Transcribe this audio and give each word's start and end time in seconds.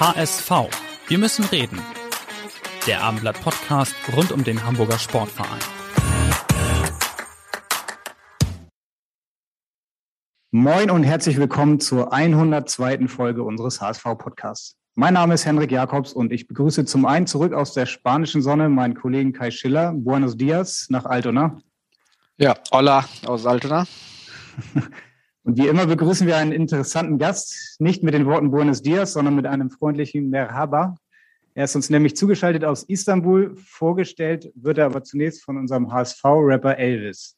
HSV. 0.00 0.50
Wir 1.08 1.18
müssen 1.18 1.44
reden. 1.44 1.78
Der 2.86 3.02
Abendblatt 3.02 3.38
Podcast 3.42 3.94
rund 4.16 4.32
um 4.32 4.42
den 4.42 4.64
Hamburger 4.64 4.98
Sportverein. 4.98 5.60
Moin 10.52 10.90
und 10.90 11.02
herzlich 11.02 11.36
willkommen 11.36 11.80
zur 11.80 12.14
102. 12.14 13.08
Folge 13.08 13.42
unseres 13.42 13.82
HSV 13.82 14.04
Podcasts. 14.16 14.78
Mein 14.94 15.12
Name 15.12 15.34
ist 15.34 15.44
Henrik 15.44 15.70
Jakobs 15.70 16.14
und 16.14 16.32
ich 16.32 16.48
begrüße 16.48 16.86
zum 16.86 17.04
einen 17.04 17.26
zurück 17.26 17.52
aus 17.52 17.74
der 17.74 17.84
spanischen 17.84 18.40
Sonne 18.40 18.70
meinen 18.70 18.94
Kollegen 18.94 19.34
Kai 19.34 19.50
Schiller. 19.50 19.92
Buenos 19.92 20.34
dias 20.34 20.86
nach 20.88 21.04
Altona. 21.04 21.60
Ja, 22.38 22.54
hola 22.72 23.04
aus 23.26 23.44
Altona. 23.44 23.84
Und 25.42 25.56
wie 25.56 25.68
immer 25.68 25.86
begrüßen 25.86 26.26
wir 26.26 26.36
einen 26.36 26.52
interessanten 26.52 27.18
Gast, 27.18 27.80
nicht 27.80 28.02
mit 28.02 28.14
den 28.14 28.26
Worten 28.26 28.50
Buenos 28.50 28.82
Dias, 28.82 29.14
sondern 29.14 29.34
mit 29.34 29.46
einem 29.46 29.70
freundlichen 29.70 30.28
Merhaba. 30.28 30.96
Er 31.54 31.64
ist 31.64 31.74
uns 31.74 31.90
nämlich 31.90 32.14
zugeschaltet 32.14 32.64
aus 32.64 32.82
Istanbul. 32.84 33.56
Vorgestellt 33.56 34.52
wird 34.54 34.78
er 34.78 34.86
aber 34.86 35.02
zunächst 35.02 35.42
von 35.42 35.56
unserem 35.56 35.92
HSV-Rapper 35.92 36.76
Elvis. 36.78 37.36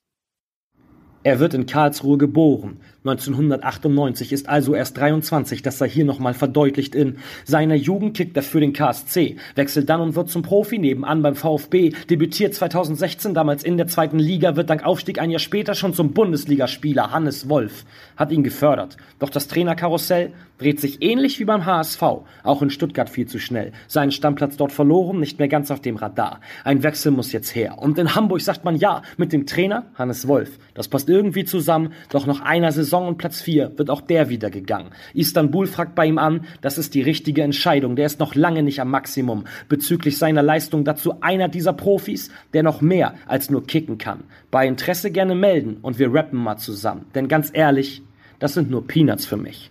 Er 1.23 1.39
wird 1.39 1.55
in 1.55 1.67
Karlsruhe 1.67 2.19
geboren. 2.19 2.81
1998 3.05 4.33
ist 4.33 4.49
also 4.49 4.77
erst 4.77 4.97
23, 4.97 5.61
das 5.63 5.79
sei 5.79 5.89
hier 5.89 6.05
nochmal 6.05 6.35
verdeutlicht 6.35 6.95
in 6.95 7.17
seiner 7.45 7.75
Jugend 7.75 8.17
kickt 8.17 8.37
er 8.37 8.45
für 8.45 8.61
den 8.61 8.73
KSC, 8.73 9.37
wechselt 9.57 9.89
dann 9.89 10.01
und 10.01 10.15
wird 10.15 10.31
zum 10.31 10.43
Profi, 10.43 10.79
nebenan 10.79 11.21
beim 11.21 11.35
VfB, 11.35 11.95
debütiert 12.09 12.55
2016 12.55 13.35
damals 13.35 13.65
in 13.65 13.77
der 13.77 13.89
zweiten 13.89 14.21
Liga, 14.21 14.55
wird 14.55 14.71
dank 14.71 14.85
Aufstieg 14.85 15.21
ein 15.21 15.31
Jahr 15.31 15.41
später 15.41 15.75
schon 15.75 15.95
zum 15.95 16.13
Bundesligaspieler 16.13 17.11
Hannes 17.11 17.49
Wolf, 17.49 17.85
hat 18.17 18.31
ihn 18.31 18.45
gefördert. 18.45 18.97
Doch 19.19 19.31
das 19.31 19.49
Trainerkarussell 19.49 20.33
dreht 20.59 20.81
sich 20.81 21.03
ähnlich 21.03 21.41
wie 21.41 21.45
beim 21.45 21.67
HSV, 21.67 22.03
auch 22.45 22.63
in 22.63 22.71
Stuttgart 22.71 23.11
viel 23.11 23.27
zu 23.27 23.41
schnell. 23.41 23.73
Seinen 23.89 24.13
Stammplatz 24.13 24.57
dort 24.57 24.71
verloren, 24.71 25.19
nicht 25.19 25.41
mehr 25.41 25.49
ganz 25.49 25.73
auf 25.73 25.81
dem 25.81 25.97
Radar. 25.97 26.41
Ein 26.63 26.85
Wechsel 26.85 27.11
muss 27.11 27.33
jetzt 27.33 27.53
her. 27.57 27.79
Und 27.79 27.99
in 27.99 28.15
Hamburg 28.15 28.43
sagt 28.43 28.65
man 28.65 28.77
ja, 28.77 29.03
mit 29.17 29.33
dem 29.33 29.47
Trainer 29.47 29.87
Hannes 29.97 30.29
Wolf. 30.29 30.59
Das 30.75 30.87
passt 30.87 31.09
irgendwie 31.09 31.45
zusammen, 31.45 31.93
doch 32.11 32.27
noch 32.27 32.41
einer 32.41 32.71
Saison 32.71 32.92
Saison 32.93 33.09
und 33.09 33.17
Platz 33.17 33.41
4 33.41 33.79
wird 33.79 33.89
auch 33.89 34.03
der 34.03 34.29
wieder 34.29 34.51
gegangen. 34.51 34.91
Istanbul 35.15 35.67
fragt 35.67 35.95
bei 35.95 36.05
ihm 36.05 36.19
an, 36.19 36.45
das 36.61 36.77
ist 36.77 36.93
die 36.93 37.01
richtige 37.01 37.43
Entscheidung. 37.43 37.97
Der 37.97 38.05
ist 38.05 38.21
noch 38.21 38.35
lange 38.35 38.63
nicht 38.63 38.83
am 38.83 38.91
Maximum. 38.91 39.47
Bezüglich 39.67 40.19
seiner 40.19 40.43
Leistung 40.43 40.85
dazu 40.85 41.15
einer 41.23 41.49
dieser 41.49 41.73
Profis, 41.73 42.31
der 42.53 42.63
noch 42.63 42.83
mehr 42.83 43.15
als 43.27 43.49
nur 43.49 43.67
kicken 43.67 43.97
kann. 43.97 44.25
Bei 44.51 44.67
Interesse 44.67 45.11
gerne 45.11 45.35
melden 45.35 45.79
und 45.81 45.99
wir 45.99 46.13
rappen 46.13 46.39
mal 46.39 46.59
zusammen. 46.59 47.07
Denn 47.15 47.29
ganz 47.29 47.51
ehrlich, 47.55 48.03
das 48.39 48.53
sind 48.53 48.71
nur 48.71 48.87
Peanuts 48.87 49.25
für 49.25 49.39
mich. 49.39 49.71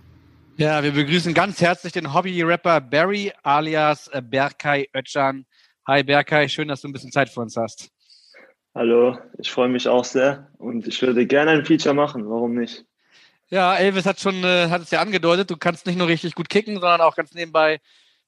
Ja, 0.58 0.83
wir 0.83 0.94
begrüßen 0.94 1.36
ganz 1.36 1.61
herzlich 1.61 1.94
den 1.94 2.16
Hobby-Rapper 2.16 2.81
Barry 2.81 3.31
alias 3.44 4.08
äh, 4.08 4.23
Berkay 4.23 4.89
Ötchan. 4.95 5.45
Hi 5.88 6.02
Berkay, 6.02 6.49
schön, 6.49 6.69
dass 6.69 6.82
du 6.82 6.88
ein 6.88 6.93
bisschen 6.93 7.11
Zeit 7.11 7.30
für 7.30 7.42
uns 7.42 7.55
hast. 7.55 7.92
Hallo, 8.73 9.20
ich 9.38 9.52
freue 9.52 9.70
mich 9.70 9.88
auch 9.88 10.05
sehr 10.05 10.49
und 10.58 10.88
ich 10.88 10.99
würde 11.03 11.27
gerne 11.27 11.52
ein 11.52 11.65
Feature 11.65 11.93
machen, 11.93 12.27
warum 12.27 12.55
nicht? 12.55 12.86
Ja, 13.52 13.76
Elvis 13.76 14.06
hat 14.06 14.20
schon, 14.20 14.44
äh, 14.45 14.70
hat 14.70 14.82
es 14.82 14.92
ja 14.92 15.02
angedeutet, 15.02 15.52
du 15.52 15.58
kannst 15.58 15.86
nicht 15.86 15.98
nur 15.98 16.08
richtig 16.08 16.36
gut 16.36 16.48
kicken, 16.48 16.76
sondern 16.76 17.02
auch 17.02 17.16
ganz 17.16 17.34
nebenbei 17.34 17.82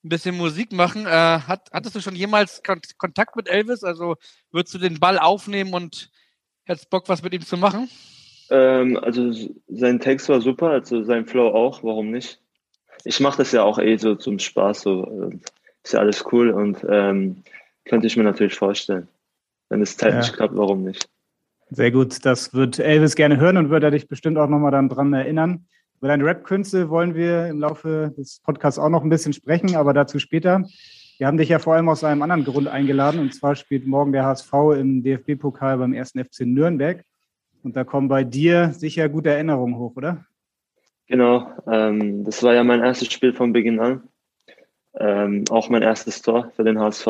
ein 0.03 0.09
bisschen 0.09 0.35
Musik 0.35 0.73
machen. 0.73 1.05
Äh, 1.05 1.09
hat, 1.09 1.69
hattest 1.71 1.95
du 1.95 2.01
schon 2.01 2.15
jemals 2.15 2.61
Kontakt 2.97 3.37
mit 3.37 3.47
Elvis? 3.47 3.85
Also 3.85 4.17
würdest 4.51 4.75
du 4.75 4.79
den 4.79 4.99
Ball 4.99 5.17
aufnehmen 5.17 5.73
und 5.73 6.11
hättest 6.65 6.89
Bock, 6.89 7.07
was 7.07 7.23
mit 7.23 7.33
ihm 7.33 7.41
zu 7.41 7.55
machen? 7.55 7.89
Ähm, 8.49 8.97
also 8.97 9.31
sein 9.69 10.01
Text 10.01 10.27
war 10.27 10.41
super, 10.41 10.71
also 10.71 11.03
sein 11.03 11.25
Flow 11.25 11.47
auch, 11.47 11.83
warum 11.83 12.11
nicht? 12.11 12.41
Ich 13.05 13.21
mache 13.21 13.37
das 13.37 13.53
ja 13.53 13.63
auch 13.63 13.79
eh 13.79 13.95
so 13.95 14.15
zum 14.15 14.39
Spaß, 14.39 14.81
so 14.81 15.29
äh, 15.31 15.39
ist 15.83 15.93
ja 15.93 15.99
alles 15.99 16.25
cool 16.33 16.49
und 16.49 16.85
ähm, 16.89 17.43
könnte 17.85 18.07
ich 18.07 18.17
mir 18.17 18.23
natürlich 18.23 18.55
vorstellen. 18.55 19.07
Wenn 19.69 19.81
es 19.81 19.95
zeitlich 19.95 20.27
ja. 20.27 20.33
klappt, 20.33 20.55
warum 20.55 20.83
nicht? 20.83 21.07
Sehr 21.69 21.91
gut, 21.91 22.25
das 22.25 22.53
wird 22.53 22.79
Elvis 22.79 23.15
gerne 23.15 23.37
hören 23.37 23.57
und 23.57 23.69
wird 23.69 23.83
er 23.83 23.91
dich 23.91 24.07
bestimmt 24.07 24.37
auch 24.37 24.47
nochmal 24.47 24.71
dann 24.71 24.89
dran 24.89 25.13
erinnern. 25.13 25.65
Über 25.99 26.09
deine 26.09 26.25
Rap-Künste 26.25 26.89
wollen 26.89 27.15
wir 27.15 27.47
im 27.47 27.59
Laufe 27.59 28.13
des 28.17 28.41
Podcasts 28.41 28.77
auch 28.77 28.89
noch 28.89 29.03
ein 29.03 29.09
bisschen 29.09 29.33
sprechen, 29.33 29.75
aber 29.75 29.93
dazu 29.93 30.19
später. 30.19 30.65
Wir 31.17 31.27
haben 31.27 31.37
dich 31.37 31.49
ja 31.49 31.59
vor 31.59 31.75
allem 31.75 31.89
aus 31.89 32.03
einem 32.03 32.21
anderen 32.21 32.43
Grund 32.43 32.67
eingeladen 32.67 33.19
und 33.19 33.33
zwar 33.33 33.55
spielt 33.55 33.87
morgen 33.87 34.11
der 34.11 34.25
HSV 34.25 34.53
im 34.77 35.03
DFB-Pokal 35.03 35.77
beim 35.77 35.93
ersten 35.93 36.23
FC 36.23 36.41
Nürnberg. 36.41 37.03
Und 37.63 37.75
da 37.77 37.83
kommen 37.83 38.09
bei 38.09 38.23
dir 38.23 38.73
sicher 38.73 39.07
gute 39.07 39.29
Erinnerungen 39.29 39.77
hoch, 39.77 39.95
oder? 39.95 40.25
Genau, 41.07 41.47
ähm, 41.67 42.23
das 42.23 42.43
war 42.43 42.53
ja 42.53 42.63
mein 42.63 42.81
erstes 42.81 43.11
Spiel 43.11 43.33
von 43.33 43.53
Beginn 43.53 43.79
an. 43.79 44.03
Ähm, 44.99 45.45
auch 45.49 45.69
mein 45.69 45.81
erstes 45.81 46.21
Tor 46.21 46.51
für 46.55 46.63
den 46.63 46.79
HSV. 46.79 47.07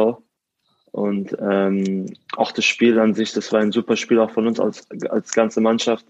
Und 0.94 1.36
ähm, 1.42 2.06
auch 2.38 2.52
das 2.52 2.66
Spiel 2.66 3.00
an 3.00 3.16
sich, 3.16 3.34
das 3.34 3.52
war 3.52 3.60
ein 3.60 3.72
super 3.72 3.98
Spiel 3.98 4.20
auch 4.20 4.30
von 4.30 4.46
uns 4.46 4.60
als, 4.60 4.88
als 5.10 5.34
ganze 5.34 5.60
Mannschaft, 5.60 6.06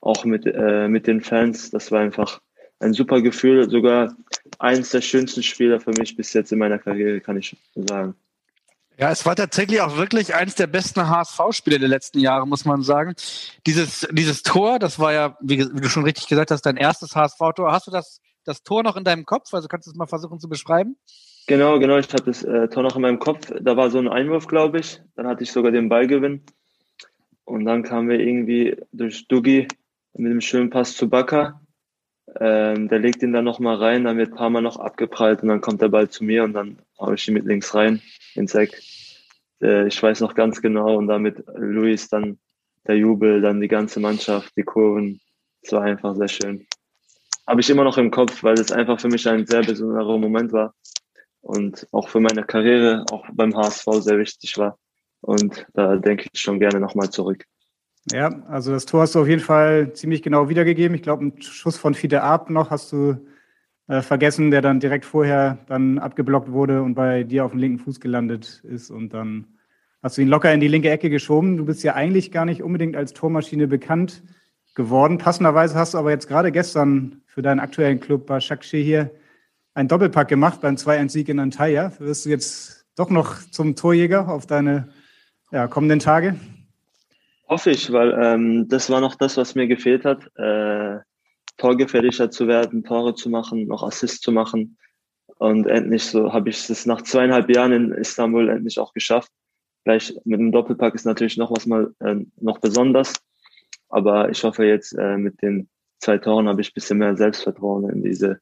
auch 0.00 0.24
mit, 0.24 0.46
äh, 0.46 0.86
mit 0.86 1.08
den 1.08 1.22
Fans. 1.22 1.70
Das 1.70 1.90
war 1.90 2.00
einfach 2.00 2.40
ein 2.78 2.92
super 2.92 3.20
Gefühl, 3.20 3.68
sogar 3.68 4.14
eines 4.60 4.90
der 4.90 5.00
schönsten 5.00 5.42
Spiele 5.42 5.80
für 5.80 5.90
mich 5.90 6.16
bis 6.16 6.32
jetzt 6.34 6.52
in 6.52 6.60
meiner 6.60 6.78
Karriere, 6.78 7.20
kann 7.20 7.36
ich 7.36 7.56
sagen. 7.74 8.14
Ja, 8.96 9.10
es 9.10 9.26
war 9.26 9.34
tatsächlich 9.34 9.80
auch 9.80 9.96
wirklich 9.96 10.36
eines 10.36 10.54
der 10.54 10.68
besten 10.68 11.08
HSV-Spiele 11.08 11.80
der 11.80 11.88
letzten 11.88 12.20
Jahre, 12.20 12.46
muss 12.46 12.64
man 12.64 12.82
sagen. 12.82 13.16
Dieses, 13.66 14.06
dieses 14.12 14.44
Tor, 14.44 14.78
das 14.78 15.00
war 15.00 15.12
ja, 15.12 15.36
wie, 15.40 15.58
wie 15.58 15.80
du 15.80 15.88
schon 15.88 16.04
richtig 16.04 16.28
gesagt 16.28 16.52
hast, 16.52 16.62
dein 16.62 16.76
erstes 16.76 17.16
HSV-Tor. 17.16 17.72
Hast 17.72 17.88
du 17.88 17.90
das, 17.90 18.20
das 18.44 18.62
Tor 18.62 18.84
noch 18.84 18.96
in 18.96 19.02
deinem 19.02 19.24
Kopf? 19.24 19.52
Also 19.52 19.66
kannst 19.66 19.88
du 19.88 19.90
es 19.90 19.96
mal 19.96 20.06
versuchen 20.06 20.38
zu 20.38 20.48
beschreiben? 20.48 20.96
Genau, 21.46 21.78
genau. 21.78 21.98
Ich 21.98 22.08
habe 22.12 22.22
das 22.22 22.44
äh, 22.44 22.68
Tor 22.68 22.84
noch 22.84 22.96
in 22.96 23.02
meinem 23.02 23.18
Kopf. 23.18 23.52
Da 23.60 23.76
war 23.76 23.90
so 23.90 23.98
ein 23.98 24.08
Einwurf, 24.08 24.46
glaube 24.46 24.78
ich. 24.78 25.00
Dann 25.16 25.26
hatte 25.26 25.42
ich 25.42 25.50
sogar 25.50 25.72
den 25.72 25.88
Ballgewinn. 25.88 26.42
Und 27.44 27.64
dann 27.64 27.82
kamen 27.82 28.08
wir 28.08 28.20
irgendwie 28.20 28.76
durch 28.92 29.26
Dugi 29.26 29.66
mit 30.14 30.30
dem 30.30 30.40
schönen 30.40 30.70
Pass 30.70 30.94
zu 30.96 31.08
Baka. 31.08 31.60
Ähm, 32.38 32.88
der 32.88 33.00
legt 33.00 33.22
ihn 33.22 33.32
dann 33.32 33.44
nochmal 33.44 33.76
rein, 33.76 34.04
dann 34.04 34.16
wird 34.16 34.30
ein 34.30 34.36
paar 34.36 34.50
Mal 34.50 34.62
noch 34.62 34.78
abgeprallt 34.78 35.42
und 35.42 35.48
dann 35.48 35.60
kommt 35.60 35.82
der 35.82 35.88
Ball 35.88 36.08
zu 36.08 36.24
mir 36.24 36.44
und 36.44 36.54
dann 36.54 36.78
haue 36.98 37.14
ich 37.14 37.26
ihn 37.26 37.34
mit 37.34 37.44
links 37.44 37.74
rein 37.74 38.00
ins 38.34 38.54
Eck. 38.54 38.80
Äh, 39.60 39.88
ich 39.88 40.00
weiß 40.00 40.20
noch 40.20 40.34
ganz 40.34 40.62
genau 40.62 40.96
und 40.96 41.08
damit 41.08 41.44
Luis 41.56 42.08
dann 42.08 42.38
der 42.86 42.96
Jubel, 42.96 43.40
dann 43.40 43.60
die 43.60 43.68
ganze 43.68 44.00
Mannschaft, 44.00 44.56
die 44.56 44.62
Kurven. 44.62 45.20
Es 45.60 45.72
war 45.72 45.82
einfach 45.82 46.14
sehr 46.14 46.28
schön. 46.28 46.66
Habe 47.46 47.60
ich 47.60 47.68
immer 47.68 47.84
noch 47.84 47.98
im 47.98 48.10
Kopf, 48.10 48.42
weil 48.44 48.54
es 48.54 48.72
einfach 48.72 49.00
für 49.00 49.08
mich 49.08 49.28
ein 49.28 49.44
sehr 49.46 49.62
besonderer 49.62 50.16
Moment 50.16 50.52
war 50.52 50.74
und 51.42 51.86
auch 51.92 52.08
für 52.08 52.20
meine 52.20 52.44
Karriere, 52.44 53.04
auch 53.10 53.26
beim 53.32 53.54
HSV 53.54 53.86
sehr 54.00 54.18
wichtig 54.18 54.56
war. 54.56 54.78
Und 55.20 55.66
da 55.74 55.96
denke 55.96 56.28
ich 56.32 56.40
schon 56.40 56.58
gerne 56.58 56.80
nochmal 56.80 57.10
zurück. 57.10 57.44
Ja, 58.10 58.28
also 58.48 58.72
das 58.72 58.86
Tor 58.86 59.02
hast 59.02 59.14
du 59.14 59.20
auf 59.20 59.28
jeden 59.28 59.42
Fall 59.42 59.92
ziemlich 59.92 60.22
genau 60.22 60.48
wiedergegeben. 60.48 60.94
Ich 60.96 61.02
glaube, 61.02 61.22
einen 61.22 61.42
Schuss 61.42 61.76
von 61.76 61.94
Fiete 61.94 62.22
Ab 62.22 62.50
noch 62.50 62.70
hast 62.70 62.90
du 62.90 63.16
äh, 63.86 64.02
vergessen, 64.02 64.50
der 64.50 64.62
dann 64.62 64.80
direkt 64.80 65.04
vorher 65.04 65.58
dann 65.68 65.98
abgeblockt 65.98 66.50
wurde 66.50 66.82
und 66.82 66.94
bei 66.94 67.22
dir 67.22 67.44
auf 67.44 67.52
dem 67.52 67.60
linken 67.60 67.78
Fuß 67.78 68.00
gelandet 68.00 68.62
ist 68.64 68.90
und 68.90 69.14
dann 69.14 69.46
hast 70.02 70.16
du 70.16 70.22
ihn 70.22 70.28
locker 70.28 70.52
in 70.52 70.60
die 70.60 70.68
linke 70.68 70.90
Ecke 70.90 71.10
geschoben. 71.10 71.56
Du 71.56 71.64
bist 71.64 71.84
ja 71.84 71.94
eigentlich 71.94 72.32
gar 72.32 72.44
nicht 72.44 72.62
unbedingt 72.62 72.96
als 72.96 73.12
Tormaschine 73.12 73.68
bekannt 73.68 74.24
geworden. 74.74 75.18
Passenderweise 75.18 75.76
hast 75.76 75.94
du 75.94 75.98
aber 75.98 76.10
jetzt 76.10 76.26
gerade 76.26 76.50
gestern 76.50 77.22
für 77.26 77.42
deinen 77.42 77.60
aktuellen 77.60 78.00
Club 78.00 78.26
bei 78.26 78.40
Shakshi 78.40 78.82
hier 78.82 79.12
einen 79.74 79.88
Doppelpack 79.88 80.28
gemacht 80.28 80.60
beim 80.60 80.76
2-1-Sieg 80.76 81.28
in 81.28 81.38
Antalya. 81.38 81.92
Wirst 81.98 82.24
du 82.24 82.30
jetzt 82.30 82.86
doch 82.96 83.10
noch 83.10 83.38
zum 83.50 83.76
Torjäger 83.76 84.28
auf 84.28 84.46
deine 84.46 84.88
ja, 85.50 85.66
kommenden 85.66 85.98
Tage? 85.98 86.38
Hoffe 87.48 87.70
ich, 87.70 87.92
weil 87.92 88.12
ähm, 88.12 88.68
das 88.68 88.90
war 88.90 89.00
noch 89.00 89.14
das, 89.14 89.36
was 89.36 89.54
mir 89.54 89.66
gefehlt 89.66 90.04
hat. 90.04 90.24
Äh, 90.36 91.00
torgefährlicher 91.58 92.30
zu 92.30 92.48
werden, 92.48 92.84
Tore 92.84 93.14
zu 93.14 93.28
machen, 93.28 93.66
noch 93.66 93.82
Assists 93.82 94.20
zu 94.20 94.32
machen. 94.32 94.78
Und 95.38 95.66
endlich 95.66 96.04
so 96.04 96.32
habe 96.32 96.50
ich 96.50 96.68
es 96.70 96.86
nach 96.86 97.02
zweieinhalb 97.02 97.54
Jahren 97.54 97.72
in 97.72 97.92
Istanbul 97.92 98.48
endlich 98.48 98.78
auch 98.78 98.92
geschafft. 98.92 99.30
Gleich 99.84 100.14
mit 100.24 100.38
einem 100.38 100.52
Doppelpack 100.52 100.94
ist 100.94 101.04
natürlich 101.04 101.36
noch 101.36 101.50
was 101.50 101.66
mal 101.66 101.92
äh, 102.00 102.16
noch 102.40 102.58
besonders. 102.58 103.14
Aber 103.88 104.30
ich 104.30 104.42
hoffe 104.44 104.64
jetzt 104.64 104.92
äh, 104.92 105.16
mit 105.16 105.42
den 105.42 105.68
zwei 105.98 106.18
Toren 106.18 106.48
habe 106.48 106.60
ich 106.60 106.70
ein 106.70 106.74
bisschen 106.74 106.98
mehr 106.98 107.16
Selbstvertrauen 107.16 107.88
in 107.90 108.02
diese 108.02 108.40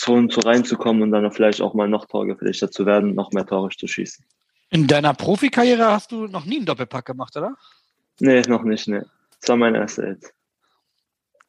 Zonen 0.00 0.30
zu 0.30 0.40
reinzukommen 0.40 1.02
und 1.02 1.10
dann 1.10 1.30
vielleicht 1.30 1.60
auch 1.60 1.74
mal 1.74 1.86
noch 1.86 2.06
torgefährlicher 2.06 2.70
zu 2.70 2.86
werden, 2.86 3.14
noch 3.14 3.32
mehr 3.32 3.44
Tore 3.44 3.68
zu 3.68 3.86
schießen. 3.86 4.24
In 4.70 4.86
deiner 4.86 5.12
Profikarriere 5.12 5.92
hast 5.92 6.10
du 6.10 6.26
noch 6.26 6.46
nie 6.46 6.56
einen 6.56 6.64
Doppelpack 6.64 7.04
gemacht, 7.04 7.36
oder? 7.36 7.54
Nee, 8.18 8.40
noch 8.48 8.62
nicht, 8.62 8.88
nee. 8.88 9.02
Das 9.40 9.50
war 9.50 9.56
mein 9.56 9.74
erster 9.74 10.08
jetzt. 10.08 10.32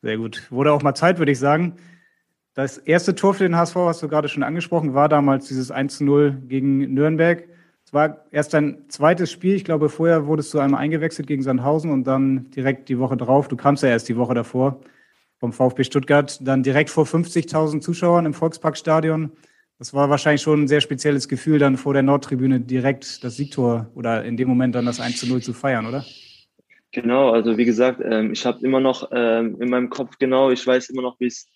Sehr 0.01 0.18
gut. 0.18 0.51
Wurde 0.51 0.74
auch 0.74 0.81
mal 0.81 0.95
Zeit, 0.95 1.18
würde 1.18 1.31
ich 1.31 1.39
sagen. 1.39 1.77
Das 2.53 2.77
erste 2.77 3.15
Tor 3.15 3.36
für 3.36 3.44
den 3.44 3.56
HSV, 3.56 3.75
hast 3.75 4.03
du 4.03 4.09
gerade 4.09 4.27
schon 4.27 4.44
angesprochen, 4.44 4.94
war 4.94 5.07
damals 5.07 5.47
dieses 5.47 5.71
1 5.71 6.00
zu 6.00 6.04
0 6.04 6.42
gegen 6.47 6.94
Nürnberg. 6.94 7.47
Es 7.86 7.94
war 7.94 8.25
erst 8.31 8.54
dein 8.54 8.89
zweites 8.89 9.31
Spiel. 9.31 9.56
Ich 9.56 9.63
glaube, 9.63 9.88
vorher 9.88 10.27
wurdest 10.27 10.54
du 10.54 10.59
einmal 10.59 10.81
eingewechselt 10.81 11.27
gegen 11.27 11.42
Sandhausen 11.42 11.89
und 11.89 12.04
dann 12.04 12.50
direkt 12.51 12.89
die 12.89 13.00
Woche 13.00 13.15
drauf. 13.15 13.47
Du 13.47 13.56
kamst 13.56 13.83
ja 13.83 13.89
erst 13.89 14.09
die 14.09 14.18
Woche 14.18 14.33
davor 14.33 14.81
vom 15.41 15.53
VfB 15.53 15.83
Stuttgart, 15.83 16.38
dann 16.41 16.61
direkt 16.61 16.91
vor 16.91 17.05
50.000 17.05 17.81
Zuschauern 17.81 18.27
im 18.27 18.33
Volksparkstadion. 18.35 19.31
Das 19.79 19.91
war 19.91 20.07
wahrscheinlich 20.11 20.43
schon 20.43 20.61
ein 20.61 20.67
sehr 20.67 20.81
spezielles 20.81 21.27
Gefühl, 21.27 21.57
dann 21.57 21.77
vor 21.77 21.93
der 21.93 22.03
Nordtribüne 22.03 22.59
direkt 22.59 23.23
das 23.23 23.38
Siegtor 23.38 23.89
oder 23.95 24.23
in 24.23 24.38
dem 24.38 24.47
Moment 24.47 24.75
dann 24.75 24.85
das 24.85 24.99
1 24.99 25.19
zu 25.19 25.27
0 25.27 25.41
zu 25.41 25.53
feiern, 25.53 25.88
oder? 25.88 26.05
Genau, 26.91 27.31
also 27.31 27.57
wie 27.57 27.65
gesagt, 27.65 28.01
ähm, 28.05 28.33
ich 28.33 28.45
habe 28.45 28.63
immer 28.63 28.79
noch 28.79 29.09
ähm, 29.11 29.59
in 29.59 29.71
meinem 29.71 29.89
Kopf 29.89 30.19
genau, 30.19 30.51
ich 30.51 30.65
weiß 30.65 30.91
immer 30.91 31.01
noch, 31.01 31.19
wie 31.19 31.25
es 31.25 31.47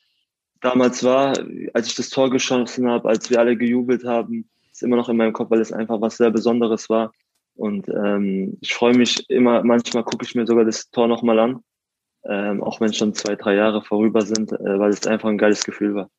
damals 0.61 1.03
war, 1.03 1.37
als 1.73 1.87
ich 1.87 1.95
das 1.95 2.09
Tor 2.09 2.31
geschossen 2.31 2.89
habe, 2.89 3.07
als 3.07 3.29
wir 3.29 3.39
alle 3.39 3.55
gejubelt 3.55 4.03
haben, 4.03 4.49
ist 4.71 4.81
immer 4.81 4.95
noch 4.95 5.09
in 5.09 5.17
meinem 5.17 5.33
Kopf, 5.33 5.51
weil 5.51 5.61
es 5.61 5.71
einfach 5.71 6.01
was 6.01 6.17
sehr 6.17 6.31
Besonderes 6.31 6.89
war. 6.89 7.13
Und 7.53 7.87
ähm, 7.89 8.57
ich 8.61 8.73
freue 8.73 8.97
mich 8.97 9.29
immer, 9.29 9.63
manchmal 9.63 10.03
gucke 10.03 10.25
ich 10.25 10.33
mir 10.33 10.47
sogar 10.47 10.65
das 10.65 10.89
Tor 10.89 11.07
nochmal 11.07 11.37
an, 11.37 11.59
ähm, 12.27 12.63
auch 12.63 12.81
wenn 12.81 12.93
schon 12.93 13.13
zwei, 13.13 13.35
drei 13.35 13.55
Jahre 13.55 13.81
vorüber 13.81 14.21
sind, 14.21 14.51
äh, 14.51 14.79
weil 14.79 14.89
es 14.89 15.05
einfach 15.07 15.29
ein 15.29 15.37
geiles 15.37 15.63
Gefühl 15.63 15.95
war. 15.95 16.09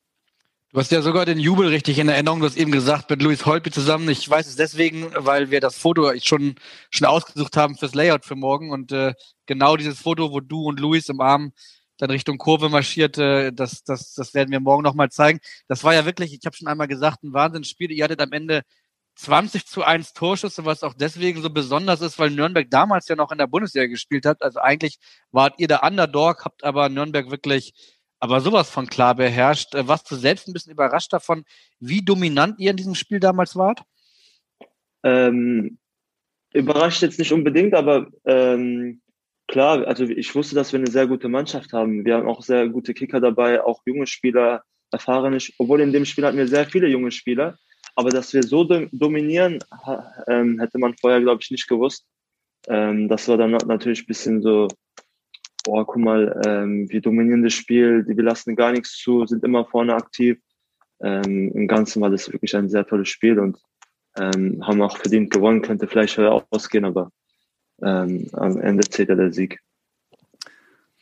Du 0.73 0.79
hast 0.79 0.91
ja 0.91 1.01
sogar 1.01 1.25
den 1.25 1.39
Jubel 1.39 1.69
richtig 1.69 1.97
in 1.97 2.09
Erinnerung, 2.09 2.41
du 2.41 2.45
hast 2.45 2.57
eben 2.57 2.71
gesagt, 2.71 3.09
mit 3.09 3.21
Luis 3.21 3.45
Holpi 3.45 3.71
zusammen. 3.71 4.09
Ich 4.09 4.29
weiß 4.29 4.47
es 4.47 4.57
deswegen, 4.57 5.07
weil 5.15 5.49
wir 5.49 5.61
das 5.61 5.77
Foto 5.77 6.11
schon, 6.21 6.55
schon 6.89 7.07
ausgesucht 7.07 7.55
haben 7.55 7.77
fürs 7.77 7.95
Layout 7.95 8.25
für 8.25 8.35
morgen 8.35 8.71
und 8.71 8.91
äh, 8.91 9.13
genau 9.45 9.77
dieses 9.77 9.99
Foto, 9.99 10.31
wo 10.31 10.41
du 10.41 10.65
und 10.65 10.79
Luis 10.79 11.07
im 11.07 11.21
Arm 11.21 11.53
dann 11.97 12.11
Richtung 12.11 12.37
Kurve 12.37 12.69
marschiert, 12.69 13.17
äh, 13.17 13.51
das, 13.53 13.83
das, 13.83 14.13
das 14.13 14.33
werden 14.33 14.51
wir 14.51 14.59
morgen 14.59 14.83
nochmal 14.83 15.09
zeigen. 15.09 15.39
Das 15.67 15.83
war 15.83 15.93
ja 15.93 16.05
wirklich, 16.05 16.33
ich 16.33 16.45
habe 16.45 16.55
schon 16.55 16.67
einmal 16.67 16.87
gesagt, 16.87 17.23
ein 17.23 17.33
Wahnsinnsspiel. 17.33 17.91
Ihr 17.91 18.03
hattet 18.03 18.21
am 18.21 18.31
Ende 18.33 18.61
20 19.17 19.65
zu 19.65 19.83
1 19.83 20.13
Torschüsse, 20.13 20.65
was 20.65 20.83
auch 20.83 20.93
deswegen 20.93 21.41
so 21.41 21.49
besonders 21.49 22.01
ist, 22.01 22.19
weil 22.19 22.29
Nürnberg 22.29 22.69
damals 22.69 23.07
ja 23.07 23.15
noch 23.15 23.31
in 23.31 23.39
der 23.39 23.47
Bundesliga 23.47 23.87
gespielt 23.87 24.25
hat. 24.25 24.43
Also 24.43 24.59
eigentlich 24.59 24.99
wart 25.31 25.55
ihr 25.57 25.67
der 25.67 25.83
Underdog, 25.83 26.45
habt 26.45 26.63
aber 26.63 26.89
Nürnberg 26.89 27.31
wirklich 27.31 27.73
aber 28.19 28.41
sowas 28.41 28.69
von 28.69 28.87
klar 28.87 29.15
beherrscht. 29.15 29.75
Äh, 29.75 29.87
warst 29.87 30.09
du 30.09 30.15
selbst 30.15 30.47
ein 30.47 30.53
bisschen 30.53 30.71
überrascht 30.71 31.13
davon, 31.13 31.43
wie 31.79 32.03
dominant 32.03 32.59
ihr 32.59 32.71
in 32.71 32.77
diesem 32.77 32.95
Spiel 32.95 33.19
damals 33.19 33.55
wart? 33.55 33.81
Ähm, 35.03 35.77
überrascht 36.53 37.01
jetzt 37.01 37.19
nicht 37.19 37.31
unbedingt, 37.31 37.73
aber 37.73 38.07
ähm, 38.25 39.01
klar, 39.47 39.85
also 39.87 40.05
ich 40.05 40.33
wusste, 40.35 40.55
dass 40.55 40.73
wir 40.73 40.79
eine 40.79 40.91
sehr 40.91 41.07
gute 41.07 41.29
Mannschaft 41.29 41.73
haben. 41.73 42.05
Wir 42.05 42.15
haben 42.15 42.27
auch 42.27 42.41
sehr 42.41 42.69
gute 42.69 42.93
Kicker 42.93 43.19
dabei, 43.19 43.63
auch 43.63 43.81
junge 43.85 44.07
Spieler, 44.07 44.63
erfahrene, 44.91 45.37
obwohl 45.57 45.81
in 45.81 45.91
dem 45.91 46.05
Spiel 46.05 46.25
hatten 46.25 46.37
wir 46.37 46.47
sehr 46.47 46.65
viele 46.65 46.87
junge 46.87 47.11
Spieler. 47.11 47.57
Aber 47.97 48.11
dass 48.11 48.31
wir 48.31 48.43
so 48.43 48.63
dominieren, 48.63 49.57
ähm, 50.27 50.59
hätte 50.59 50.77
man 50.77 50.95
vorher, 51.01 51.19
glaube 51.19 51.41
ich, 51.41 51.49
nicht 51.49 51.67
gewusst. 51.67 52.05
Ähm, 52.67 53.07
das 53.07 53.27
war 53.27 53.37
dann 53.37 53.51
natürlich 53.51 54.03
ein 54.03 54.05
bisschen 54.05 54.41
so 54.43 54.67
oh, 55.67 55.83
guck 55.83 55.97
mal, 55.97 56.39
ähm, 56.45 56.87
wir 56.91 57.01
dominieren 57.01 57.43
das 57.43 57.53
Spiel, 57.53 58.05
wir 58.07 58.23
lassen 58.23 58.55
gar 58.55 58.71
nichts 58.71 58.97
zu, 58.97 59.25
sind 59.25 59.43
immer 59.43 59.65
vorne 59.65 59.95
aktiv. 59.95 60.39
Im 60.99 61.67
Ganzen 61.67 62.01
war 62.01 62.09
das 62.09 62.31
wirklich 62.31 62.55
ein 62.55 62.69
sehr 62.69 62.83
tolles 62.83 63.09
Spiel 63.09 63.37
und 63.37 63.59
haben 64.17 64.81
auch 64.81 64.97
verdient 64.97 65.29
gewonnen, 65.29 65.61
könnte 65.61 65.85
vielleicht 65.85 66.17
ausgehen, 66.17 66.85
aber 66.85 67.11
am 67.79 68.57
Ende 68.59 68.83
zählt 68.89 69.09
ja 69.09 69.15
der 69.15 69.31
Sieg. 69.31 69.59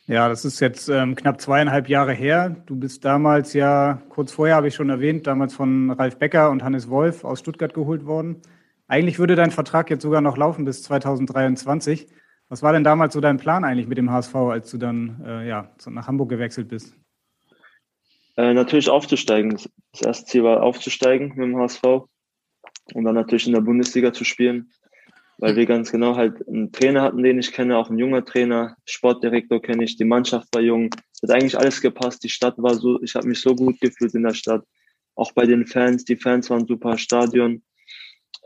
Ja, 0.08 0.28
das 0.28 0.44
ist 0.44 0.60
jetzt 0.60 0.88
ähm, 0.88 1.16
knapp 1.16 1.40
zweieinhalb 1.40 1.88
Jahre 1.88 2.12
her. 2.12 2.62
Du 2.66 2.76
bist 2.76 3.04
damals 3.04 3.54
ja, 3.54 4.00
kurz 4.08 4.30
vorher 4.30 4.54
habe 4.54 4.68
ich 4.68 4.74
schon 4.76 4.88
erwähnt, 4.88 5.26
damals 5.26 5.52
von 5.52 5.90
Ralf 5.90 6.16
Becker 6.18 6.50
und 6.50 6.62
Hannes 6.62 6.88
Wolf 6.88 7.24
aus 7.24 7.40
Stuttgart 7.40 7.74
geholt 7.74 8.06
worden. 8.06 8.40
Eigentlich 8.86 9.18
würde 9.18 9.34
dein 9.34 9.50
Vertrag 9.50 9.90
jetzt 9.90 10.02
sogar 10.02 10.20
noch 10.20 10.36
laufen 10.36 10.64
bis 10.64 10.84
2023. 10.84 12.06
Was 12.48 12.62
war 12.62 12.72
denn 12.72 12.84
damals 12.84 13.14
so 13.14 13.20
dein 13.20 13.38
Plan 13.38 13.64
eigentlich 13.64 13.88
mit 13.88 13.98
dem 13.98 14.12
HSV, 14.12 14.36
als 14.36 14.70
du 14.70 14.78
dann 14.78 15.20
äh, 15.26 15.48
ja, 15.48 15.74
nach 15.86 16.06
Hamburg 16.06 16.28
gewechselt 16.28 16.68
bist? 16.68 16.94
Äh, 18.36 18.54
natürlich 18.54 18.88
aufzusteigen. 18.88 19.58
Das 19.90 20.02
erste 20.02 20.26
Ziel 20.26 20.44
war 20.44 20.62
aufzusteigen 20.62 21.30
mit 21.30 21.48
dem 21.48 21.56
HSV 21.56 21.82
und 22.94 23.04
dann 23.04 23.16
natürlich 23.16 23.48
in 23.48 23.54
der 23.54 23.60
Bundesliga 23.60 24.12
zu 24.12 24.22
spielen, 24.22 24.70
weil 25.38 25.56
wir 25.56 25.66
ganz 25.66 25.92
genau 25.92 26.16
halt 26.16 26.46
einen 26.48 26.72
Trainer 26.72 27.02
hatten, 27.02 27.22
den 27.22 27.38
ich 27.38 27.52
kenne, 27.52 27.76
auch 27.76 27.90
ein 27.90 27.98
junger 27.98 28.24
Trainer, 28.24 28.76
Sportdirektor 28.84 29.60
kenne 29.60 29.84
ich, 29.84 29.96
die 29.96 30.04
Mannschaft 30.04 30.48
war 30.54 30.62
jung, 30.62 30.90
hat 31.22 31.30
eigentlich 31.30 31.58
alles 31.58 31.80
gepasst, 31.80 32.24
die 32.24 32.28
Stadt 32.28 32.54
war 32.58 32.74
so, 32.74 33.02
ich 33.02 33.14
habe 33.14 33.28
mich 33.28 33.40
so 33.40 33.54
gut 33.54 33.80
gefühlt 33.80 34.14
in 34.14 34.22
der 34.22 34.34
Stadt, 34.34 34.64
auch 35.14 35.32
bei 35.32 35.46
den 35.46 35.66
Fans, 35.66 36.04
die 36.04 36.16
Fans 36.16 36.50
waren 36.50 36.66
super, 36.66 36.98
Stadion, 36.98 37.62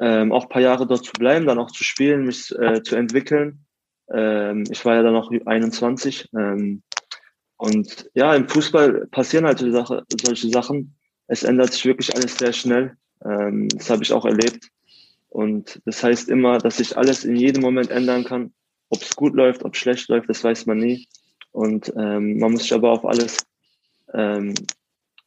ähm, 0.01 0.33
auch 0.33 0.49
paar 0.49 0.63
Jahre 0.63 0.87
dort 0.87 1.05
zu 1.05 1.13
bleiben, 1.13 1.47
dann 1.47 1.59
auch 1.59 1.71
zu 1.71 1.85
spielen, 1.85 2.25
mich 2.25 2.51
äh, 2.59 2.83
zu 2.83 2.97
entwickeln 2.97 3.67
ähm, 4.13 4.65
ich 4.71 4.85
war 4.85 4.97
ja 4.97 5.03
dann 5.03 5.15
noch 5.15 5.31
21. 5.31 6.29
Ähm, 6.37 6.83
und 7.57 8.11
ja, 8.15 8.35
im 8.35 8.49
Fußball 8.49 9.07
passieren 9.11 9.47
halt 9.47 9.59
solche 9.59 10.49
Sachen. 10.49 10.97
Es 11.27 11.43
ändert 11.43 11.73
sich 11.73 11.85
wirklich 11.85 12.15
alles 12.15 12.37
sehr 12.37 12.53
schnell. 12.53 12.97
Ähm, 13.25 13.69
das 13.69 13.91
habe 13.91 14.03
ich 14.03 14.13
auch 14.13 14.25
erlebt. 14.25 14.69
Und 15.31 15.81
das 15.87 16.03
heißt 16.03 16.29
immer, 16.29 16.59
dass 16.59 16.79
sich 16.79 16.99
alles 16.99 17.25
in 17.25 17.37
jedem 17.37 17.63
Moment 17.63 17.91
ändern 17.91 18.25
kann. 18.25 18.53
Ob 18.89 19.01
es 19.01 19.15
gut 19.15 19.35
läuft, 19.35 19.65
ob 19.65 19.75
es 19.75 19.81
schlecht 19.81 20.09
läuft, 20.09 20.29
das 20.29 20.43
weiß 20.43 20.67
man 20.67 20.79
nie. 20.79 21.09
Und 21.53 21.93
ähm, 21.97 22.39
man 22.39 22.53
muss 22.53 22.63
sich 22.63 22.75
aber 22.75 22.91
auf 22.91 23.05
alles, 23.05 23.39
ähm, 24.13 24.55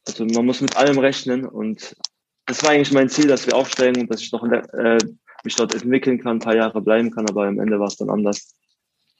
also 0.06 0.26
man 0.26 0.44
muss 0.44 0.60
mit 0.60 0.76
allem 0.76 0.98
rechnen. 0.98 1.46
Und 1.46 1.96
das 2.44 2.62
war 2.62 2.70
eigentlich 2.70 2.92
mein 2.92 3.08
Ziel, 3.08 3.26
dass 3.26 3.46
wir 3.46 3.56
aufsteigen 3.56 4.02
und 4.02 4.10
dass 4.10 4.20
ich 4.20 4.30
noch 4.30 4.44
äh, 4.44 4.98
mich 5.42 5.56
dort 5.56 5.74
entwickeln 5.74 6.22
kann, 6.22 6.36
ein 6.36 6.40
paar 6.40 6.56
Jahre 6.56 6.82
bleiben 6.82 7.10
kann. 7.10 7.28
Aber 7.28 7.46
am 7.46 7.58
Ende 7.58 7.80
war 7.80 7.88
es 7.88 7.96
dann 7.96 8.10
anders. 8.10 8.54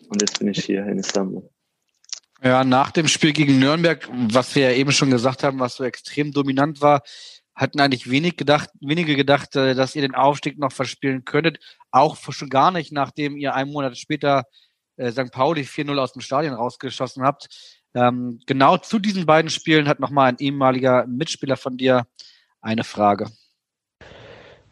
Und 0.08 0.20
jetzt 0.20 0.38
bin 0.38 0.48
ich 0.48 0.62
hier 0.64 0.86
in 0.86 0.98
Istanbul. 0.98 1.48
Ja, 2.42 2.62
nach 2.62 2.90
dem 2.90 3.08
Spiel 3.08 3.32
gegen 3.32 3.58
Nürnberg, 3.58 4.06
was 4.12 4.54
wir 4.54 4.70
ja 4.70 4.76
eben 4.76 4.92
schon 4.92 5.10
gesagt 5.10 5.42
haben, 5.42 5.60
was 5.60 5.76
so 5.76 5.84
extrem 5.84 6.30
dominant 6.30 6.82
war, 6.82 7.02
hatten 7.54 7.80
eigentlich 7.80 8.10
wenig 8.10 8.36
gedacht, 8.36 8.70
wenige 8.80 9.16
gedacht, 9.16 9.54
äh, 9.56 9.74
dass 9.74 9.94
ihr 9.94 10.02
den 10.02 10.14
Aufstieg 10.14 10.58
noch 10.58 10.72
verspielen 10.72 11.24
könntet. 11.24 11.58
Auch 11.90 12.16
schon 12.16 12.50
gar 12.50 12.70
nicht, 12.70 12.92
nachdem 12.92 13.36
ihr 13.36 13.54
einen 13.54 13.72
Monat 13.72 13.96
später 13.96 14.44
äh, 14.96 15.10
St. 15.10 15.30
Pauli 15.30 15.62
4-0 15.62 15.98
aus 15.98 16.12
dem 16.12 16.22
Stadion 16.22 16.54
rausgeschossen 16.54 17.22
habt. 17.22 17.48
Ähm, 17.94 18.40
genau 18.46 18.76
zu 18.76 18.98
diesen 18.98 19.26
beiden 19.26 19.50
Spielen 19.50 19.88
hat 19.88 20.00
nochmal 20.00 20.28
ein 20.28 20.38
ehemaliger 20.38 21.06
Mitspieler 21.06 21.56
von 21.56 21.76
dir 21.76 22.06
eine 22.60 22.82
Frage. 22.82 23.30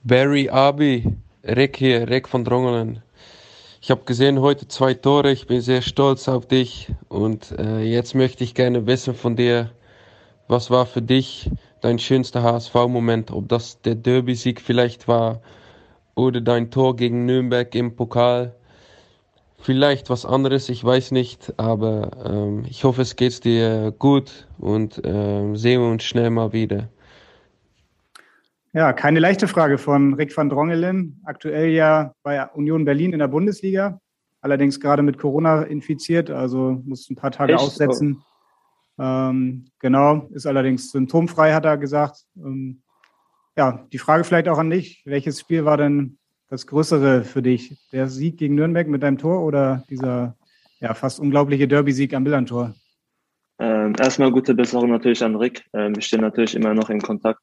Barry 0.03 0.49
Abi, 0.49 1.17
Rick 1.45 1.77
hier, 1.77 2.09
Rick 2.09 2.29
von 2.29 2.45
Drongelen. 2.45 3.03
Ich 3.81 3.91
habe 3.91 4.05
gesehen 4.05 4.41
heute 4.41 4.67
zwei 4.69 4.95
Tore. 4.95 5.31
Ich 5.33 5.47
bin 5.47 5.61
sehr 5.61 5.83
stolz 5.83 6.29
auf 6.29 6.47
dich. 6.47 6.89
Und 7.09 7.53
äh, 7.59 7.81
jetzt 7.81 8.15
möchte 8.15 8.43
ich 8.45 8.55
gerne 8.55 8.87
wissen 8.87 9.15
von 9.15 9.37
dir, 9.37 9.71
was 10.49 10.71
war 10.71 10.87
für 10.87 11.03
dich 11.03 11.51
dein 11.83 11.99
schönster 11.99 12.43
HSV-Moment? 12.43 13.31
Ob 13.31 13.49
das 13.49 13.83
der 13.83 13.95
Derby-Sieg 13.95 14.61
vielleicht 14.61 15.07
war 15.09 15.43
oder 16.15 16.41
dein 16.41 16.71
Tor 16.71 16.97
gegen 16.97 17.27
Nürnberg 17.27 17.75
im 17.75 17.95
Pokal. 17.95 18.55
Vielleicht 19.61 20.11
was 20.11 20.27
anderes, 20.27 20.69
ich 20.69 20.83
weiß 20.83 21.13
nicht, 21.13 21.55
aber 21.57 22.11
ähm, 22.25 22.65
ich 22.69 22.83
hoffe, 22.83 23.03
es 23.03 23.15
geht 23.15 23.45
dir 23.45 23.95
gut 23.97 24.49
und 24.59 25.01
ähm, 25.05 25.57
sehen 25.57 25.81
wir 25.81 25.89
uns 25.89 26.03
schnell 26.03 26.31
mal 26.31 26.53
wieder. 26.53 26.89
Ja, 28.73 28.93
keine 28.93 29.21
leichte 29.21 29.47
Frage 29.47 29.79
von 29.79 30.15
Rick 30.15 30.37
van 30.37 30.49
Drongelen, 30.49 31.21
aktuell 31.25 31.69
ja 31.69 32.13
bei 32.23 32.45
Union 32.55 32.85
Berlin 32.85 33.13
in 33.13 33.21
der 33.21 33.29
Bundesliga, 33.29 34.01
allerdings 34.41 34.81
gerade 34.81 35.03
mit 35.03 35.19
Corona 35.19 35.63
infiziert, 35.63 36.31
also 36.31 36.83
muss 36.85 37.09
ein 37.09 37.17
paar 37.17 37.31
Tage 37.31 37.53
Echt? 37.53 37.63
aussetzen. 37.63 38.25
Ähm, 39.03 39.65
genau, 39.81 40.29
ist 40.33 40.47
allerdings 40.47 40.93
symptomfrei, 40.93 41.53
hat 41.55 41.65
er 41.65 41.77
gesagt. 41.77 42.25
Ähm, 42.37 42.83
ja, 43.57 43.85
die 43.93 43.99
Frage 43.99 44.23
vielleicht 44.23 44.47
auch 44.47 44.59
an 44.59 44.71
dich. 44.71 45.03
Welches 45.05 45.41
Spiel 45.41 45.65
war 45.65 45.77
denn 45.77 46.19
das 46.49 46.69
Größere 46.69 47.25
für 47.25 47.43
dich? 47.43 47.77
Der 47.91 48.07
Sieg 48.07 48.39
gegen 48.39 48.55
Nürnberg 48.55 48.87
mit 48.87 49.03
deinem 49.03 49.19
Tor 49.19 49.45
oder 49.45 49.83
dieser 49.91 50.37
ja, 50.79 50.95
fast 50.95 51.19
unglaubliche 51.19 51.67
Derby-Sieg 51.67 52.15
am 52.15 52.23
Millantor? 52.23 52.75
Ähm, 53.59 53.93
erstmal 53.99 54.31
gute 54.31 54.55
Besserung 54.55 54.91
natürlich 54.91 55.25
an 55.25 55.35
Rick. 55.35 55.65
Ähm, 55.73 55.97
wir 55.97 56.03
stehen 56.03 56.21
natürlich 56.21 56.55
immer 56.55 56.73
noch 56.73 56.89
in 56.89 57.01
Kontakt. 57.01 57.41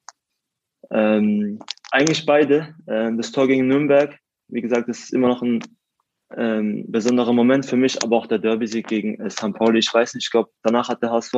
Ähm, 0.91 1.59
eigentlich 1.91 2.25
beide. 2.25 2.73
Ähm, 2.87 3.17
das 3.17 3.33
Tor 3.33 3.47
gegen 3.47 3.67
Nürnberg, 3.67 4.17
wie 4.47 4.61
gesagt, 4.61 4.87
ist 4.87 5.13
immer 5.13 5.27
noch 5.27 5.41
ein 5.41 5.59
ähm, 6.37 6.85
besonderer 6.87 7.33
Moment 7.33 7.65
für 7.65 7.77
mich, 7.77 8.01
aber 8.03 8.17
auch 8.17 8.27
der 8.27 8.39
Derby-Sieg 8.39 8.87
gegen 8.87 9.19
äh, 9.19 9.29
St. 9.29 9.53
Pauli. 9.53 9.79
Ich 9.79 9.93
weiß 9.93 10.13
nicht, 10.13 10.25
ich 10.25 10.31
glaube, 10.31 10.49
danach 10.63 10.89
hat 10.89 11.01
der 11.01 11.11
HSV 11.11 11.33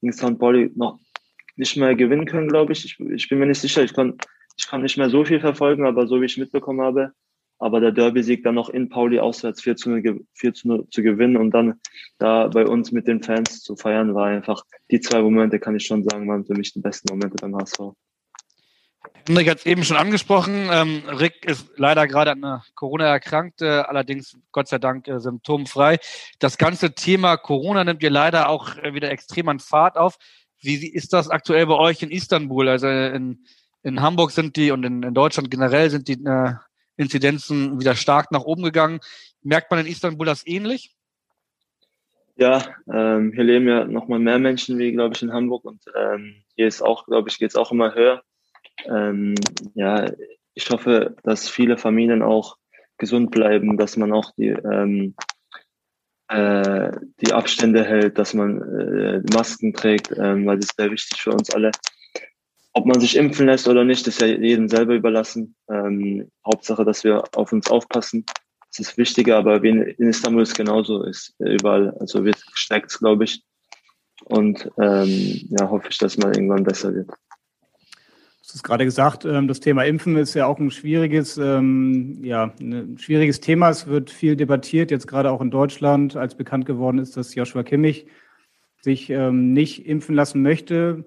gegen 0.00 0.12
St. 0.12 0.38
Pauli 0.38 0.70
noch 0.74 0.98
nicht 1.56 1.76
mehr 1.76 1.94
gewinnen 1.94 2.26
können, 2.26 2.48
glaube 2.48 2.72
ich. 2.72 2.84
ich. 2.84 3.00
Ich 3.00 3.28
bin 3.28 3.38
mir 3.38 3.46
nicht 3.46 3.60
sicher. 3.60 3.82
Ich 3.82 3.94
kann, 3.94 4.16
ich 4.56 4.66
kann 4.66 4.82
nicht 4.82 4.98
mehr 4.98 5.10
so 5.10 5.24
viel 5.24 5.40
verfolgen, 5.40 5.86
aber 5.86 6.06
so 6.06 6.20
wie 6.20 6.26
ich 6.26 6.38
mitbekommen 6.38 6.80
habe, 6.80 7.12
aber 7.58 7.78
der 7.78 7.92
Derby-Sieg 7.92 8.42
dann 8.42 8.56
noch 8.56 8.70
in 8.70 8.88
Pauli 8.88 9.20
auswärts 9.20 9.62
4 9.62 9.76
zu 9.76 9.90
0, 9.90 10.26
4 10.34 10.54
zu 10.54 10.68
0 10.68 10.88
zu 10.90 11.02
gewinnen 11.02 11.36
und 11.36 11.52
dann 11.52 11.80
da 12.18 12.48
bei 12.48 12.66
uns 12.66 12.90
mit 12.90 13.06
den 13.06 13.22
Fans 13.22 13.60
zu 13.60 13.76
feiern, 13.76 14.14
war 14.14 14.26
einfach, 14.26 14.64
die 14.90 15.00
zwei 15.00 15.22
Momente 15.22 15.60
kann 15.60 15.76
ich 15.76 15.86
schon 15.86 16.02
sagen, 16.02 16.28
waren 16.28 16.44
für 16.44 16.54
mich 16.54 16.72
die 16.72 16.80
besten 16.80 17.12
Momente 17.12 17.36
beim 17.40 17.56
HSV. 17.56 17.94
Henrik 19.26 19.48
hat 19.48 19.58
es 19.58 19.66
eben 19.66 19.84
schon 19.84 19.96
angesprochen. 19.96 20.68
Ähm, 20.70 21.02
Rick 21.08 21.44
ist 21.44 21.70
leider 21.76 22.06
gerade 22.08 22.32
an 22.32 22.62
Corona 22.74 23.06
erkrankt, 23.06 23.62
äh, 23.62 23.66
allerdings 23.66 24.36
Gott 24.50 24.68
sei 24.68 24.78
Dank 24.78 25.06
äh, 25.06 25.20
symptomfrei. 25.20 25.98
Das 26.40 26.58
ganze 26.58 26.94
Thema 26.94 27.36
Corona 27.36 27.84
nimmt 27.84 28.02
ihr 28.02 28.10
leider 28.10 28.48
auch 28.48 28.76
äh, 28.78 28.94
wieder 28.94 29.10
extrem 29.10 29.48
an 29.48 29.60
Fahrt 29.60 29.96
auf. 29.96 30.18
Wie 30.60 30.86
ist 30.86 31.12
das 31.12 31.28
aktuell 31.28 31.66
bei 31.66 31.74
euch 31.74 32.02
in 32.02 32.10
Istanbul? 32.10 32.68
Also 32.68 32.88
in, 32.88 33.44
in 33.82 34.00
Hamburg 34.00 34.30
sind 34.32 34.56
die 34.56 34.70
und 34.70 34.84
in, 34.84 35.02
in 35.02 35.14
Deutschland 35.14 35.50
generell 35.50 35.90
sind 35.90 36.08
die 36.08 36.24
äh, 36.24 36.54
Inzidenzen 36.96 37.80
wieder 37.80 37.94
stark 37.94 38.32
nach 38.32 38.42
oben 38.42 38.62
gegangen. 38.62 39.00
Merkt 39.42 39.70
man 39.70 39.80
in 39.80 39.86
Istanbul 39.86 40.26
das 40.26 40.46
ähnlich? 40.46 40.94
Ja, 42.36 42.64
ähm, 42.92 43.32
hier 43.34 43.44
leben 43.44 43.68
ja 43.68 43.84
nochmal 43.84 44.18
mehr 44.18 44.38
Menschen 44.38 44.78
wie, 44.78 44.92
glaube 44.92 45.14
ich, 45.14 45.22
in 45.22 45.32
Hamburg 45.32 45.64
und 45.64 45.82
ähm, 45.94 46.42
hier 46.54 46.66
ist 46.66 46.82
auch, 46.82 47.06
glaube 47.06 47.28
ich, 47.28 47.38
geht 47.38 47.50
es 47.50 47.56
auch 47.56 47.72
immer 47.72 47.94
höher. 47.94 48.22
Ähm, 48.86 49.34
ja, 49.74 50.10
ich 50.54 50.70
hoffe, 50.70 51.16
dass 51.22 51.48
viele 51.48 51.76
Familien 51.76 52.22
auch 52.22 52.56
gesund 52.98 53.30
bleiben, 53.30 53.76
dass 53.76 53.96
man 53.96 54.12
auch 54.12 54.32
die, 54.36 54.48
ähm, 54.48 55.14
äh, 56.28 56.92
die 57.20 57.32
Abstände 57.32 57.84
hält, 57.84 58.18
dass 58.18 58.34
man 58.34 58.62
äh, 58.62 59.22
Masken 59.34 59.72
trägt, 59.74 60.12
ähm, 60.16 60.46
weil 60.46 60.56
das 60.56 60.66
ist 60.66 60.76
sehr 60.76 60.90
wichtig 60.90 61.20
für 61.20 61.32
uns 61.32 61.50
alle. 61.50 61.72
Ob 62.74 62.86
man 62.86 63.00
sich 63.00 63.16
impfen 63.16 63.46
lässt 63.46 63.68
oder 63.68 63.84
nicht, 63.84 64.06
ist 64.06 64.20
ja 64.20 64.28
jedem 64.28 64.68
selber 64.68 64.94
überlassen. 64.94 65.54
Ähm, 65.68 66.30
Hauptsache, 66.46 66.84
dass 66.84 67.04
wir 67.04 67.22
auf 67.34 67.52
uns 67.52 67.70
aufpassen. 67.70 68.24
Das 68.70 68.78
ist 68.78 68.96
wichtiger, 68.96 69.36
aber 69.36 69.62
wie 69.62 69.68
in, 69.68 69.82
Istanbul 70.08 70.42
ist 70.42 70.56
genauso, 70.56 71.02
ist 71.04 71.34
überall, 71.38 71.90
also 72.00 72.24
wird 72.24 72.42
gesteckt, 72.50 72.98
glaube 72.98 73.24
ich. 73.24 73.44
Und 74.24 74.70
ähm, 74.80 75.48
ja, 75.50 75.68
hoffe 75.68 75.88
ich, 75.90 75.98
dass 75.98 76.16
mal 76.16 76.34
irgendwann 76.34 76.64
besser 76.64 76.94
wird. 76.94 77.10
Du 78.52 78.56
hast 78.56 78.64
gerade 78.64 78.84
gesagt, 78.84 79.24
ähm, 79.24 79.48
das 79.48 79.60
Thema 79.60 79.82
Impfen 79.84 80.14
ist 80.14 80.34
ja 80.34 80.44
auch 80.44 80.58
ein 80.58 80.70
schwieriges, 80.70 81.38
ähm, 81.38 82.22
ja, 82.22 82.52
ein 82.60 82.98
schwieriges 82.98 83.40
Thema. 83.40 83.70
Es 83.70 83.86
wird 83.86 84.10
viel 84.10 84.36
debattiert, 84.36 84.90
jetzt 84.90 85.06
gerade 85.06 85.30
auch 85.30 85.40
in 85.40 85.50
Deutschland, 85.50 86.16
als 86.16 86.34
bekannt 86.34 86.66
geworden 86.66 86.98
ist, 86.98 87.16
dass 87.16 87.34
Joshua 87.34 87.62
Kimmich 87.62 88.06
sich 88.82 89.08
ähm, 89.08 89.54
nicht 89.54 89.86
impfen 89.86 90.14
lassen 90.14 90.42
möchte. 90.42 91.06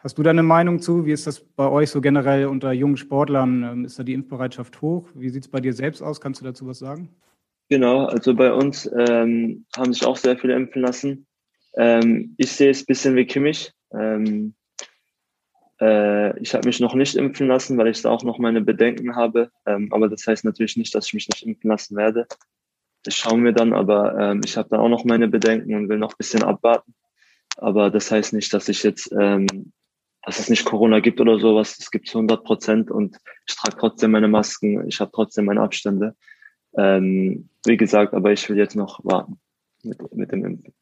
Hast 0.00 0.18
du 0.18 0.22
da 0.22 0.28
eine 0.28 0.42
Meinung 0.42 0.80
zu? 0.80 1.06
Wie 1.06 1.12
ist 1.12 1.26
das 1.26 1.40
bei 1.40 1.66
euch 1.66 1.88
so 1.88 2.02
generell 2.02 2.44
unter 2.44 2.72
jungen 2.72 2.98
Sportlern? 2.98 3.86
Ist 3.86 3.98
da 3.98 4.02
die 4.02 4.12
Impfbereitschaft 4.12 4.82
hoch? 4.82 5.08
Wie 5.14 5.30
sieht 5.30 5.44
es 5.44 5.50
bei 5.50 5.60
dir 5.60 5.72
selbst 5.72 6.02
aus? 6.02 6.20
Kannst 6.20 6.42
du 6.42 6.44
dazu 6.44 6.66
was 6.66 6.78
sagen? 6.78 7.08
Genau, 7.70 8.04
also 8.04 8.34
bei 8.34 8.52
uns 8.52 8.90
ähm, 8.98 9.64
haben 9.74 9.94
sich 9.94 10.04
auch 10.04 10.18
sehr 10.18 10.36
viele 10.36 10.56
impfen 10.56 10.82
lassen. 10.82 11.26
Ähm, 11.74 12.34
ich 12.36 12.52
sehe 12.52 12.70
es 12.70 12.82
ein 12.82 12.86
bisschen 12.86 13.16
wie 13.16 13.24
Kimmich. 13.24 13.72
Ähm, 13.98 14.52
äh, 15.82 16.38
ich 16.38 16.54
habe 16.54 16.68
mich 16.68 16.78
noch 16.78 16.94
nicht 16.94 17.16
impfen 17.16 17.48
lassen, 17.48 17.76
weil 17.76 17.88
ich 17.88 18.02
da 18.02 18.10
auch 18.10 18.22
noch 18.22 18.38
meine 18.38 18.60
Bedenken 18.60 19.16
habe. 19.16 19.50
Ähm, 19.66 19.92
aber 19.92 20.08
das 20.08 20.26
heißt 20.26 20.44
natürlich 20.44 20.76
nicht, 20.76 20.94
dass 20.94 21.06
ich 21.06 21.14
mich 21.14 21.28
nicht 21.28 21.44
impfen 21.44 21.70
lassen 21.70 21.96
werde. 21.96 22.26
Das 23.02 23.16
schauen 23.16 23.44
wir 23.44 23.52
dann, 23.52 23.72
aber 23.72 24.16
ähm, 24.16 24.42
ich 24.44 24.56
habe 24.56 24.68
da 24.70 24.78
auch 24.78 24.88
noch 24.88 25.04
meine 25.04 25.26
Bedenken 25.26 25.74
und 25.74 25.88
will 25.88 25.98
noch 25.98 26.12
ein 26.12 26.18
bisschen 26.18 26.44
abwarten. 26.44 26.94
Aber 27.56 27.90
das 27.90 28.10
heißt 28.10 28.32
nicht, 28.32 28.54
dass 28.54 28.68
ich 28.68 28.82
jetzt 28.84 29.12
ähm, 29.18 29.72
dass 30.24 30.38
es 30.38 30.48
nicht 30.48 30.64
Corona 30.64 31.00
gibt 31.00 31.20
oder 31.20 31.38
sowas. 31.38 31.76
Es 31.78 31.90
gibt 31.90 32.08
100 32.08 32.44
Prozent 32.44 32.90
und 32.90 33.18
ich 33.46 33.56
trage 33.56 33.76
trotzdem 33.76 34.12
meine 34.12 34.28
Masken, 34.28 34.86
ich 34.88 35.00
habe 35.00 35.10
trotzdem 35.12 35.46
meine 35.46 35.60
Abstände. 35.60 36.14
Ähm, 36.76 37.48
wie 37.66 37.76
gesagt, 37.76 38.14
aber 38.14 38.32
ich 38.32 38.48
will 38.48 38.56
jetzt 38.56 38.76
noch 38.76 39.04
warten 39.04 39.40
mit, 39.82 40.14
mit 40.14 40.32
dem 40.32 40.44
Impfen. 40.44 40.72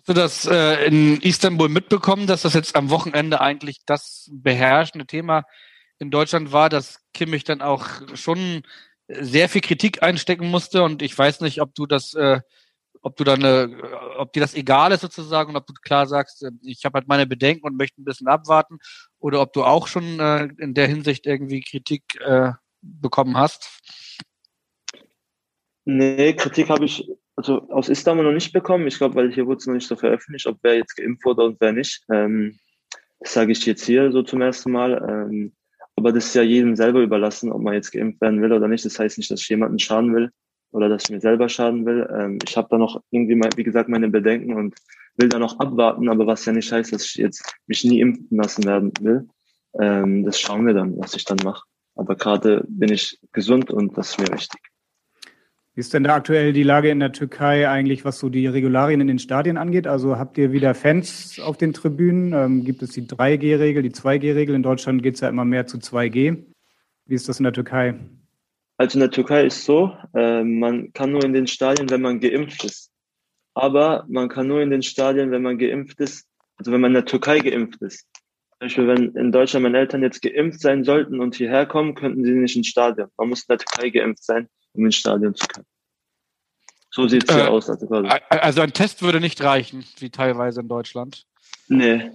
Hast 0.00 0.08
du 0.08 0.14
das 0.14 0.46
äh, 0.46 0.86
in 0.86 1.20
Istanbul 1.20 1.68
mitbekommen, 1.68 2.26
dass 2.26 2.40
das 2.40 2.54
jetzt 2.54 2.74
am 2.74 2.88
Wochenende 2.88 3.42
eigentlich 3.42 3.80
das 3.84 4.30
beherrschende 4.32 5.06
Thema 5.06 5.44
in 5.98 6.10
Deutschland 6.10 6.52
war, 6.52 6.70
dass 6.70 7.00
Kimmich 7.12 7.44
dann 7.44 7.60
auch 7.60 7.84
schon 8.14 8.62
sehr 9.08 9.50
viel 9.50 9.60
Kritik 9.60 10.02
einstecken 10.02 10.50
musste 10.50 10.84
und 10.84 11.02
ich 11.02 11.16
weiß 11.16 11.42
nicht, 11.42 11.60
ob 11.60 11.74
du 11.74 11.84
das 11.84 12.14
äh, 12.14 12.40
ob 13.02 13.16
du 13.16 13.24
dann, 13.24 13.42
äh, 13.44 13.68
ob 14.16 14.32
dir 14.32 14.40
das 14.40 14.54
egal 14.54 14.92
ist 14.92 15.02
sozusagen 15.02 15.50
und 15.50 15.56
ob 15.56 15.66
du 15.66 15.74
klar 15.74 16.06
sagst, 16.06 16.44
äh, 16.44 16.50
ich 16.62 16.86
habe 16.86 16.94
halt 16.94 17.06
meine 17.06 17.26
Bedenken 17.26 17.66
und 17.66 17.76
möchte 17.76 18.00
ein 18.00 18.04
bisschen 18.06 18.26
abwarten, 18.26 18.78
oder 19.18 19.42
ob 19.42 19.52
du 19.52 19.64
auch 19.64 19.86
schon 19.86 20.18
äh, 20.18 20.48
in 20.60 20.72
der 20.72 20.86
Hinsicht 20.86 21.26
irgendwie 21.26 21.60
Kritik 21.60 22.18
äh, 22.22 22.52
bekommen 22.80 23.36
hast? 23.36 23.68
Nee, 25.84 26.32
Kritik 26.32 26.70
habe 26.70 26.86
ich 26.86 27.06
also 27.40 27.68
aus 27.70 27.88
Istanbul 27.88 28.24
noch 28.24 28.32
nicht 28.32 28.52
bekommen. 28.52 28.86
Ich 28.86 28.98
glaube, 28.98 29.14
weil 29.14 29.32
hier 29.32 29.46
wurde 29.46 29.58
es 29.58 29.66
noch 29.66 29.74
nicht 29.74 29.88
so 29.88 29.96
veröffentlicht, 29.96 30.46
ob 30.46 30.58
wer 30.62 30.76
jetzt 30.76 30.96
geimpft 30.96 31.24
wurde 31.24 31.44
und 31.44 31.56
wer 31.60 31.72
nicht. 31.72 32.02
Ähm, 32.12 32.58
das 33.18 33.32
sage 33.32 33.52
ich 33.52 33.64
jetzt 33.64 33.84
hier 33.84 34.12
so 34.12 34.22
zum 34.22 34.42
ersten 34.42 34.70
Mal. 34.70 34.92
Ähm, 35.08 35.52
aber 35.96 36.12
das 36.12 36.26
ist 36.26 36.34
ja 36.34 36.42
jedem 36.42 36.76
selber 36.76 37.00
überlassen, 37.00 37.50
ob 37.50 37.62
man 37.62 37.74
jetzt 37.74 37.92
geimpft 37.92 38.20
werden 38.20 38.42
will 38.42 38.52
oder 38.52 38.68
nicht. 38.68 38.84
Das 38.84 38.98
heißt 38.98 39.18
nicht, 39.18 39.30
dass 39.30 39.40
ich 39.40 39.48
jemanden 39.48 39.78
schaden 39.78 40.14
will 40.14 40.30
oder 40.72 40.88
dass 40.88 41.04
ich 41.04 41.10
mir 41.10 41.20
selber 41.20 41.48
schaden 41.48 41.86
will. 41.86 42.08
Ähm, 42.12 42.38
ich 42.46 42.56
habe 42.56 42.68
da 42.70 42.78
noch 42.78 43.02
irgendwie, 43.10 43.34
mal, 43.34 43.50
wie 43.56 43.64
gesagt, 43.64 43.88
meine 43.88 44.08
Bedenken 44.08 44.54
und 44.54 44.74
will 45.16 45.28
da 45.28 45.38
noch 45.38 45.58
abwarten, 45.58 46.08
aber 46.08 46.26
was 46.26 46.44
ja 46.44 46.52
nicht 46.52 46.70
heißt, 46.70 46.92
dass 46.92 47.04
ich 47.04 47.14
jetzt 47.16 47.54
mich 47.66 47.84
nie 47.84 48.00
impfen 48.00 48.36
lassen 48.36 48.64
werden 48.64 48.92
will. 49.00 49.28
Ähm, 49.78 50.24
das 50.24 50.38
schauen 50.38 50.66
wir 50.66 50.74
dann, 50.74 50.98
was 50.98 51.14
ich 51.14 51.24
dann 51.24 51.38
mache. 51.42 51.64
Aber 51.94 52.16
gerade 52.16 52.64
bin 52.68 52.92
ich 52.92 53.18
gesund 53.32 53.70
und 53.70 53.96
das 53.96 54.10
ist 54.10 54.20
mir 54.20 54.32
wichtig. 54.32 54.60
Wie 55.80 55.82
ist 55.82 55.94
denn 55.94 56.04
da 56.04 56.14
aktuell 56.14 56.52
die 56.52 56.62
Lage 56.62 56.90
in 56.90 57.00
der 57.00 57.10
Türkei 57.10 57.66
eigentlich, 57.66 58.04
was 58.04 58.18
so 58.18 58.28
die 58.28 58.46
Regularien 58.46 59.00
in 59.00 59.06
den 59.06 59.18
Stadien 59.18 59.56
angeht? 59.56 59.86
Also 59.86 60.18
habt 60.18 60.36
ihr 60.36 60.52
wieder 60.52 60.74
Fans 60.74 61.40
auf 61.40 61.56
den 61.56 61.72
Tribünen? 61.72 62.34
Ähm, 62.34 62.66
gibt 62.66 62.82
es 62.82 62.90
die 62.90 63.06
3G-Regel, 63.06 63.82
die 63.82 63.90
2G-Regel? 63.90 64.54
In 64.54 64.62
Deutschland 64.62 65.02
geht 65.02 65.14
es 65.14 65.20
ja 65.20 65.30
immer 65.30 65.46
mehr 65.46 65.66
zu 65.66 65.78
2G. 65.78 66.44
Wie 67.06 67.14
ist 67.14 67.30
das 67.30 67.40
in 67.40 67.44
der 67.44 67.54
Türkei? 67.54 67.94
Also 68.76 68.98
in 68.98 69.00
der 69.00 69.10
Türkei 69.10 69.46
ist 69.46 69.64
so, 69.64 69.96
äh, 70.12 70.44
man 70.44 70.92
kann 70.92 71.12
nur 71.12 71.24
in 71.24 71.32
den 71.32 71.46
Stadien, 71.46 71.88
wenn 71.88 72.02
man 72.02 72.20
geimpft 72.20 72.62
ist. 72.62 72.90
Aber 73.54 74.04
man 74.06 74.28
kann 74.28 74.48
nur 74.48 74.60
in 74.60 74.68
den 74.68 74.82
Stadien, 74.82 75.30
wenn 75.30 75.40
man 75.40 75.56
geimpft 75.56 75.98
ist, 76.00 76.26
also 76.58 76.72
wenn 76.72 76.82
man 76.82 76.90
in 76.90 76.96
der 76.96 77.06
Türkei 77.06 77.38
geimpft 77.38 77.80
ist. 77.80 78.00
Zum 78.02 78.58
Beispiel, 78.58 78.86
wenn 78.86 79.14
in 79.14 79.32
Deutschland 79.32 79.62
meine 79.62 79.78
Eltern 79.78 80.02
jetzt 80.02 80.20
geimpft 80.20 80.60
sein 80.60 80.84
sollten 80.84 81.20
und 81.20 81.36
hierher 81.36 81.64
kommen, 81.64 81.94
könnten 81.94 82.22
sie 82.22 82.32
nicht 82.32 82.54
ins 82.54 82.66
Stadion. 82.66 83.08
Man 83.16 83.30
muss 83.30 83.44
in 83.44 83.56
der 83.56 83.58
Türkei 83.58 83.88
geimpft 83.88 84.24
sein, 84.24 84.46
um 84.74 84.84
ins 84.84 84.96
Stadion 84.96 85.34
zu 85.34 85.46
können. 85.46 85.69
So 86.90 87.06
sieht 87.06 87.28
es 87.28 87.34
hier 87.34 87.44
äh, 87.44 87.48
aus. 87.48 87.70
Also, 87.70 87.86
also 87.94 88.60
ein 88.60 88.72
Test 88.72 89.02
würde 89.02 89.20
nicht 89.20 89.42
reichen, 89.42 89.84
wie 89.98 90.10
teilweise 90.10 90.60
in 90.60 90.68
Deutschland. 90.68 91.24
Nee. 91.68 92.10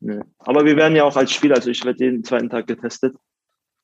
nee. 0.00 0.20
Aber 0.38 0.64
wir 0.64 0.76
werden 0.76 0.96
ja 0.96 1.04
auch 1.04 1.16
als 1.16 1.32
Spieler, 1.32 1.56
also 1.56 1.70
ich 1.70 1.84
werde 1.84 2.04
jeden 2.04 2.24
zweiten 2.24 2.50
Tag 2.50 2.66
getestet 2.66 3.16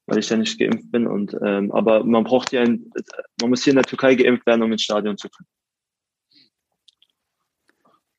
weil 0.09 0.19
ich 0.19 0.31
ja 0.31 0.37
nicht 0.39 0.59
geimpft 0.59 0.91
bin. 0.91 1.07
Und 1.07 1.37
ähm, 1.45 1.71
aber 1.71 2.03
man 2.03 2.25
braucht 2.25 2.53
ja, 2.53 2.63
ein, 2.63 2.91
man 3.41 3.51
muss 3.51 3.63
hier 3.63 3.73
in 3.73 3.77
der 3.77 3.85
Türkei 3.85 4.15
geimpft 4.15 4.47
werden, 4.47 4.63
um 4.63 4.73
ins 4.73 4.83
Stadion 4.83 5.19
zu 5.19 5.29
können. 5.29 5.47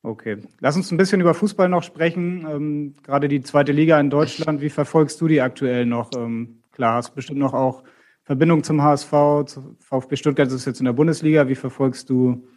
Okay, 0.01 0.37
lass 0.59 0.77
uns 0.77 0.91
ein 0.91 0.97
bisschen 0.97 1.19
über 1.19 1.33
Fußball 1.33 1.67
noch 1.67 1.83
sprechen. 1.83 2.47
Ähm, 2.47 2.93
gerade 3.03 3.27
die 3.27 3.41
zweite 3.41 3.73
Liga 3.73 3.99
in 3.99 4.09
Deutschland, 4.09 4.61
wie 4.61 4.69
verfolgst 4.69 5.19
du 5.19 5.27
die 5.27 5.41
aktuell 5.41 5.85
noch? 5.85 6.11
Ähm, 6.15 6.61
klar, 6.71 6.95
hast 6.95 7.15
bestimmt 7.15 7.39
noch 7.39 7.53
auch 7.53 7.83
Verbindung 8.29 8.63
zum 8.63 8.83
HSV, 8.83 9.09
zu 9.47 9.75
VfB 9.79 10.15
Stuttgart 10.15 10.51
ist 10.51 10.67
jetzt 10.67 10.79
in 10.79 10.85
der 10.85 10.93
Bundesliga. 10.93 11.47
Wie 11.47 11.55
verfolgst 11.55 12.11
du 12.11 12.47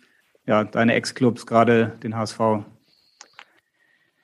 ja, 0.47 0.64
deine 0.64 0.93
Ex-Clubs, 0.93 1.47
gerade 1.47 1.99
den 2.02 2.14
HSV? 2.14 2.38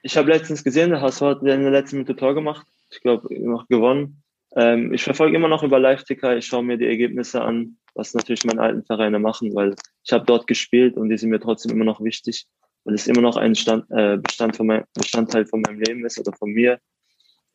Ich 0.02 0.19
habe 0.19 0.31
letztens 0.31 0.62
gesehen, 0.62 0.90
der 0.90 1.00
HSV 1.00 1.23
hat 1.23 1.40
in 1.40 1.47
der 1.47 1.71
letzten 1.71 1.97
Minute 1.97 2.17
Tor 2.17 2.35
gemacht. 2.35 2.67
Ich 2.90 3.00
glaube, 3.00 3.35
noch 3.40 3.67
gewonnen. 3.67 4.23
Ähm, 4.57 4.93
ich 4.93 5.02
verfolge 5.02 5.38
immer 5.38 5.49
noch 5.49 5.62
über 5.62 5.78
Live-Ticker, 5.78 6.37
ich 6.37 6.45
schaue 6.45 6.64
mir 6.64 6.76
die 6.76 6.87
Ergebnisse 6.87 7.40
an, 7.40 7.78
was 7.95 8.12
natürlich 8.12 8.45
meine 8.45 8.61
alten 8.61 8.85
Vereine 8.85 9.19
machen, 9.19 9.55
weil 9.55 9.75
ich 10.05 10.12
habe 10.12 10.26
dort 10.26 10.49
gespielt 10.49 10.99
und 10.99 11.09
die 11.09 11.17
sind 11.17 11.31
mir 11.31 11.40
trotzdem 11.40 11.73
immer 11.73 11.87
noch 11.87 12.05
wichtig, 12.05 12.47
weil 12.85 12.95
es 12.95 13.07
immer 13.07 13.23
noch 13.23 13.38
ein 13.38 13.55
Stand, 13.55 13.87
äh, 13.88 14.19
Bestand 14.19 14.55
von 14.55 14.67
mein, 14.67 14.85
Bestandteil 14.93 15.47
von 15.47 15.62
meinem 15.62 15.81
Leben 15.81 16.05
ist 16.05 16.19
oder 16.19 16.35
von 16.35 16.50
mir. 16.50 16.78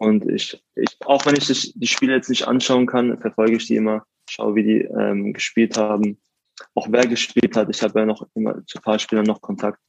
Und 0.03 0.29
ich, 0.29 0.61
ich 0.75 0.97
auch 1.05 1.25
wenn 1.25 1.37
ich 1.37 1.73
die 1.73 1.87
Spiele 1.87 2.13
jetzt 2.13 2.29
nicht 2.29 2.45
anschauen 2.45 2.87
kann, 2.87 3.17
verfolge 3.19 3.55
ich 3.55 3.67
die 3.67 3.77
immer, 3.77 4.03
schaue, 4.29 4.55
wie 4.55 4.63
die 4.63 4.81
ähm, 4.81 5.31
gespielt 5.31 5.77
haben, 5.77 6.19
auch 6.75 6.87
wer 6.89 7.07
gespielt 7.07 7.55
hat. 7.55 7.69
Ich 7.69 7.81
habe 7.81 8.01
ja 8.01 8.05
noch 8.05 8.27
immer 8.35 8.65
zu 8.65 8.79
ein 8.79 8.81
paar 8.81 8.99
Spielern 8.99 9.23
noch 9.25 9.39
Kontakt. 9.39 9.79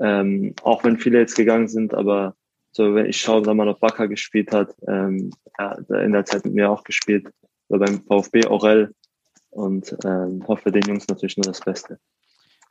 Ähm, 0.00 0.54
auch 0.62 0.82
wenn 0.82 0.96
viele 0.96 1.18
jetzt 1.18 1.36
gegangen 1.36 1.68
sind, 1.68 1.92
aber 1.92 2.34
so, 2.72 2.94
wenn 2.94 3.04
ich 3.04 3.18
schaue, 3.18 3.44
wenn 3.44 3.58
man 3.58 3.68
auf 3.68 3.82
Wacker 3.82 4.08
gespielt 4.08 4.50
hat, 4.50 4.74
ähm, 4.88 5.30
ja, 5.58 5.72
in 6.02 6.12
der 6.12 6.24
Zeit 6.24 6.46
mit 6.46 6.54
mir 6.54 6.70
auch 6.70 6.82
gespielt, 6.82 7.28
so 7.68 7.78
beim 7.78 8.02
VfB 8.02 8.46
Orel 8.46 8.94
und 9.50 9.94
ähm, 10.06 10.42
hoffe 10.48 10.72
den 10.72 10.82
Jungs 10.88 11.06
natürlich 11.06 11.36
nur 11.36 11.44
das 11.44 11.60
Beste. 11.60 11.98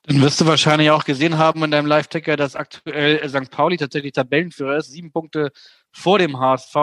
Dann 0.06 0.22
wirst 0.22 0.42
du 0.42 0.48
wahrscheinlich 0.48 0.89
auch 0.89 1.06
gesehen 1.06 1.38
haben 1.38 1.63
in 1.63 1.70
deinem 1.70 1.86
Live-Ticker, 1.86 2.36
dass 2.36 2.56
aktuell 2.56 3.30
St. 3.30 3.51
Pauli 3.51 3.77
tatsächlich 3.77 4.13
Tabellenführer 4.13 4.77
ist, 4.77 4.92
sieben 4.92 5.12
Punkte 5.12 5.51
vor 5.94 6.20
dem 6.20 6.40
HSV. 6.40 6.76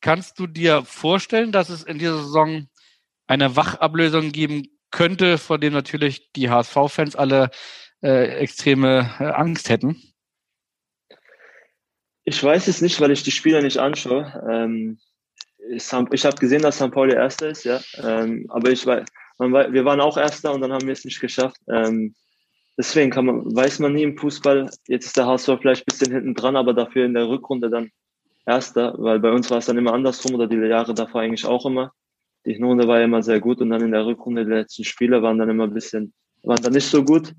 Kannst 0.00 0.38
du 0.38 0.46
dir 0.46 0.84
vorstellen, 0.84 1.52
dass 1.52 1.68
es 1.68 1.82
in 1.82 1.98
dieser 1.98 2.18
Saison 2.18 2.68
eine 3.26 3.56
Wachablösung 3.56 4.32
geben 4.32 4.68
könnte, 4.90 5.38
vor 5.38 5.58
dem 5.58 5.72
natürlich 5.72 6.32
die 6.32 6.50
HSV-Fans 6.50 7.16
alle 7.16 7.50
äh, 8.02 8.38
extreme 8.38 9.10
äh, 9.18 9.24
Angst 9.24 9.68
hätten? 9.68 10.00
Ich 12.24 12.42
weiß 12.42 12.66
es 12.68 12.82
nicht, 12.82 13.00
weil 13.00 13.10
ich 13.10 13.22
die 13.22 13.30
Spieler 13.30 13.62
nicht 13.62 13.78
anschaue. 13.78 14.42
Ähm, 14.50 14.98
ich, 15.70 15.92
habe 15.92 16.36
gesehen, 16.36 16.62
dass 16.62 16.76
St. 16.76 16.90
Pauli 16.90 17.14
Erster 17.14 17.48
ist, 17.48 17.64
ja. 17.64 17.80
Ähm, 18.02 18.46
aber 18.48 18.70
ich 18.70 18.86
weiß, 18.86 19.04
man, 19.38 19.72
wir 19.72 19.84
waren 19.84 20.00
auch 20.00 20.16
Erster 20.16 20.52
und 20.52 20.60
dann 20.60 20.72
haben 20.72 20.86
wir 20.86 20.92
es 20.92 21.04
nicht 21.04 21.20
geschafft. 21.20 21.60
Ähm, 21.68 22.14
deswegen 22.78 23.10
man, 23.24 23.54
weiß 23.54 23.78
man 23.80 23.92
nie 23.92 24.02
im 24.02 24.16
Fußball. 24.16 24.70
Jetzt 24.88 25.06
ist 25.06 25.16
der 25.16 25.26
HSV 25.26 25.50
vielleicht 25.60 25.82
ein 25.82 25.90
bisschen 25.90 26.12
hinten 26.12 26.34
dran, 26.34 26.56
aber 26.56 26.74
dafür 26.74 27.04
in 27.06 27.14
der 27.14 27.28
Rückrunde 27.28 27.70
dann 27.70 27.90
Erster, 28.46 28.94
weil 28.98 29.18
bei 29.18 29.32
uns 29.32 29.50
war 29.50 29.58
es 29.58 29.66
dann 29.66 29.76
immer 29.76 29.92
andersrum 29.92 30.36
oder 30.36 30.46
die 30.46 30.56
Jahre 30.56 30.94
davor 30.94 31.20
eigentlich 31.20 31.44
auch 31.44 31.66
immer. 31.66 31.92
Die 32.46 32.54
Hinrunde 32.54 32.86
war 32.86 33.00
ja 33.00 33.04
immer 33.04 33.22
sehr 33.22 33.40
gut 33.40 33.60
und 33.60 33.70
dann 33.70 33.82
in 33.82 33.90
der 33.90 34.06
Rückrunde 34.06 34.44
die 34.44 34.52
letzten 34.52 34.84
Spiele 34.84 35.20
waren 35.20 35.38
dann 35.38 35.50
immer 35.50 35.64
ein 35.64 35.74
bisschen, 35.74 36.14
waren 36.44 36.62
dann 36.62 36.72
nicht 36.72 36.86
so 36.86 37.02
gut. 37.02 37.34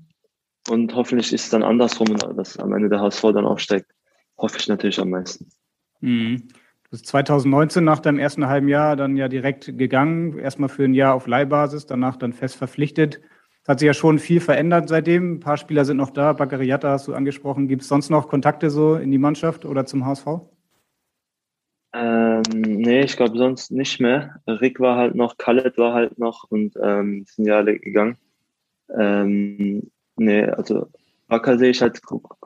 Und 0.68 0.94
hoffentlich 0.94 1.32
ist 1.32 1.44
es 1.44 1.50
dann 1.50 1.62
andersrum, 1.62 2.14
dass 2.36 2.58
am 2.58 2.74
Ende 2.74 2.90
der 2.90 3.00
HSV 3.00 3.22
dann 3.32 3.46
aufsteigt. 3.46 3.90
Hoffe 4.36 4.58
ich 4.58 4.68
natürlich 4.68 5.00
am 5.00 5.08
meisten. 5.08 5.48
Mhm. 6.00 6.48
Du 6.82 6.90
bist 6.90 7.06
2019 7.06 7.84
nach 7.84 8.00
deinem 8.00 8.18
ersten 8.18 8.46
halben 8.46 8.68
Jahr 8.68 8.94
dann 8.94 9.16
ja 9.16 9.28
direkt 9.28 9.78
gegangen. 9.78 10.38
Erstmal 10.38 10.68
für 10.68 10.84
ein 10.84 10.94
Jahr 10.94 11.14
auf 11.14 11.26
Leihbasis, 11.26 11.86
danach 11.86 12.16
dann 12.16 12.34
fest 12.34 12.56
verpflichtet. 12.56 13.20
Es 13.62 13.68
hat 13.68 13.78
sich 13.78 13.86
ja 13.86 13.94
schon 13.94 14.18
viel 14.18 14.40
verändert 14.40 14.90
seitdem. 14.90 15.34
Ein 15.34 15.40
paar 15.40 15.56
Spieler 15.56 15.86
sind 15.86 15.96
noch 15.96 16.10
da. 16.10 16.34
Baccariata 16.34 16.90
hast 16.90 17.08
du 17.08 17.14
angesprochen. 17.14 17.66
Gibt 17.66 17.82
es 17.82 17.88
sonst 17.88 18.10
noch 18.10 18.28
Kontakte 18.28 18.68
so 18.68 18.96
in 18.96 19.10
die 19.10 19.18
Mannschaft 19.18 19.64
oder 19.64 19.86
zum 19.86 20.04
HSV? 20.04 20.26
Ähm, 21.92 22.42
nee, 22.52 23.00
ich 23.00 23.16
glaube 23.16 23.38
sonst 23.38 23.70
nicht 23.70 24.00
mehr. 24.00 24.40
Rick 24.46 24.78
war 24.78 24.96
halt 24.96 25.14
noch, 25.14 25.38
Khaled 25.38 25.78
war 25.78 25.94
halt 25.94 26.18
noch 26.18 26.44
und 26.44 26.74
ähm, 26.82 27.24
sind 27.26 27.46
ja 27.46 27.56
alle 27.56 27.78
gegangen. 27.78 28.18
Ähm, 28.96 29.90
nee, 30.16 30.44
also 30.44 30.88
Wacker 31.28 31.58
sehe 31.58 31.70
ich 31.70 31.80
halt, 31.80 32.00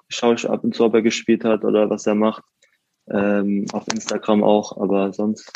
schaue 0.09 0.35
ich 0.35 0.49
ab 0.49 0.65
und 0.65 0.75
zu, 0.75 0.85
ob 0.85 0.95
er 0.95 1.03
gespielt 1.03 1.45
hat 1.45 1.65
oder 1.65 1.91
was 1.91 2.07
er 2.07 2.15
macht. 2.15 2.45
Ähm, 3.09 3.67
auf 3.73 3.85
Instagram 3.93 4.45
auch, 4.45 4.77
aber 4.77 5.13
sonst 5.13 5.53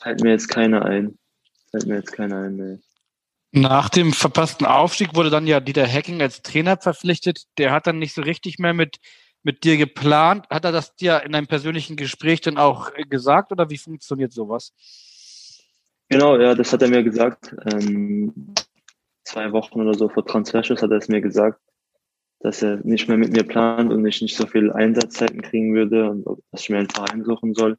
fällt 0.00 0.22
mir 0.22 0.30
jetzt 0.30 0.48
keiner 0.48 0.84
ein. 0.84 1.18
Fällt 1.70 1.86
mir 1.86 1.96
jetzt 1.96 2.12
keiner 2.12 2.42
ein, 2.42 2.56
nee. 2.56 2.78
Nach 3.52 3.88
dem 3.88 4.12
verpassten 4.12 4.66
Aufstieg 4.66 5.14
wurde 5.14 5.30
dann 5.30 5.46
ja 5.46 5.60
Dieter 5.60 5.86
Hacking 5.86 6.20
als 6.20 6.42
Trainer 6.42 6.76
verpflichtet. 6.76 7.44
Der 7.56 7.72
hat 7.72 7.86
dann 7.86 7.98
nicht 7.98 8.14
so 8.14 8.20
richtig 8.20 8.58
mehr 8.58 8.74
mit 8.74 8.98
mit 9.42 9.64
dir 9.64 9.76
geplant? 9.76 10.46
Hat 10.50 10.64
er 10.64 10.72
das 10.72 10.94
dir 10.96 11.22
in 11.24 11.34
einem 11.34 11.46
persönlichen 11.46 11.96
Gespräch 11.96 12.40
dann 12.40 12.58
auch 12.58 12.92
gesagt 13.08 13.52
oder 13.52 13.70
wie 13.70 13.78
funktioniert 13.78 14.32
sowas? 14.32 14.72
Genau, 16.08 16.38
ja, 16.38 16.54
das 16.54 16.72
hat 16.72 16.82
er 16.82 16.88
mir 16.88 17.02
gesagt. 17.02 17.54
Ähm, 17.70 18.54
zwei 19.24 19.52
Wochen 19.52 19.80
oder 19.80 19.94
so 19.94 20.08
vor 20.08 20.24
Transferschuss 20.24 20.82
hat 20.82 20.90
er 20.90 20.96
es 20.96 21.08
mir 21.08 21.20
gesagt, 21.20 21.60
dass 22.40 22.62
er 22.62 22.76
nicht 22.84 23.08
mehr 23.08 23.18
mit 23.18 23.32
mir 23.32 23.44
plant 23.44 23.92
und 23.92 24.06
ich 24.06 24.22
nicht 24.22 24.36
so 24.36 24.46
viel 24.46 24.72
Einsatzzeiten 24.72 25.42
kriegen 25.42 25.74
würde 25.74 26.10
und 26.10 26.24
dass 26.50 26.62
ich 26.62 26.70
mir 26.70 26.78
einen 26.78 26.90
Verein 26.90 27.24
suchen 27.24 27.54
soll. 27.54 27.76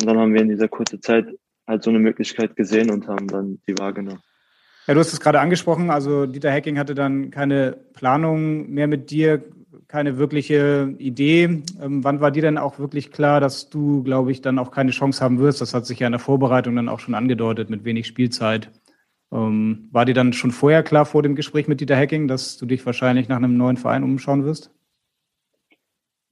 Und 0.00 0.06
dann 0.06 0.18
haben 0.18 0.34
wir 0.34 0.42
in 0.42 0.48
dieser 0.48 0.68
kurzen 0.68 1.02
Zeit 1.02 1.26
halt 1.66 1.82
so 1.82 1.90
eine 1.90 1.98
Möglichkeit 1.98 2.56
gesehen 2.56 2.90
und 2.90 3.08
haben 3.08 3.26
dann 3.26 3.60
die 3.66 3.76
wahrgenommen. 3.78 4.22
Ja, 4.86 4.94
du 4.94 5.00
hast 5.00 5.12
es 5.12 5.20
gerade 5.20 5.40
angesprochen. 5.40 5.90
Also 5.90 6.26
Dieter 6.26 6.52
Hacking 6.52 6.78
hatte 6.78 6.94
dann 6.94 7.30
keine 7.30 7.72
Planung 7.94 8.70
mehr 8.70 8.86
mit 8.86 9.10
dir 9.10 9.42
keine 9.94 10.18
wirkliche 10.18 10.92
Idee. 10.98 11.62
Ähm, 11.80 12.02
wann 12.02 12.20
war 12.20 12.32
dir 12.32 12.42
denn 12.42 12.58
auch 12.58 12.80
wirklich 12.80 13.12
klar, 13.12 13.38
dass 13.40 13.70
du, 13.70 14.02
glaube 14.02 14.32
ich, 14.32 14.42
dann 14.42 14.58
auch 14.58 14.72
keine 14.72 14.90
Chance 14.90 15.22
haben 15.22 15.38
wirst? 15.38 15.60
Das 15.60 15.72
hat 15.72 15.86
sich 15.86 16.00
ja 16.00 16.08
in 16.08 16.12
der 16.12 16.18
Vorbereitung 16.18 16.74
dann 16.74 16.88
auch 16.88 16.98
schon 16.98 17.14
angedeutet 17.14 17.70
mit 17.70 17.84
wenig 17.84 18.08
Spielzeit. 18.08 18.72
Ähm, 19.30 19.88
war 19.92 20.04
dir 20.04 20.14
dann 20.14 20.32
schon 20.32 20.50
vorher 20.50 20.82
klar 20.82 21.06
vor 21.06 21.22
dem 21.22 21.36
Gespräch 21.36 21.68
mit 21.68 21.80
Dieter 21.80 21.96
Hacking, 21.96 22.26
dass 22.26 22.56
du 22.56 22.66
dich 22.66 22.84
wahrscheinlich 22.84 23.28
nach 23.28 23.36
einem 23.36 23.56
neuen 23.56 23.76
Verein 23.76 24.02
umschauen 24.02 24.44
wirst? 24.44 24.72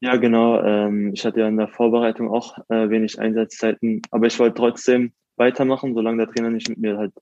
Ja, 0.01 0.17
genau. 0.17 0.61
Ähm, 0.61 1.13
ich 1.15 1.25
hatte 1.25 1.39
ja 1.39 1.47
in 1.47 1.57
der 1.57 1.69
Vorbereitung 1.69 2.33
auch 2.33 2.59
äh, 2.69 2.91
wenig 2.91 3.21
Einsatzzeiten, 3.21 4.03
aber 4.11 4.27
ich 4.27 4.41
wollte 4.41 4.57
trotzdem 4.57 5.13
weitermachen, 5.37 5.95
solange 5.95 6.27
der 6.27 6.35
Trainer 6.35 6.51
nicht 6.51 6.69
mit 6.69 6.79
mir 6.79 6.99
halt 6.99 7.13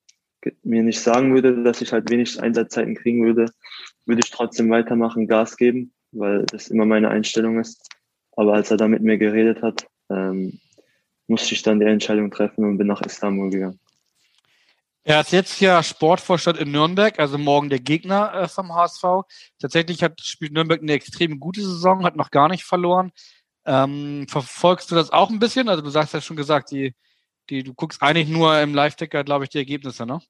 mir 0.63 0.83
nicht 0.83 1.01
sagen 1.01 1.35
würde, 1.35 1.63
dass 1.63 1.83
ich 1.83 1.93
halt 1.93 2.09
wenig 2.09 2.43
Einsatzzeiten 2.43 2.95
kriegen 2.95 3.27
würde, 3.27 3.53
würde 4.07 4.23
ich 4.25 4.31
trotzdem 4.31 4.71
weitermachen, 4.71 5.27
Gas 5.27 5.59
geben 5.59 5.93
weil 6.13 6.45
das 6.47 6.69
immer 6.69 6.87
meine 6.87 7.11
Einstellung 7.11 7.59
ist. 7.61 7.89
Aber 8.33 8.55
als 8.55 8.71
er 8.71 8.77
da 8.77 8.89
mit 8.89 9.03
mir 9.03 9.19
geredet 9.19 9.63
hat, 9.63 9.87
ähm, 10.11 10.61
musste 11.27 11.55
ich 11.55 11.63
dann 11.63 11.81
die 11.81 11.87
Entscheidung 11.87 12.31
treffen 12.31 12.65
und 12.65 12.79
bin 12.79 12.87
nach 12.87 13.03
Istanbul 13.03 13.51
gegangen. 13.51 13.79
Er 15.03 15.21
ist 15.21 15.33
jetzt 15.33 15.61
ja 15.61 15.83
Sportvorstand 15.83 16.59
in 16.59 16.73
Nürnberg, 16.73 17.19
also 17.19 17.39
morgen 17.39 17.71
der 17.71 17.81
Gegner 17.81 18.35
äh, 18.35 18.49
vom 18.49 18.75
HSV. 18.75 19.03
Tatsächlich 19.59 20.03
hat, 20.03 20.21
spielt 20.21 20.53
Nürnberg 20.53 20.83
eine 20.83 20.93
extrem 20.93 21.41
gute 21.41 21.63
Saison, 21.63 22.05
hat 22.05 22.17
noch 22.17 22.31
gar 22.31 22.49
nicht 22.49 22.65
verloren. 22.65 23.11
Ähm, 23.65 24.27
verfolgst 24.29 24.91
du 24.91 24.95
das 24.95 25.11
auch 25.11 25.31
ein 25.31 25.39
bisschen? 25.39 25.69
Also 25.69 25.83
du 25.83 25.91
sagst 25.91 26.13
ja 26.13 26.21
schon 26.21 26.37
gesagt, 26.37 26.71
die, 26.71 26.95
die, 27.49 27.63
du 27.63 27.73
guckst 27.73 28.03
eigentlich 28.03 28.29
nur 28.29 28.59
im 28.61 28.75
Live-Ticker, 28.75 29.25
glaube 29.25 29.45
ich, 29.45 29.51
die 29.51 29.59
Ergebnisse, 29.59 30.05
ne? 30.05 30.21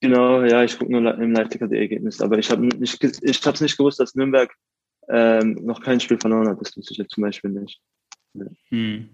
Genau, 0.00 0.44
ja, 0.44 0.62
ich 0.62 0.78
gucke 0.78 0.92
nur 0.92 1.18
im 1.18 1.32
Live-Ticker 1.32 1.66
die 1.66 1.78
Ergebnisse. 1.78 2.24
Aber 2.24 2.38
ich 2.38 2.50
habe 2.50 2.62
nicht, 2.66 3.02
ich 3.02 3.46
hab's 3.46 3.60
nicht 3.60 3.76
gewusst, 3.76 3.98
dass 3.98 4.14
Nürnberg 4.14 4.52
ähm, 5.08 5.58
noch 5.62 5.80
kein 5.80 6.00
Spiel 6.00 6.18
verloren 6.18 6.48
hat. 6.48 6.60
Das 6.60 6.76
wusste 6.76 6.92
ich 6.92 6.98
jetzt 6.98 7.12
zum 7.12 7.22
Beispiel 7.22 7.50
nicht. 7.50 7.80
Ja. 8.34 8.46
Hm. 8.68 9.08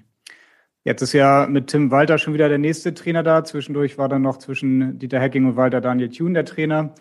Jetzt 0.85 1.01
ist 1.01 1.15
ja 1.15 1.47
mit 1.49 1.69
Tim 1.69 1.91
Walter 1.91 2.19
schon 2.19 2.35
wieder 2.35 2.51
der 2.51 2.59
nächste 2.59 2.93
Trainer 2.93 3.23
da. 3.23 3.43
Zwischendurch 3.43 3.97
war 3.97 4.11
dann 4.11 4.21
noch 4.21 4.37
zwischen 4.37 4.99
Dieter 4.99 5.19
Hecking 5.19 5.47
und 5.47 5.57
Walter 5.57 5.81
Daniel 5.81 6.11
Thune 6.11 6.35
der 6.35 6.45
Trainer. 6.45 6.95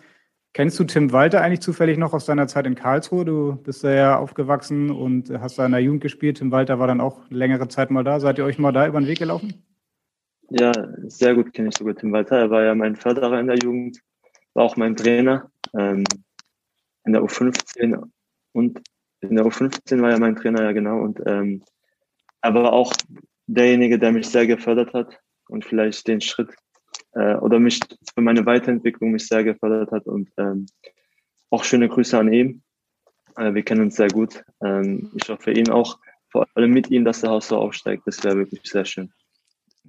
Kennst 0.54 0.78
du 0.78 0.84
Tim 0.84 1.12
Walter 1.12 1.42
eigentlich 1.42 1.60
zufällig 1.60 1.98
noch 1.98 2.14
aus 2.14 2.24
deiner 2.24 2.46
Zeit 2.46 2.66
in 2.66 2.76
Karlsruhe? 2.76 3.24
Du 3.24 3.56
bist 3.56 3.84
da 3.84 3.92
ja 3.92 4.18
aufgewachsen 4.18 4.90
und 4.90 5.28
hast 5.28 5.58
da 5.58 5.66
in 5.66 5.72
der 5.72 5.80
Jugend 5.80 6.00
gespielt. 6.00 6.38
Tim 6.38 6.52
Walter 6.52 6.78
war 6.78 6.86
dann 6.86 7.00
auch 7.00 7.28
längere 7.28 7.68
Zeit 7.68 7.90
mal 7.90 8.04
da. 8.04 8.20
Seid 8.20 8.38
ihr 8.38 8.44
euch 8.44 8.58
mal 8.58 8.72
da 8.72 8.86
über 8.86 9.00
den 9.00 9.08
Weg 9.08 9.18
gelaufen? 9.18 9.64
Ja, 10.50 10.72
sehr 11.08 11.34
gut 11.34 11.52
kenne 11.52 11.68
ich 11.68 11.76
sogar 11.76 11.94
Tim 11.94 12.12
Walter. 12.12 12.38
Er 12.38 12.50
war 12.50 12.62
ja 12.64 12.74
mein 12.74 12.96
Förderer 12.96 13.40
in 13.40 13.46
der 13.46 13.56
Jugend, 13.56 14.00
war 14.52 14.64
auch 14.64 14.76
mein 14.76 14.96
Trainer 14.96 15.50
ähm, 15.76 16.04
in 17.04 17.12
der 17.12 17.22
U15 17.22 18.10
und 18.52 18.80
in 19.20 19.36
der 19.36 19.46
U15 19.46 20.02
war 20.02 20.10
er 20.10 20.18
mein 20.18 20.36
Trainer, 20.36 20.62
ja 20.62 20.72
genau. 20.72 21.00
Und 21.00 21.20
ähm, 21.26 21.62
er 22.42 22.54
war 22.54 22.72
auch 22.72 22.92
derjenige, 23.46 23.98
der 23.98 24.12
mich 24.12 24.28
sehr 24.28 24.46
gefördert 24.46 24.92
hat 24.92 25.18
und 25.48 25.64
vielleicht 25.64 26.06
den 26.06 26.20
Schritt 26.20 26.54
äh, 27.12 27.36
oder 27.36 27.58
mich 27.58 27.80
für 28.14 28.20
meine 28.20 28.44
Weiterentwicklung 28.44 29.12
mich 29.12 29.26
sehr 29.26 29.44
gefördert 29.44 29.92
hat. 29.92 30.06
Und 30.06 30.30
ähm, 30.36 30.66
auch 31.50 31.64
schöne 31.64 31.88
Grüße 31.88 32.18
an 32.18 32.32
ihn. 32.32 32.62
Äh, 33.36 33.54
wir 33.54 33.62
kennen 33.62 33.82
uns 33.82 33.96
sehr 33.96 34.08
gut. 34.08 34.44
Ähm, 34.62 35.10
ich 35.14 35.28
hoffe 35.28 35.52
ihn 35.52 35.70
auch, 35.70 35.98
vor 36.30 36.46
allem 36.54 36.72
mit 36.72 36.90
ihm, 36.90 37.04
dass 37.04 37.20
der 37.20 37.30
Haus 37.30 37.48
so 37.48 37.56
aufsteigt. 37.56 38.02
Das 38.06 38.22
wäre 38.24 38.36
wirklich 38.36 38.62
sehr 38.64 38.84
schön. 38.84 39.12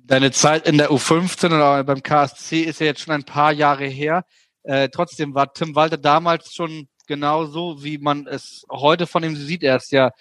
Deine 0.08 0.30
Zeit 0.30 0.68
in 0.68 0.78
der 0.78 0.92
U15 0.92 1.48
oder 1.48 1.84
beim 1.84 2.04
KSC 2.04 2.62
ist 2.62 2.80
ja 2.80 2.86
jetzt 2.86 3.02
schon 3.02 3.14
ein 3.16 3.24
paar 3.24 3.52
Jahre 3.52 3.86
her. 3.86 4.24
Äh, 4.62 4.90
trotzdem 4.90 5.34
war 5.34 5.52
Tim 5.52 5.74
Walter 5.74 5.98
damals 5.98 6.54
schon 6.54 6.88
genauso, 7.08 7.84
wie 7.84 7.98
man 7.98 8.28
es 8.28 8.66
heute 8.70 9.08
von 9.08 9.24
ihm 9.24 9.36
sieht. 9.36 9.64
Er 9.64 9.78
ist 9.78 9.92
ja 9.92 10.12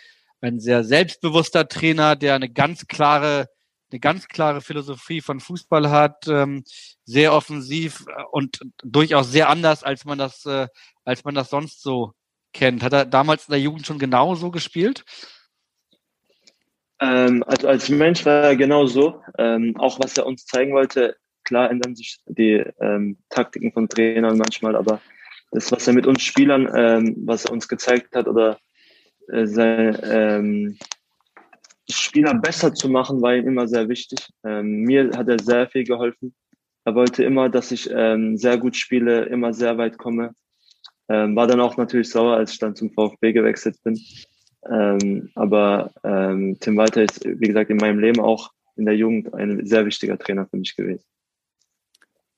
ein 0.41 0.59
sehr 0.59 0.85
selbstbewusster 0.85 1.69
Trainer, 1.69 2.17
der 2.17 2.35
eine 2.35 2.49
ganz 2.49 2.87
klare, 2.87 3.49
eine 3.91 4.01
ganz 4.01 4.27
klare 4.27 4.63
Philosophie 4.63 5.21
von 5.21 5.39
Fußball 5.39 5.91
hat, 5.91 6.29
ähm, 6.29 6.65
sehr 7.05 7.35
offensiv 7.35 8.07
und 8.33 8.61
durchaus 8.83 9.31
sehr 9.31 9.51
anders, 9.51 9.83
als 9.83 10.07
man 10.07 10.17
das, 10.17 10.47
äh, 10.47 10.67
als 11.05 11.25
man 11.25 11.35
das 11.35 11.51
sonst 11.51 11.83
so 11.83 12.13
kennt. 12.55 12.83
Hat 12.83 12.95
er 12.95 13.05
damals 13.05 13.49
in 13.49 13.53
der 13.53 13.61
Jugend 13.61 13.87
schon 13.87 13.99
genauso 13.99 14.51
gespielt? 14.51 15.05
Ähm, 17.05 17.45
also 17.47 17.69
als 17.69 17.89
Mensch 17.91 18.25
war 18.25 18.45
er 18.45 18.57
genau 18.57 18.87
so. 18.87 19.23
Ähm, 19.39 19.77
auch 19.77 19.99
was 20.01 20.17
er 20.17 20.27
uns 20.27 20.47
zeigen 20.47 20.73
wollte, 20.73 21.17
klar 21.45 21.71
ändern 21.71 21.95
sich 21.95 22.19
die 22.27 22.65
ähm, 22.81 23.19
Taktiken 23.29 23.73
von 23.73 23.89
Trainern 23.89 24.39
manchmal, 24.39 24.75
aber 24.75 25.01
das, 25.51 25.71
was 25.71 25.87
er 25.87 25.93
mit 25.93 26.07
uns 26.07 26.23
Spielern, 26.23 26.69
ähm, 26.75 27.15
was 27.27 27.45
er 27.45 27.53
uns 27.53 27.69
gezeigt 27.69 28.17
hat 28.17 28.27
oder 28.27 28.59
äh, 29.29 29.47
seine 29.47 30.03
ähm, 30.03 30.79
Spieler 31.89 32.35
besser 32.35 32.73
zu 32.73 32.89
machen, 32.89 33.21
war 33.21 33.37
ihm 33.37 33.47
immer 33.47 33.69
sehr 33.69 33.89
wichtig. 33.89 34.27
Ähm, 34.43 34.83
mir 34.83 35.11
hat 35.15 35.29
er 35.29 35.39
sehr 35.39 35.69
viel 35.69 35.85
geholfen. 35.85 36.35
Er 36.85 36.95
wollte 36.95 37.23
immer, 37.25 37.51
dass 37.51 37.71
ich 37.71 37.91
ähm, 37.93 38.37
sehr 38.39 38.57
gut 38.57 38.77
spiele, 38.77 39.27
immer 39.27 39.53
sehr 39.53 39.77
weit 39.77 39.99
komme. 39.99 40.35
Ähm, 41.09 41.37
war 41.37 41.47
dann 41.47 41.61
auch 41.61 41.77
natürlich 41.77 42.09
sauer, 42.09 42.37
als 42.37 42.53
ich 42.53 42.59
dann 42.59 42.75
zum 42.75 42.91
VfB 42.91 43.35
gewechselt 43.35 43.77
bin. 43.85 44.01
Ähm, 44.71 45.31
aber 45.35 45.91
ähm, 46.03 46.57
Tim 46.61 46.77
Walter 46.77 47.03
ist, 47.03 47.25
wie 47.25 47.49
gesagt, 47.49 47.71
in 47.71 47.77
meinem 47.77 47.99
Leben 47.99 48.21
auch 48.21 48.51
in 48.77 48.87
der 48.87 48.97
Jugend 48.97 49.33
ein 49.35 49.67
sehr 49.67 49.87
wichtiger 49.87 50.19
Trainer 50.19 50.47
für 50.47 50.57
mich 50.57 50.75
gewesen. 50.77 51.05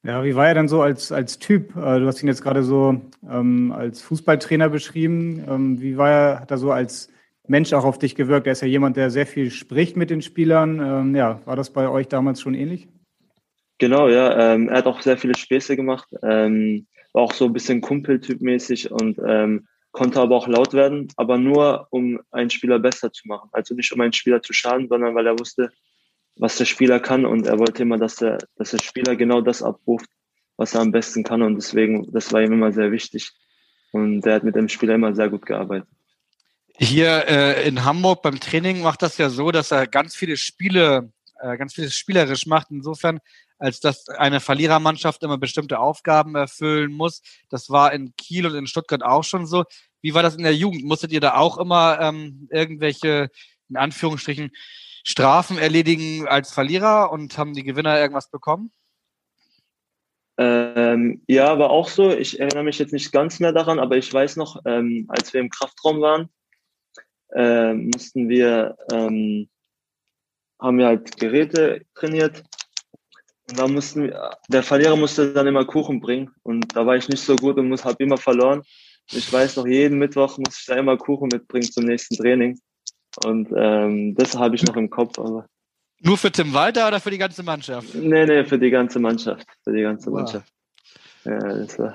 Ja, 0.03 0.23
wie 0.23 0.37
war 0.37 0.47
er 0.47 0.55
denn 0.55 0.69
so 0.69 0.83
als, 0.83 1.11
als 1.11 1.39
Typ? 1.39 1.71
Äh, 1.71 1.99
du 1.99 2.07
hast 2.07 2.23
ihn 2.23 2.29
jetzt 2.29 2.43
gerade 2.43 2.63
so 2.63 3.01
ähm, 3.29 3.73
als 3.73 4.03
Fußballtrainer 4.03 4.69
beschrieben. 4.69 5.45
Ähm, 5.49 5.81
wie 5.81 5.97
war 5.97 6.11
er, 6.11 6.41
hat 6.41 6.51
er 6.51 6.59
so 6.59 6.71
als 6.71 7.11
Mensch 7.49 7.73
auch 7.73 7.85
auf 7.85 7.99
dich 7.99 8.15
gewirkt? 8.15 8.47
Er 8.47 8.53
ist 8.53 8.63
ja 8.63 8.69
jemand, 8.69 8.97
der 8.97 9.11
sehr 9.11 9.27
viel 9.27 9.51
spricht 9.51 9.97
mit 9.97 10.11
den 10.11 10.23
Spielern. 10.23 10.79
Ähm, 10.79 11.17
ja, 11.17 11.41
war 11.45 11.57
das 11.57 11.71
bei 11.71 11.89
euch 11.89 12.07
damals 12.07 12.41
schon 12.41 12.55
ähnlich? 12.55 12.89
Genau, 13.79 14.09
ja. 14.09 14.55
Ähm, 14.55 14.69
er 14.69 14.79
hat 14.79 14.87
auch 14.87 15.03
sehr 15.03 15.19
viele 15.19 15.37
Späße 15.37 15.77
gemacht. 15.77 16.09
War 16.23 17.23
auch 17.23 17.33
so 17.33 17.47
ein 17.47 17.53
bisschen 17.53 17.81
Kumpeltyp-mäßig 17.81 18.91
und 18.91 19.19
ähm, 19.27 19.67
konnte 19.97 20.21
aber 20.21 20.37
auch 20.37 20.47
laut 20.47 20.75
werden, 20.75 21.09
aber 21.17 21.39
nur 21.39 21.87
um 21.89 22.21
einen 22.31 22.51
Spieler 22.51 22.79
besser 22.79 23.11
zu 23.13 23.27
machen. 23.27 23.49
Also 23.53 23.75
nicht 23.75 23.93
um 23.93 24.01
einen 24.03 24.13
Spieler 24.13 24.43
zu 24.43 24.53
schaden, 24.53 24.89
sondern 24.89 25.15
weil 25.15 25.27
er 25.27 25.39
wusste, 25.39 25.73
was 26.37 26.59
der 26.59 26.67
Spieler 26.67 27.01
kann 27.01 27.25
und 27.25 27.47
er 27.47 27.59
wollte 27.59 27.83
immer, 27.83 27.97
dass 27.97 28.17
der, 28.17 28.37
dass 28.57 28.73
der 28.73 28.79
Spieler 28.79 29.17
genau 29.17 29.41
das 29.41 29.63
abruft, 29.63 30.11
was 30.59 30.75
er 30.75 30.83
am 30.83 30.93
besten 30.93 31.25
kann 31.25 31.41
und 31.41 31.57
deswegen, 31.57 32.13
das 32.13 32.31
war 32.31 32.43
ihm 32.43 32.53
immer 32.53 32.73
sehr 32.73 32.93
wichtig 32.93 33.33
und 33.93 34.27
er 34.27 34.35
hat 34.35 34.45
mit 34.45 34.55
dem 34.55 34.69
Spieler 34.69 34.97
immer 34.97 35.15
sehr 35.15 35.31
gut 35.31 35.47
gearbeitet. 35.47 35.89
Hier 36.79 37.25
äh, 37.27 37.67
in 37.67 37.83
Hamburg 37.87 38.21
beim 38.21 38.39
Training 38.39 38.83
macht 38.83 39.01
das 39.01 39.17
ja 39.17 39.31
so, 39.31 39.51
dass 39.51 39.71
er 39.71 39.87
ganz 39.87 40.15
viele 40.15 40.37
Spiele, 40.37 41.11
äh, 41.41 41.57
ganz 41.57 41.73
vieles 41.73 41.97
spielerisch 41.97 42.45
macht. 42.47 42.67
Insofern, 42.71 43.19
als 43.59 43.81
dass 43.81 44.09
eine 44.09 44.41
Verlierermannschaft 44.41 45.23
immer 45.23 45.39
bestimmte 45.39 45.79
Aufgaben 45.79 46.35
erfüllen 46.35 46.93
muss. 46.93 47.23
Das 47.49 47.71
war 47.71 47.93
in 47.93 48.15
Kiel 48.17 48.47
und 48.47 48.55
in 48.55 48.67
Stuttgart 48.67 49.03
auch 49.03 49.25
schon 49.25 49.47
so. 49.47 49.65
Wie 50.03 50.15
war 50.15 50.23
das 50.23 50.37
in 50.37 50.43
der 50.43 50.55
Jugend? 50.55 50.85
Musstet 50.85 51.13
ihr 51.13 51.21
da 51.21 51.35
auch 51.35 51.59
immer 51.59 51.99
ähm, 52.01 52.49
irgendwelche, 52.51 53.31
in 53.69 53.77
Anführungsstrichen, 53.77 54.51
Strafen 55.05 55.57
erledigen 55.57 56.27
als 56.27 56.53
Verlierer 56.53 57.13
und 57.13 57.39
haben 57.39 57.55
die 57.55 57.63
Gewinner 57.63 57.99
irgendwas 57.99 58.29
bekommen? 58.29 58.73
Ähm, 60.39 61.23
ja, 61.29 61.59
war 61.59 61.71
auch 61.71 61.89
so. 61.89 62.11
Ich 62.11 62.41
erinnere 62.41 62.65
mich 62.65 62.79
jetzt 62.79 62.93
nicht 62.93 63.13
ganz 63.13 63.41
mehr 63.41 63.53
daran, 63.53 63.79
aber 63.79 63.97
ich 63.97 64.13
weiß 64.13 64.37
noch, 64.37 64.61
ähm, 64.67 65.07
als 65.09 65.33
wir 65.33 65.41
im 65.41 65.49
Kraftraum 65.49 66.01
waren, 66.01 66.29
äh, 67.33 67.73
mussten 67.73 68.29
wir, 68.29 68.77
ähm, 68.93 69.49
haben 70.61 70.79
wir 70.79 70.87
halt 70.87 71.17
Geräte 71.17 71.87
trainiert. 71.95 72.43
Und 73.49 73.59
da 73.59 73.69
mussten 73.69 74.05
wir, 74.05 74.31
der 74.49 74.63
Verlierer 74.63 74.97
musste 74.97 75.33
dann 75.33 75.47
immer 75.47 75.65
Kuchen 75.65 76.01
bringen. 76.01 76.31
Und 76.43 76.75
da 76.75 76.85
war 76.85 76.97
ich 76.97 77.09
nicht 77.09 77.23
so 77.23 77.37
gut 77.37 77.57
und 77.59 77.69
muss, 77.69 77.85
habe 77.85 78.03
immer 78.03 78.17
verloren. 78.17 78.63
Ich 79.13 79.33
weiß 79.33 79.57
noch, 79.57 79.67
jeden 79.67 79.99
Mittwoch 79.99 80.37
muss 80.39 80.59
ich 80.59 80.67
da 80.67 80.75
immer 80.77 80.97
Kuchen 80.97 81.29
mitbringen 81.33 81.71
zum 81.71 81.85
nächsten 81.85 82.17
Training. 82.17 82.59
Und 83.25 83.49
ähm, 83.57 84.15
das 84.17 84.37
habe 84.37 84.57
ich 84.57 84.65
noch 84.65 84.77
im 84.77 84.91
Kopf. 84.91 85.19
Aber 85.19 85.47
Nur 86.01 86.19
für 86.19 86.33
Tim 86.33 86.53
Walter 86.53 86.89
oder 86.89 86.99
für 86.99 87.11
die 87.11 87.19
ganze 87.19 87.43
Mannschaft? 87.45 87.95
Nee, 87.95 88.27
nee, 88.27 88.45
für 88.45 88.59
die 88.59 88.71
ganze 88.71 88.99
Mannschaft. 88.99 89.47
Für 89.63 89.73
die 89.73 89.83
ganze 89.83 90.11
wow. 90.11 90.19
Mannschaft. 90.19 90.53
Ja, 91.25 91.39
das 91.39 91.79
war. 91.79 91.95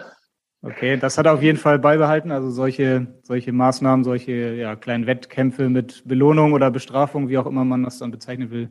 Okay, 0.63 0.95
das 0.95 1.17
hat 1.17 1.25
er 1.25 1.33
auf 1.33 1.41
jeden 1.41 1.57
Fall 1.57 1.79
beibehalten. 1.79 2.31
Also 2.31 2.51
solche, 2.51 3.07
solche 3.23 3.51
Maßnahmen, 3.51 4.03
solche 4.03 4.53
ja, 4.53 4.75
kleinen 4.75 5.07
Wettkämpfe 5.07 5.69
mit 5.69 6.03
Belohnung 6.07 6.53
oder 6.53 6.69
Bestrafung, 6.71 7.29
wie 7.29 7.37
auch 7.39 7.47
immer 7.47 7.65
man 7.65 7.83
das 7.83 7.97
dann 7.97 8.11
bezeichnen 8.11 8.51
will, 8.51 8.69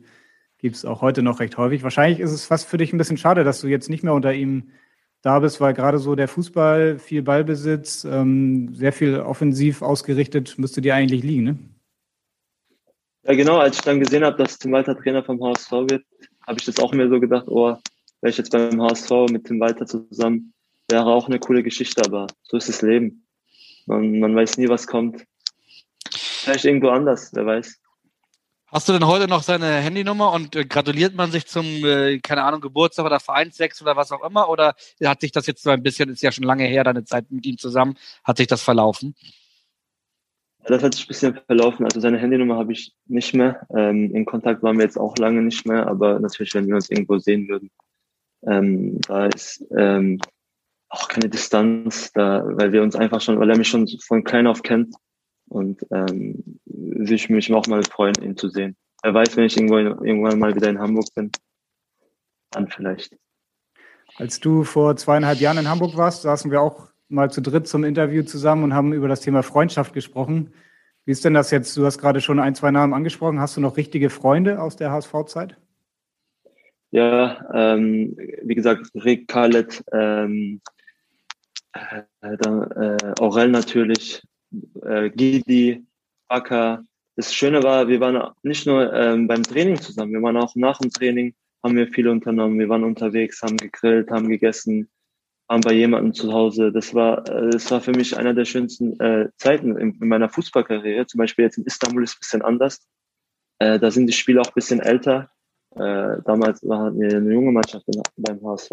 gibt 0.61 0.75
es 0.75 0.85
auch 0.85 1.01
heute 1.01 1.23
noch 1.23 1.39
recht 1.39 1.57
häufig. 1.57 1.83
Wahrscheinlich 1.83 2.19
ist 2.19 2.31
es 2.31 2.45
fast 2.45 2.67
für 2.67 2.77
dich 2.77 2.93
ein 2.93 2.97
bisschen 2.97 3.17
schade, 3.17 3.43
dass 3.43 3.61
du 3.61 3.67
jetzt 3.67 3.89
nicht 3.89 4.03
mehr 4.03 4.13
unter 4.13 4.33
ihm 4.33 4.69
da 5.21 5.39
bist, 5.39 5.59
weil 5.59 5.73
gerade 5.73 5.99
so 5.99 6.15
der 6.15 6.27
Fußball, 6.27 6.99
viel 6.99 7.21
Ballbesitz, 7.21 8.05
ähm, 8.05 8.73
sehr 8.73 8.93
viel 8.93 9.19
offensiv 9.19 9.81
ausgerichtet, 9.81 10.57
müsste 10.57 10.81
dir 10.81 10.95
eigentlich 10.95 11.23
liegen, 11.23 11.43
ne? 11.43 11.59
Ja, 13.23 13.35
genau, 13.35 13.57
als 13.57 13.77
ich 13.77 13.83
dann 13.83 13.99
gesehen 13.99 14.23
habe, 14.23 14.37
dass 14.37 14.57
Tim 14.57 14.71
Walter 14.71 14.97
Trainer 14.97 15.23
vom 15.23 15.43
HSV 15.43 15.71
wird, 15.71 16.03
habe 16.47 16.57
ich 16.57 16.65
das 16.65 16.79
auch 16.79 16.91
mir 16.91 17.07
so 17.07 17.19
gedacht, 17.19 17.47
oh, 17.47 17.77
wäre 18.21 18.31
ich 18.31 18.37
jetzt 18.37 18.51
beim 18.51 18.81
HSV 18.81 19.11
mit 19.31 19.45
Tim 19.45 19.59
Walter 19.59 19.85
zusammen, 19.85 20.53
wäre 20.89 21.05
auch 21.05 21.27
eine 21.27 21.39
coole 21.39 21.61
Geschichte, 21.61 22.03
aber 22.03 22.25
so 22.43 22.57
ist 22.57 22.69
das 22.69 22.81
Leben. 22.81 23.27
Man, 23.85 24.19
man 24.19 24.35
weiß 24.35 24.57
nie, 24.57 24.69
was 24.69 24.87
kommt. 24.87 25.23
Vielleicht 26.11 26.65
irgendwo 26.65 26.89
anders, 26.89 27.31
wer 27.33 27.45
weiß. 27.45 27.80
Hast 28.73 28.87
du 28.87 28.93
denn 28.93 29.05
heute 29.05 29.27
noch 29.27 29.43
seine 29.43 29.65
Handynummer 29.65 30.31
und 30.31 30.55
äh, 30.55 30.63
gratuliert 30.63 31.13
man 31.13 31.29
sich 31.29 31.45
zum, 31.45 31.65
äh, 31.65 32.19
keine 32.19 32.43
Ahnung, 32.43 32.61
Geburtstag 32.61 33.05
oder 33.05 33.19
Vereinssex 33.19 33.81
oder 33.81 33.97
was 33.97 34.13
auch 34.13 34.23
immer? 34.23 34.47
Oder 34.47 34.75
hat 35.03 35.19
sich 35.19 35.33
das 35.33 35.45
jetzt 35.45 35.63
so 35.63 35.71
ein 35.71 35.83
bisschen, 35.83 36.07
ist 36.07 36.21
ja 36.21 36.31
schon 36.31 36.45
lange 36.45 36.63
her, 36.63 36.85
deine 36.85 37.03
Zeit 37.03 37.29
mit 37.31 37.45
ihm 37.45 37.57
zusammen, 37.57 37.97
hat 38.23 38.37
sich 38.37 38.47
das 38.47 38.63
verlaufen? 38.63 39.13
Das 40.63 40.81
hat 40.81 40.93
sich 40.93 41.03
ein 41.03 41.07
bisschen 41.09 41.39
verlaufen. 41.45 41.83
Also 41.83 41.99
seine 41.99 42.17
Handynummer 42.17 42.55
habe 42.55 42.71
ich 42.71 42.93
nicht 43.07 43.33
mehr. 43.33 43.67
Ähm, 43.75 44.15
in 44.15 44.25
Kontakt 44.25 44.63
waren 44.63 44.77
wir 44.77 44.85
jetzt 44.85 44.97
auch 44.97 45.17
lange 45.17 45.41
nicht 45.41 45.65
mehr, 45.65 45.87
aber 45.87 46.21
natürlich, 46.21 46.53
wenn 46.53 46.67
wir 46.67 46.75
uns 46.75 46.89
irgendwo 46.89 47.17
sehen 47.17 47.49
würden, 47.49 47.71
ähm, 48.47 49.01
da 49.01 49.25
ist 49.25 49.65
ähm, 49.77 50.21
auch 50.87 51.09
keine 51.09 51.27
Distanz, 51.27 52.13
da, 52.13 52.41
weil 52.45 52.71
wir 52.71 52.83
uns 52.83 52.95
einfach 52.95 53.19
schon, 53.19 53.37
weil 53.37 53.49
er 53.49 53.57
mich 53.57 53.67
schon 53.67 53.85
von 53.99 54.23
klein 54.23 54.47
auf 54.47 54.63
kennt 54.63 54.95
und 55.51 55.85
ähm, 55.91 56.59
ich 56.65 57.29
mich 57.29 57.53
auch 57.53 57.67
mal 57.67 57.83
freuen, 57.83 58.15
ihn 58.21 58.37
zu 58.37 58.49
sehen. 58.49 58.75
Er 59.03 59.13
weiß, 59.13 59.35
wenn 59.35 59.45
ich 59.45 59.57
irgendwo, 59.57 59.77
irgendwann 59.77 60.39
mal 60.39 60.55
wieder 60.55 60.69
in 60.69 60.79
Hamburg 60.79 61.07
bin, 61.15 61.31
dann 62.51 62.67
vielleicht. 62.69 63.17
Als 64.15 64.39
du 64.39 64.63
vor 64.63 64.95
zweieinhalb 64.95 65.39
Jahren 65.39 65.57
in 65.57 65.69
Hamburg 65.69 65.97
warst, 65.97 66.21
saßen 66.21 66.51
wir 66.51 66.61
auch 66.61 66.89
mal 67.09 67.31
zu 67.31 67.41
dritt 67.41 67.67
zum 67.67 67.83
Interview 67.83 68.23
zusammen 68.23 68.63
und 68.63 68.73
haben 68.73 68.93
über 68.93 69.07
das 69.07 69.21
Thema 69.21 69.43
Freundschaft 69.43 69.93
gesprochen. 69.93 70.53
Wie 71.05 71.11
ist 71.11 71.25
denn 71.25 71.33
das 71.33 71.51
jetzt? 71.51 71.75
Du 71.75 71.85
hast 71.85 71.97
gerade 71.97 72.21
schon 72.21 72.39
ein, 72.39 72.55
zwei 72.55 72.71
Namen 72.71 72.93
angesprochen. 72.93 73.39
Hast 73.39 73.57
du 73.57 73.61
noch 73.61 73.77
richtige 73.77 74.09
Freunde 74.09 74.61
aus 74.61 74.75
der 74.75 74.91
HSV-Zeit? 74.91 75.57
Ja, 76.91 77.49
ähm, 77.53 78.17
wie 78.43 78.55
gesagt, 78.55 78.91
Rick 78.93 79.27
Khaled, 79.27 79.83
ähm, 79.91 80.61
äh, 81.73 82.37
dann, 82.37 82.71
äh, 82.71 83.13
Aurel 83.19 83.49
natürlich, 83.49 84.21
äh, 84.83 85.09
Gidi, 85.09 85.85
Baka. 86.27 86.83
Das 87.15 87.33
Schöne 87.33 87.61
war, 87.63 87.87
wir 87.87 87.99
waren 87.99 88.33
nicht 88.43 88.65
nur 88.65 88.91
ähm, 88.93 89.27
beim 89.27 89.43
Training 89.43 89.79
zusammen, 89.79 90.13
wir 90.13 90.21
waren 90.21 90.37
auch 90.37 90.55
nach 90.55 90.79
dem 90.79 90.91
Training, 90.91 91.35
haben 91.63 91.75
wir 91.75 91.87
viel 91.87 92.07
unternommen. 92.07 92.59
Wir 92.59 92.69
waren 92.69 92.83
unterwegs, 92.83 93.41
haben 93.41 93.57
gegrillt, 93.57 94.09
haben 94.09 94.29
gegessen, 94.29 94.89
waren 95.47 95.61
bei 95.61 95.73
jemandem 95.73 96.13
zu 96.13 96.33
Hause. 96.33 96.71
Das 96.71 96.93
war, 96.93 97.27
äh, 97.29 97.49
das 97.51 97.69
war 97.71 97.81
für 97.81 97.91
mich 97.91 98.17
einer 98.17 98.33
der 98.33 98.45
schönsten 98.45 98.99
äh, 98.99 99.29
Zeiten 99.37 99.77
in, 99.77 99.97
in 100.01 100.07
meiner 100.07 100.29
Fußballkarriere. 100.29 101.05
Zum 101.05 101.19
Beispiel 101.19 101.45
jetzt 101.45 101.57
in 101.57 101.65
Istanbul 101.65 102.03
ist 102.03 102.11
es 102.11 102.15
ein 102.15 102.19
bisschen 102.19 102.41
anders. 102.41 102.87
Äh, 103.59 103.79
da 103.79 103.91
sind 103.91 104.07
die 104.07 104.13
Spiele 104.13 104.41
auch 104.41 104.47
ein 104.47 104.55
bisschen 104.55 104.79
älter. 104.79 105.29
Äh, 105.75 106.21
damals 106.25 106.63
wir 106.63 107.17
eine 107.17 107.33
junge 107.33 107.51
Mannschaft 107.51 107.85
beim 108.17 108.41
HSV. 108.43 108.71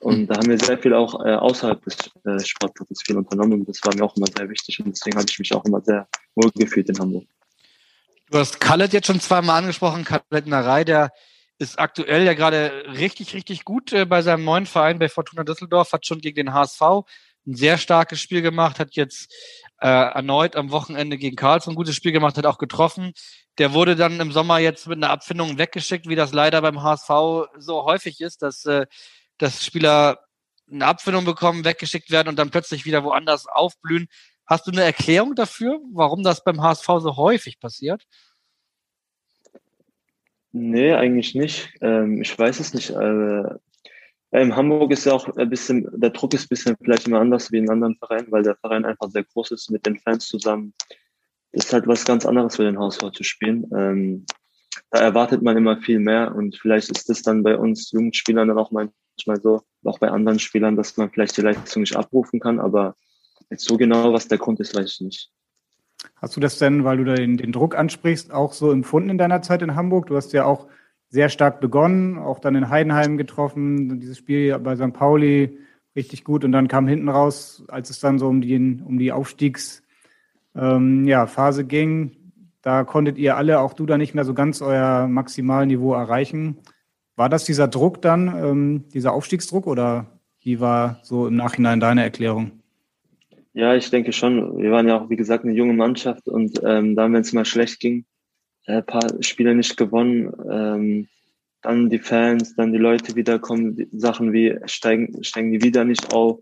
Und 0.00 0.26
da 0.26 0.36
haben 0.36 0.48
wir 0.48 0.58
sehr 0.58 0.78
viel 0.78 0.94
auch 0.94 1.24
äh, 1.24 1.34
außerhalb 1.34 1.82
des 1.84 2.10
äh, 2.24 2.38
Sportplatzes 2.44 3.02
viel 3.04 3.16
unternommen. 3.16 3.60
Und 3.60 3.68
das 3.68 3.80
war 3.82 3.94
mir 3.94 4.04
auch 4.04 4.16
immer 4.16 4.26
sehr 4.36 4.48
wichtig. 4.48 4.80
Und 4.80 4.94
deswegen 4.94 5.16
habe 5.16 5.26
ich 5.28 5.38
mich 5.38 5.54
auch 5.54 5.64
immer 5.64 5.80
sehr 5.80 6.06
wohl 6.34 6.50
gefühlt 6.54 6.88
in 6.88 6.98
Hamburg. 6.98 7.24
Du 8.30 8.38
hast 8.38 8.60
Khaled 8.60 8.92
jetzt 8.92 9.06
schon 9.06 9.20
zweimal 9.20 9.58
angesprochen, 9.58 10.04
Khaled 10.04 10.46
Narei, 10.46 10.84
der 10.84 11.12
ist 11.58 11.78
aktuell 11.78 12.24
ja 12.24 12.34
gerade 12.34 12.84
richtig, 12.98 13.34
richtig 13.34 13.64
gut 13.64 13.92
äh, 13.92 14.04
bei 14.04 14.20
seinem 14.22 14.44
neuen 14.44 14.66
Verein 14.66 14.98
bei 14.98 15.08
Fortuna 15.08 15.44
Düsseldorf, 15.44 15.92
hat 15.92 16.06
schon 16.06 16.20
gegen 16.20 16.36
den 16.36 16.52
HSV 16.52 16.82
ein 17.46 17.54
sehr 17.54 17.78
starkes 17.78 18.20
Spiel 18.20 18.42
gemacht, 18.42 18.78
hat 18.78 18.96
jetzt 18.96 19.32
äh, 19.80 19.86
erneut 19.86 20.56
am 20.56 20.70
Wochenende 20.70 21.16
gegen 21.16 21.36
Karlsruhe 21.36 21.72
ein 21.72 21.76
gutes 21.76 21.94
Spiel 21.94 22.12
gemacht, 22.12 22.36
hat 22.36 22.46
auch 22.46 22.58
getroffen. 22.58 23.12
Der 23.58 23.72
wurde 23.72 23.96
dann 23.96 24.20
im 24.20 24.32
Sommer 24.32 24.58
jetzt 24.58 24.86
mit 24.86 24.98
einer 24.98 25.10
Abfindung 25.10 25.56
weggeschickt, 25.56 26.08
wie 26.08 26.16
das 26.16 26.32
leider 26.32 26.60
beim 26.60 26.82
HSV 26.82 27.08
so 27.58 27.84
häufig 27.84 28.20
ist, 28.20 28.42
dass, 28.42 28.64
äh, 28.66 28.86
dass 29.38 29.64
Spieler 29.64 30.18
eine 30.70 30.86
Abfindung 30.86 31.24
bekommen, 31.24 31.64
weggeschickt 31.64 32.10
werden 32.10 32.28
und 32.28 32.38
dann 32.38 32.50
plötzlich 32.50 32.84
wieder 32.84 33.04
woanders 33.04 33.46
aufblühen. 33.46 34.08
Hast 34.46 34.66
du 34.66 34.70
eine 34.70 34.82
Erklärung 34.82 35.34
dafür, 35.34 35.80
warum 35.92 36.22
das 36.22 36.44
beim 36.44 36.62
HSV 36.62 36.86
so 36.98 37.16
häufig 37.16 37.58
passiert? 37.58 38.02
Nee, 40.52 40.94
eigentlich 40.94 41.34
nicht. 41.34 41.74
Ähm, 41.80 42.22
ich 42.22 42.36
weiß 42.38 42.60
es 42.60 42.72
nicht. 42.72 42.90
Äh, 42.90 43.44
in 44.30 44.56
Hamburg 44.56 44.90
ist 44.92 45.04
ja 45.04 45.12
auch 45.12 45.28
ein 45.36 45.50
bisschen, 45.50 45.88
der 45.92 46.10
Druck 46.10 46.34
ist 46.34 46.46
ein 46.46 46.48
bisschen 46.48 46.76
vielleicht 46.82 47.06
immer 47.06 47.20
anders 47.20 47.52
wie 47.52 47.58
in 47.58 47.70
anderen 47.70 47.96
Vereinen, 47.96 48.30
weil 48.30 48.42
der 48.42 48.56
Verein 48.56 48.84
einfach 48.84 49.10
sehr 49.10 49.24
groß 49.24 49.52
ist 49.52 49.70
mit 49.70 49.86
den 49.86 49.98
Fans 49.98 50.26
zusammen. 50.26 50.74
Das 51.52 51.66
ist 51.66 51.72
halt 51.72 51.86
was 51.86 52.04
ganz 52.04 52.26
anderes 52.26 52.56
für 52.56 52.64
den 52.64 52.78
HSV 52.78 53.10
zu 53.12 53.22
spielen. 53.22 53.70
Ähm, 53.74 54.26
da 54.90 55.00
erwartet 55.00 55.42
man 55.42 55.56
immer 55.56 55.80
viel 55.80 55.98
mehr 55.98 56.34
und 56.34 56.56
vielleicht 56.56 56.90
ist 56.90 57.08
das 57.08 57.22
dann 57.22 57.42
bei 57.42 57.56
uns 57.56 57.90
Jugendspielern 57.92 58.48
dann 58.48 58.58
auch 58.58 58.70
manchmal 59.16 59.40
so, 59.40 59.62
auch 59.84 59.98
bei 59.98 60.10
anderen 60.10 60.38
Spielern, 60.38 60.76
dass 60.76 60.96
man 60.96 61.10
vielleicht 61.10 61.36
die 61.36 61.42
Leistung 61.42 61.82
nicht 61.82 61.96
abrufen 61.96 62.40
kann, 62.40 62.58
aber 62.58 62.94
jetzt 63.50 63.64
so 63.64 63.76
genau, 63.76 64.12
was 64.12 64.28
der 64.28 64.38
Grund 64.38 64.60
ist, 64.60 64.74
weiß 64.74 64.92
ich 64.92 65.00
nicht. 65.00 65.30
Hast 66.16 66.36
du 66.36 66.40
das 66.40 66.58
denn, 66.58 66.84
weil 66.84 66.98
du 66.98 67.04
da 67.04 67.14
den, 67.14 67.36
den, 67.36 67.52
Druck 67.52 67.76
ansprichst, 67.76 68.32
auch 68.32 68.52
so 68.52 68.70
empfunden 68.70 69.10
in 69.10 69.18
deiner 69.18 69.42
Zeit 69.42 69.62
in 69.62 69.74
Hamburg? 69.74 70.06
Du 70.06 70.16
hast 70.16 70.32
ja 70.32 70.44
auch 70.44 70.66
sehr 71.08 71.28
stark 71.28 71.60
begonnen, 71.60 72.18
auch 72.18 72.38
dann 72.38 72.54
in 72.54 72.68
Heidenheim 72.68 73.16
getroffen, 73.16 74.00
dieses 74.00 74.18
Spiel 74.18 74.58
bei 74.58 74.76
St. 74.76 74.92
Pauli 74.92 75.58
richtig 75.94 76.24
gut 76.24 76.44
und 76.44 76.52
dann 76.52 76.68
kam 76.68 76.86
hinten 76.86 77.08
raus, 77.08 77.64
als 77.68 77.90
es 77.90 78.00
dann 78.00 78.18
so 78.18 78.28
um 78.28 78.40
die, 78.40 78.56
um 78.56 78.98
die 78.98 79.12
Aufstiegsphase 79.12 79.82
ähm, 80.56 81.06
ja, 81.06 81.26
ging, 81.62 82.26
da 82.60 82.84
konntet 82.84 83.16
ihr 83.16 83.36
alle, 83.36 83.60
auch 83.60 83.74
du 83.74 83.86
da 83.86 83.96
nicht 83.96 84.14
mehr 84.14 84.24
so 84.24 84.34
ganz 84.34 84.60
euer 84.60 85.06
Maximalniveau 85.06 85.94
erreichen. 85.94 86.58
War 87.16 87.30
das 87.30 87.44
dieser 87.44 87.66
Druck 87.66 88.02
dann, 88.02 88.28
ähm, 88.28 88.84
dieser 88.92 89.12
Aufstiegsdruck 89.12 89.66
oder 89.66 90.20
wie 90.40 90.60
war 90.60 91.00
so 91.02 91.26
im 91.26 91.34
Nachhinein 91.34 91.80
deine 91.80 92.02
Erklärung? 92.02 92.62
Ja, 93.54 93.74
ich 93.74 93.88
denke 93.88 94.12
schon. 94.12 94.58
Wir 94.58 94.70
waren 94.70 94.86
ja 94.86 95.00
auch, 95.00 95.08
wie 95.08 95.16
gesagt, 95.16 95.44
eine 95.44 95.54
junge 95.54 95.72
Mannschaft 95.72 96.28
und 96.28 96.60
ähm, 96.62 96.94
dann, 96.94 97.14
wenn 97.14 97.22
es 97.22 97.32
mal 97.32 97.46
schlecht 97.46 97.80
ging, 97.80 98.04
ein 98.66 98.80
äh, 98.80 98.82
paar 98.82 99.22
Spiele 99.22 99.54
nicht 99.54 99.78
gewonnen, 99.78 100.30
ähm, 100.50 101.08
dann 101.62 101.88
die 101.88 101.98
Fans, 101.98 102.54
dann 102.54 102.72
die 102.72 102.78
Leute 102.78 103.16
wiederkommen, 103.16 103.88
Sachen 103.92 104.34
wie 104.34 104.56
steigen, 104.66 105.24
steigen 105.24 105.52
die 105.52 105.62
wieder 105.62 105.84
nicht 105.84 106.12
auf, 106.12 106.40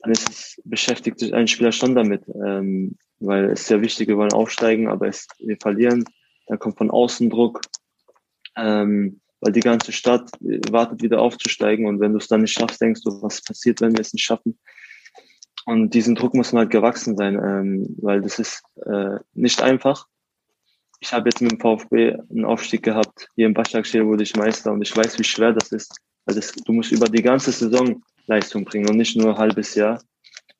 dann 0.00 0.12
ist 0.12 0.28
es, 0.28 0.62
beschäftigt 0.64 1.18
sich 1.18 1.32
ein 1.32 1.48
Spieler 1.48 1.72
schon 1.72 1.94
damit, 1.94 2.22
ähm, 2.28 2.96
weil 3.20 3.46
es 3.46 3.62
ist 3.62 3.70
ja 3.70 3.80
wichtig, 3.80 4.08
wir 4.08 4.18
wollen 4.18 4.32
aufsteigen, 4.32 4.88
aber 4.88 5.08
es, 5.08 5.26
wir 5.38 5.56
verlieren, 5.56 6.04
dann 6.46 6.58
kommt 6.58 6.76
von 6.76 6.90
außen 6.90 7.30
Druck, 7.30 7.62
ähm, 8.54 9.20
weil 9.44 9.52
die 9.52 9.60
ganze 9.60 9.92
Stadt 9.92 10.30
wartet 10.70 11.02
wieder 11.02 11.20
aufzusteigen 11.20 11.86
und 11.86 12.00
wenn 12.00 12.12
du 12.12 12.18
es 12.18 12.28
dann 12.28 12.40
nicht 12.40 12.54
schaffst, 12.54 12.80
denkst 12.80 13.02
du, 13.04 13.22
was 13.22 13.42
passiert, 13.42 13.80
wenn 13.80 13.92
wir 13.92 14.00
es 14.00 14.12
nicht 14.12 14.24
schaffen? 14.24 14.58
Und 15.66 15.94
diesen 15.94 16.14
Druck 16.14 16.34
muss 16.34 16.52
man 16.52 16.62
halt 16.62 16.70
gewachsen 16.70 17.16
sein, 17.16 17.34
ähm, 17.36 17.96
weil 18.00 18.20
das 18.20 18.38
ist 18.38 18.62
äh, 18.84 19.18
nicht 19.34 19.62
einfach 19.62 20.06
ich 21.04 21.12
habe 21.12 21.28
jetzt 21.28 21.42
mit 21.42 21.52
dem 21.52 21.60
VfB 21.60 22.16
einen 22.30 22.46
Aufstieg 22.46 22.82
gehabt. 22.82 23.28
Hier 23.34 23.46
im 23.46 23.52
Başakşehir 23.52 24.06
wurde 24.06 24.22
ich 24.22 24.36
Meister 24.36 24.72
und 24.72 24.80
ich 24.80 24.96
weiß, 24.96 25.18
wie 25.18 25.24
schwer 25.24 25.52
das 25.52 25.70
ist. 25.70 25.94
Weil 26.24 26.36
das, 26.36 26.52
du 26.52 26.72
musst 26.72 26.92
über 26.92 27.08
die 27.08 27.22
ganze 27.22 27.52
Saison 27.52 28.02
Leistung 28.26 28.64
bringen 28.64 28.88
und 28.88 28.96
nicht 28.96 29.14
nur 29.14 29.34
ein 29.34 29.38
halbes 29.38 29.74
Jahr. 29.74 30.02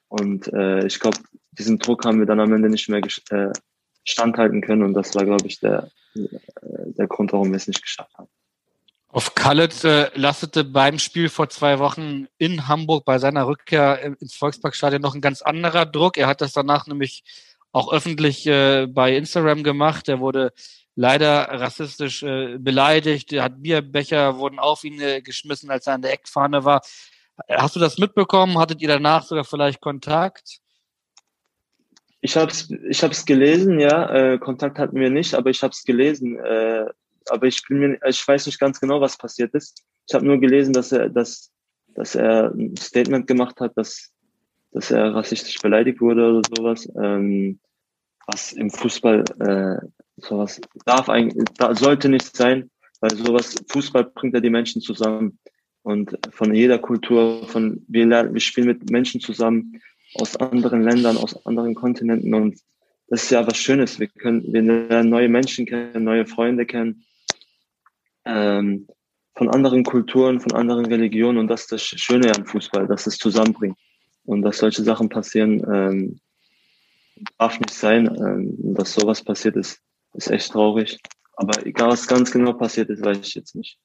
Und 0.08 0.52
äh, 0.52 0.86
ich 0.86 1.00
glaube, 1.00 1.16
diesen 1.52 1.78
Druck 1.78 2.04
haben 2.04 2.18
wir 2.18 2.26
dann 2.26 2.40
am 2.40 2.52
Ende 2.52 2.68
nicht 2.68 2.90
mehr 2.90 3.00
äh, 3.30 3.52
standhalten 4.04 4.60
können 4.60 4.82
und 4.82 4.92
das 4.92 5.14
war, 5.14 5.24
glaube 5.24 5.46
ich, 5.46 5.60
der, 5.60 5.88
äh, 6.14 6.92
der 6.98 7.06
Grund, 7.06 7.32
warum 7.32 7.50
wir 7.50 7.56
es 7.56 7.66
nicht 7.66 7.82
geschafft 7.82 8.12
haben. 8.18 8.28
Auf 9.14 9.36
Khaled 9.36 9.84
äh, 9.84 10.10
lastete 10.16 10.64
beim 10.64 10.98
Spiel 10.98 11.28
vor 11.28 11.48
zwei 11.48 11.78
Wochen 11.78 12.26
in 12.36 12.66
Hamburg 12.66 13.04
bei 13.04 13.20
seiner 13.20 13.46
Rückkehr 13.46 14.02
ins 14.02 14.34
Volksparkstadion 14.34 15.00
noch 15.00 15.14
ein 15.14 15.20
ganz 15.20 15.40
anderer 15.40 15.86
Druck. 15.86 16.16
Er 16.16 16.26
hat 16.26 16.40
das 16.40 16.52
danach 16.52 16.88
nämlich 16.88 17.22
auch 17.70 17.92
öffentlich 17.92 18.44
äh, 18.48 18.88
bei 18.88 19.16
Instagram 19.16 19.62
gemacht. 19.62 20.08
Er 20.08 20.18
wurde 20.18 20.52
leider 20.96 21.42
rassistisch 21.48 22.24
äh, 22.24 22.58
beleidigt. 22.58 23.32
Er 23.32 23.44
hat 23.44 23.62
Bierbecher 23.62 24.38
wurden 24.38 24.58
auf 24.58 24.82
ihn 24.82 25.00
äh, 25.00 25.22
geschmissen, 25.22 25.70
als 25.70 25.86
er 25.86 25.94
an 25.94 26.02
der 26.02 26.12
Eckfahne 26.12 26.64
war. 26.64 26.80
Hast 27.48 27.76
du 27.76 27.80
das 27.80 27.98
mitbekommen? 27.98 28.58
Hattet 28.58 28.82
ihr 28.82 28.88
danach 28.88 29.22
sogar 29.22 29.44
vielleicht 29.44 29.80
Kontakt? 29.80 30.58
Ich 32.20 32.36
habe 32.36 32.50
es 32.50 32.68
ich 32.68 33.26
gelesen, 33.26 33.78
ja. 33.78 34.10
Äh, 34.12 34.38
Kontakt 34.38 34.80
hatten 34.80 34.98
wir 34.98 35.10
nicht, 35.10 35.34
aber 35.34 35.50
ich 35.50 35.62
habe 35.62 35.70
es 35.70 35.84
gelesen. 35.84 36.36
Aber 37.30 37.46
ich 37.46 37.62
bin 37.66 37.78
mir, 37.78 37.98
ich 38.08 38.26
weiß 38.26 38.46
nicht 38.46 38.60
ganz 38.60 38.80
genau, 38.80 39.00
was 39.00 39.16
passiert 39.16 39.54
ist. 39.54 39.84
Ich 40.08 40.14
habe 40.14 40.26
nur 40.26 40.38
gelesen, 40.38 40.72
dass 40.72 40.92
er, 40.92 41.08
dass, 41.08 41.50
dass 41.94 42.14
er 42.14 42.52
ein 42.52 42.76
Statement 42.76 43.26
gemacht 43.26 43.60
hat, 43.60 43.76
dass 43.76 44.14
dass 44.74 44.90
er 44.90 45.14
rassistisch 45.14 45.58
beleidigt 45.60 46.00
wurde 46.00 46.28
oder 46.28 46.42
sowas. 46.56 46.86
Ähm, 47.00 47.58
was 48.26 48.52
im 48.52 48.70
Fußball 48.70 49.24
äh, 49.38 49.86
sowas 50.16 50.60
darf 50.84 51.08
eigentlich, 51.08 51.48
da 51.56 51.74
sollte 51.74 52.08
nicht 52.08 52.36
sein, 52.36 52.70
weil 53.00 53.14
sowas 53.14 53.54
Fußball 53.68 54.04
bringt 54.04 54.34
ja 54.34 54.40
die 54.40 54.50
Menschen 54.50 54.82
zusammen 54.82 55.38
und 55.82 56.18
von 56.30 56.54
jeder 56.54 56.78
Kultur, 56.78 57.46
von 57.48 57.84
wir 57.86 58.06
lernen, 58.06 58.34
wir 58.34 58.40
spielen 58.40 58.66
mit 58.66 58.90
Menschen 58.90 59.20
zusammen 59.20 59.80
aus 60.14 60.36
anderen 60.36 60.82
Ländern, 60.82 61.16
aus 61.18 61.44
anderen 61.46 61.74
Kontinenten 61.74 62.34
und 62.34 62.58
das 63.08 63.24
ist 63.24 63.30
ja 63.30 63.46
was 63.46 63.58
Schönes. 63.58 64.00
Wir 64.00 64.08
können, 64.08 64.50
wir 64.52 64.62
lernen 64.62 65.10
neue 65.10 65.28
Menschen 65.28 65.66
kennen, 65.66 66.04
neue 66.04 66.26
Freunde 66.26 66.64
kennen, 66.64 67.04
ähm, 68.24 68.86
von 69.34 69.48
anderen 69.50 69.84
Kulturen, 69.84 70.40
von 70.40 70.52
anderen 70.52 70.86
Religionen 70.86 71.38
und 71.38 71.48
das 71.48 71.62
ist 71.62 71.72
das 71.72 71.82
Schöne 71.82 72.34
an 72.34 72.46
Fußball, 72.46 72.86
dass 72.86 73.06
es 73.06 73.18
zusammenbringt 73.18 73.76
und 74.24 74.42
dass 74.42 74.58
solche 74.58 74.82
Sachen 74.82 75.08
passieren, 75.08 75.62
ähm, 75.72 76.20
darf 77.38 77.58
nicht 77.58 77.74
sein. 77.74 78.06
Ähm, 78.06 78.74
dass 78.74 78.94
sowas 78.94 79.22
passiert 79.22 79.56
ist, 79.56 79.80
ist 80.14 80.30
echt 80.30 80.52
traurig. 80.52 80.98
Aber 81.36 81.66
egal, 81.66 81.90
was 81.90 82.06
ganz 82.06 82.30
genau 82.30 82.52
passiert 82.52 82.90
ist, 82.90 83.04
weiß 83.04 83.18
ich 83.18 83.34
jetzt 83.34 83.54
nicht. 83.54 83.78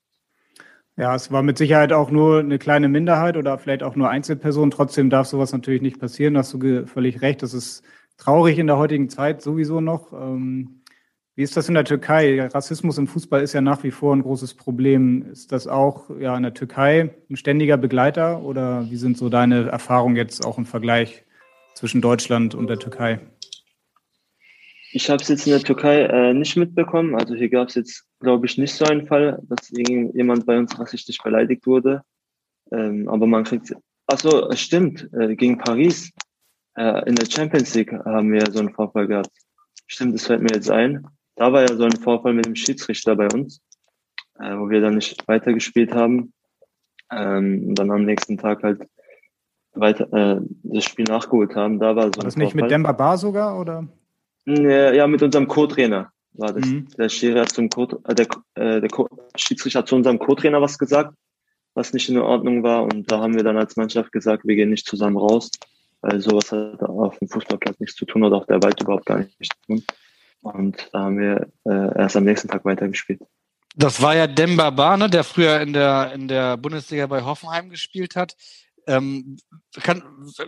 Ja, 0.97 1.15
es 1.15 1.31
war 1.31 1.43
mit 1.43 1.57
Sicherheit 1.57 1.93
auch 1.93 2.11
nur 2.11 2.39
eine 2.39 2.59
kleine 2.59 2.89
Minderheit 2.89 3.37
oder 3.37 3.57
vielleicht 3.57 3.83
auch 3.83 3.95
nur 3.95 4.09
Einzelpersonen. 4.09 4.71
Trotzdem 4.71 5.09
darf 5.09 5.27
sowas 5.27 5.53
natürlich 5.53 5.81
nicht 5.81 5.99
passieren. 5.99 6.33
Da 6.33 6.41
hast 6.41 6.53
du 6.53 6.85
völlig 6.87 7.21
recht. 7.21 7.41
Das 7.41 7.53
ist 7.53 7.83
traurig 8.17 8.59
in 8.59 8.67
der 8.67 8.77
heutigen 8.77 9.09
Zeit 9.09 9.41
sowieso 9.41 9.79
noch. 9.79 10.11
Ähm, 10.11 10.78
wie 11.39 11.43
ist 11.43 11.55
das 11.55 11.69
in 11.69 11.75
der 11.75 11.85
Türkei? 11.85 12.47
Rassismus 12.47 12.97
im 12.97 13.07
Fußball 13.07 13.41
ist 13.41 13.53
ja 13.53 13.61
nach 13.61 13.81
wie 13.83 13.91
vor 13.91 14.13
ein 14.13 14.23
großes 14.23 14.55
Problem. 14.55 15.25
Ist 15.31 15.53
das 15.53 15.67
auch 15.67 16.09
ja, 16.19 16.35
in 16.35 16.43
der 16.43 16.53
Türkei 16.53 17.11
ein 17.29 17.37
ständiger 17.37 17.77
Begleiter 17.77 18.41
oder 18.41 18.85
wie 18.91 18.97
sind 18.97 19.17
so 19.17 19.29
deine 19.29 19.69
Erfahrungen 19.69 20.17
jetzt 20.17 20.45
auch 20.45 20.57
im 20.57 20.65
Vergleich 20.65 21.23
zwischen 21.75 22.01
Deutschland 22.01 22.55
und 22.55 22.67
der 22.67 22.77
Türkei? 22.77 23.21
Ich 24.91 25.09
habe 25.09 25.23
es 25.23 25.29
jetzt 25.29 25.47
in 25.47 25.53
der 25.53 25.61
Türkei 25.61 26.01
äh, 26.01 26.33
nicht 26.33 26.57
mitbekommen. 26.57 27.15
Also 27.15 27.35
hier 27.35 27.49
gab 27.49 27.69
es 27.69 27.75
jetzt, 27.75 28.03
glaube 28.19 28.45
ich, 28.45 28.57
nicht 28.57 28.73
so 28.73 28.83
einen 28.83 29.07
Fall, 29.07 29.41
dass 29.43 29.69
jemand 29.69 30.45
bei 30.45 30.57
uns 30.57 30.77
rassistisch 30.77 31.19
beleidigt 31.19 31.65
wurde. 31.65 32.01
Ähm, 32.73 33.07
aber 33.07 33.27
man 33.27 33.45
kriegt, 33.45 33.73
also 34.07 34.51
stimmt, 34.55 35.07
äh, 35.13 35.37
gegen 35.37 35.57
Paris 35.57 36.11
äh, 36.75 37.07
in 37.07 37.15
der 37.15 37.31
Champions 37.31 37.73
League 37.75 37.93
haben 37.93 38.33
wir 38.33 38.51
so 38.51 38.59
einen 38.59 38.73
Vorfall 38.73 39.07
gehabt. 39.07 39.31
Stimmt, 39.87 40.15
das 40.15 40.27
fällt 40.27 40.41
mir 40.41 40.53
jetzt 40.53 40.69
ein. 40.69 41.07
Da 41.39 41.53
war 41.53 41.61
ja 41.61 41.73
so 41.73 41.83
ein 41.83 41.93
Vorfall 41.93 42.33
mit 42.33 42.45
dem 42.45 42.55
Schiedsrichter 42.55 43.15
bei 43.15 43.29
uns, 43.33 43.61
äh, 44.39 44.57
wo 44.57 44.69
wir 44.69 44.81
dann 44.81 44.95
nicht 44.95 45.25
weitergespielt 45.25 45.93
haben. 45.93 46.33
Ähm, 47.09 47.69
und 47.69 47.79
dann 47.79 47.89
am 47.91 48.03
nächsten 48.03 48.37
Tag 48.37 48.61
halt 48.61 48.81
weiter 49.71 50.11
äh, 50.11 50.41
das 50.63 50.83
Spiel 50.83 51.05
nachgeholt 51.05 51.55
haben. 51.55 51.79
Da 51.79 51.95
war 51.95 52.07
so. 52.07 52.17
War 52.17 52.25
das 52.25 52.35
nicht 52.35 52.55
mit 52.55 52.69
Demba 52.69 52.91
Bar 52.91 53.17
sogar 53.17 53.57
oder? 53.57 53.87
Ja, 54.45 55.07
mit 55.07 55.23
unserem 55.23 55.47
Co-Trainer 55.47 56.11
war 56.33 56.51
das. 56.51 56.65
Mhm. 56.65 56.87
Der 56.97 57.07
Schiri 57.07 57.39
hat 57.39 57.49
zum 57.49 57.69
Co 57.69 57.87
äh, 58.05 58.15
der, 58.15 58.27
äh, 58.55 58.81
der 58.81 58.89
Co 58.89 59.07
Schiedsrichter 59.37 59.79
hat 59.79 59.87
zu 59.87 59.95
unserem 59.95 60.19
Co-Trainer 60.19 60.61
was 60.61 60.77
gesagt, 60.77 61.13
was 61.73 61.93
nicht 61.93 62.09
in 62.09 62.17
Ordnung 62.17 62.63
war. 62.63 62.83
Und 62.83 63.09
da 63.09 63.21
haben 63.21 63.35
wir 63.35 63.43
dann 63.43 63.57
als 63.57 63.77
Mannschaft 63.77 64.11
gesagt, 64.11 64.45
wir 64.45 64.55
gehen 64.57 64.71
nicht 64.71 64.85
zusammen 64.85 65.15
raus, 65.15 65.51
weil 66.01 66.19
sowas 66.19 66.51
hat 66.51 66.83
auf 66.83 67.17
dem 67.19 67.29
Fußballplatz 67.29 67.79
nichts 67.79 67.95
zu 67.95 68.05
tun 68.05 68.23
oder 68.23 68.35
auf 68.35 68.45
der 68.45 68.61
Welt 68.61 68.81
überhaupt 68.81 69.05
gar 69.05 69.19
nichts 69.19 69.37
zu 69.37 69.67
tun. 69.67 69.83
Und 70.41 70.89
da 70.93 70.99
haben 70.99 71.19
wir 71.19 71.51
äh, 71.65 71.97
erst 71.99 72.15
am 72.15 72.23
nächsten 72.23 72.47
Tag 72.47 72.65
weitergespielt. 72.65 73.21
Das 73.75 74.01
war 74.01 74.15
ja 74.15 74.27
Demba 74.27 74.97
ne, 74.97 75.09
der 75.09 75.23
früher 75.23 75.59
in 75.61 75.73
der, 75.73 76.11
in 76.13 76.27
der 76.27 76.57
Bundesliga 76.57 77.07
bei 77.07 77.23
Hoffenheim 77.23 77.69
gespielt 77.69 78.15
hat. 78.15 78.35
Ähm, 78.87 79.37
kann, 79.81 80.01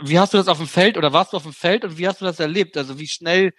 wie 0.03 0.17
hast 0.17 0.33
du 0.33 0.37
das 0.37 0.47
auf 0.47 0.57
dem 0.57 0.67
Feld 0.67 0.97
oder 0.97 1.13
warst 1.13 1.33
du 1.33 1.37
auf 1.37 1.43
dem 1.43 1.53
Feld 1.53 1.83
und 1.83 1.97
wie 1.97 2.07
hast 2.07 2.21
du 2.21 2.25
das 2.25 2.39
erlebt? 2.39 2.75
Also 2.77 2.97
wie 2.99 3.07
schnell 3.07 3.53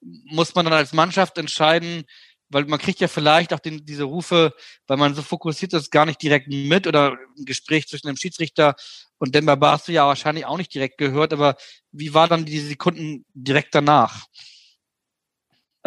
muss 0.00 0.54
man 0.54 0.64
dann 0.64 0.74
als 0.74 0.92
Mannschaft 0.92 1.38
entscheiden, 1.38 2.04
weil 2.48 2.64
man 2.66 2.78
kriegt 2.78 3.00
ja 3.00 3.08
vielleicht 3.08 3.52
auch 3.52 3.58
den, 3.58 3.84
diese 3.84 4.04
Rufe, 4.04 4.52
weil 4.86 4.96
man 4.96 5.14
so 5.14 5.22
fokussiert 5.22 5.72
ist, 5.72 5.90
gar 5.90 6.06
nicht 6.06 6.22
direkt 6.22 6.48
mit 6.48 6.86
oder 6.86 7.16
ein 7.36 7.44
Gespräch 7.44 7.88
zwischen 7.88 8.06
dem 8.06 8.16
Schiedsrichter 8.16 8.76
und 9.18 9.32
Bar 9.32 9.72
hast 9.72 9.88
du 9.88 9.92
ja 9.92 10.06
wahrscheinlich 10.06 10.46
auch 10.46 10.56
nicht 10.56 10.72
direkt 10.72 10.98
gehört, 10.98 11.32
aber 11.32 11.56
wie 11.90 12.14
war 12.14 12.28
dann 12.28 12.44
diese 12.44 12.68
Sekunden 12.68 13.24
direkt 13.34 13.74
danach? 13.74 14.26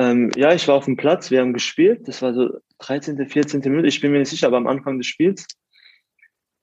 Ähm, 0.02 0.32
ja, 0.36 0.52
ich 0.52 0.68
war 0.68 0.76
auf 0.76 0.86
dem 0.86 0.98
Platz, 0.98 1.30
wir 1.30 1.42
haben 1.42 1.54
gespielt, 1.54 2.08
das 2.08 2.24
war 2.24 2.34
so 2.34 2.50
13., 2.80 3.24
14. 3.28 3.62
Minute, 3.62 3.88
ich 3.88 4.02
bin 4.02 4.12
mir 4.12 4.18
nicht 4.18 4.30
sicher, 4.30 4.48
aber 4.48 4.58
am 4.58 4.66
Anfang 4.66 4.98
des 4.98 5.06
Spiels. 5.06 5.46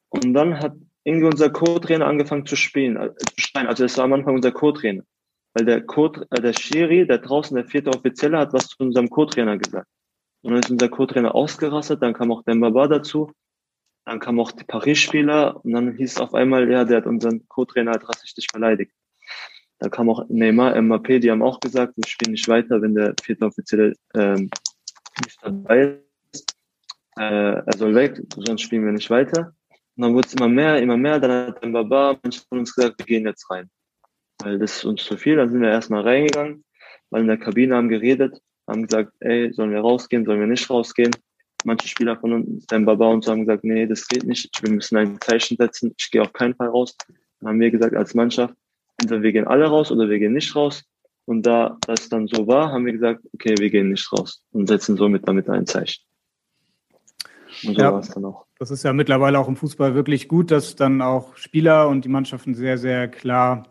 Und 0.09 0.35
dann 0.35 0.59
hat 0.59 0.75
irgendwie 1.05 1.29
unser 1.29 1.49
Co-Trainer 1.49 2.07
angefangen 2.07 2.47
zu 2.47 2.57
spielen, 2.57 2.97
äh, 2.97 3.15
zu 3.15 3.41
schreien. 3.41 3.69
Also 3.69 3.85
das 3.85 3.97
war 3.97 4.07
am 4.07 4.13
Anfang 4.15 4.35
unser 4.35 4.51
Co-Trainer. 4.51 5.05
Weil 5.55 5.67
der 5.67 5.83
Co 5.83 6.07
äh, 6.07 6.41
der 6.41 6.53
Schiri, 6.53 7.07
der 7.07 7.19
draußen, 7.19 7.55
der 7.55 7.65
vierte 7.65 7.91
Offizielle, 7.91 8.39
hat 8.39 8.53
was 8.53 8.71
zu 8.71 8.77
unserem 8.81 9.09
Co-Trainer 9.09 9.57
gesagt. 9.57 9.87
Und 10.43 10.53
dann 10.53 10.61
ist 10.61 10.71
unser 10.71 10.89
Co-Trainer 10.89 11.33
ausgerastet, 11.33 12.03
dann 12.03 12.15
kam 12.15 12.33
auch 12.33 12.43
Dembaba 12.43 12.89
dazu, 12.89 13.31
dann 14.05 14.19
kam 14.19 14.41
auch 14.41 14.51
die 14.51 14.65
Paris-Spieler 14.65 15.65
und 15.65 15.73
dann 15.73 15.97
hieß 15.97 16.13
es 16.13 16.21
auf 16.21 16.35
einmal, 16.35 16.69
ja, 16.69 16.85
der 16.85 16.97
hat 16.99 17.07
unseren 17.07 17.47
Co-Trainer 17.47 17.93
halt 17.93 18.09
rassistisch 18.09 18.49
beleidigt. 18.53 18.93
Da 19.81 19.89
kam 19.89 20.11
auch 20.11 20.25
Neymar, 20.29 20.77
Mbappé, 20.77 21.21
die 21.21 21.31
haben 21.31 21.43
auch 21.43 21.61
gesagt, 21.61 21.95
wir 21.97 22.07
spielen 22.07 22.33
nicht 22.33 22.49
weiter, 22.49 22.83
wenn 22.83 22.95
der 22.95 23.15
vierte 23.23 23.45
Offizielle 23.45 23.95
ähm, 24.15 24.51
nicht 25.25 25.39
dabei 25.43 25.99
ist. 26.33 26.57
Äh, 27.19 27.63
er 27.65 27.77
soll 27.77 27.95
weg, 27.95 28.21
sonst 28.35 28.63
spielen 28.63 28.85
wir 28.85 28.93
nicht 28.93 29.11
weiter. 29.11 29.55
Und 29.97 30.03
dann 30.03 30.15
wurde 30.15 30.29
es 30.29 30.35
immer 30.35 30.49
mehr, 30.49 30.81
immer 30.81 30.97
mehr. 30.97 31.21
Dann 31.21 31.49
hat 31.49 31.63
ein 31.63 31.73
Baba 31.73 32.19
manche 32.23 32.41
von 32.49 32.61
uns 32.61 32.75
gesagt, 32.75 32.99
wir 32.99 33.07
gehen 33.07 33.27
jetzt 33.27 33.49
rein. 33.51 33.71
Weil 34.39 34.59
das 34.59 34.77
ist 34.77 34.85
uns 34.85 35.05
zu 35.05 35.17
viel. 35.17 35.37
Dann 35.37 35.51
sind 35.51 35.61
wir 35.61 35.71
erstmal 35.71 36.03
reingegangen, 36.03 36.65
weil 37.11 37.23
in 37.23 37.29
der 37.29 37.39
Kabine 37.39 37.77
haben 37.77 37.89
geredet, 37.89 38.41
haben 38.69 38.87
gesagt, 38.87 39.13
ey, 39.21 39.53
sollen 39.53 39.71
wir 39.71 39.81
rausgehen, 39.81 40.25
sollen 40.25 40.41
wir 40.41 40.47
nicht 40.47 40.69
rausgehen? 40.71 41.11
Manche 41.65 41.89
Spieler 41.89 42.17
von 42.17 42.33
uns, 42.33 42.67
der 42.67 42.79
Baba 42.81 43.09
und 43.09 43.25
so 43.25 43.33
haben 43.33 43.41
gesagt, 43.41 43.65
nee, 43.65 43.87
das 43.87 44.07
geht 44.07 44.25
nicht, 44.25 44.51
wir 44.63 44.71
müssen 44.71 44.97
ein 44.97 45.21
Zeichen 45.21 45.57
setzen, 45.57 45.93
ich 45.99 46.11
gehe 46.11 46.23
auf 46.23 46.33
keinen 46.33 46.55
Fall 46.55 46.69
raus. 46.69 46.97
Dann 47.41 47.49
haben 47.49 47.61
wir 47.61 47.71
gesagt, 47.71 47.97
als 47.97 48.15
Mannschaft, 48.15 48.55
entweder 48.99 49.23
wir 49.23 49.33
gehen 49.33 49.47
alle 49.47 49.67
raus 49.67 49.91
oder 49.91 50.09
wir 50.09 50.19
gehen 50.19 50.33
nicht 50.33 50.55
raus. 50.55 50.85
Und 51.25 51.43
da 51.43 51.77
das 51.87 52.09
dann 52.09 52.27
so 52.27 52.47
war, 52.47 52.73
haben 52.73 52.87
wir 52.87 52.93
gesagt, 52.93 53.21
okay, 53.35 53.55
wir 53.59 53.71
gehen 53.71 53.91
nicht 53.91 54.11
raus 54.13 54.43
und 54.53 54.67
setzen 54.67 54.97
somit 54.97 55.29
damit 55.29 55.49
ein 55.49 55.67
Zeichen. 55.67 56.03
Und 57.65 57.75
so 57.75 57.83
ja. 57.83 57.93
war 57.93 58.01
es 58.01 58.09
dann 58.09 58.25
auch. 58.25 58.47
Das 58.59 58.71
ist 58.71 58.83
ja 58.83 58.93
mittlerweile 58.93 59.39
auch 59.39 59.49
im 59.49 59.57
Fußball 59.57 59.95
wirklich 59.95 60.29
gut, 60.29 60.51
dass 60.51 60.75
dann 60.75 61.03
auch 61.03 61.37
Spieler 61.37 61.89
und 61.89 62.05
die 62.05 62.09
Mannschaften 62.09 62.55
sehr, 62.55 62.79
sehr 62.79 63.09
klar 63.09 63.65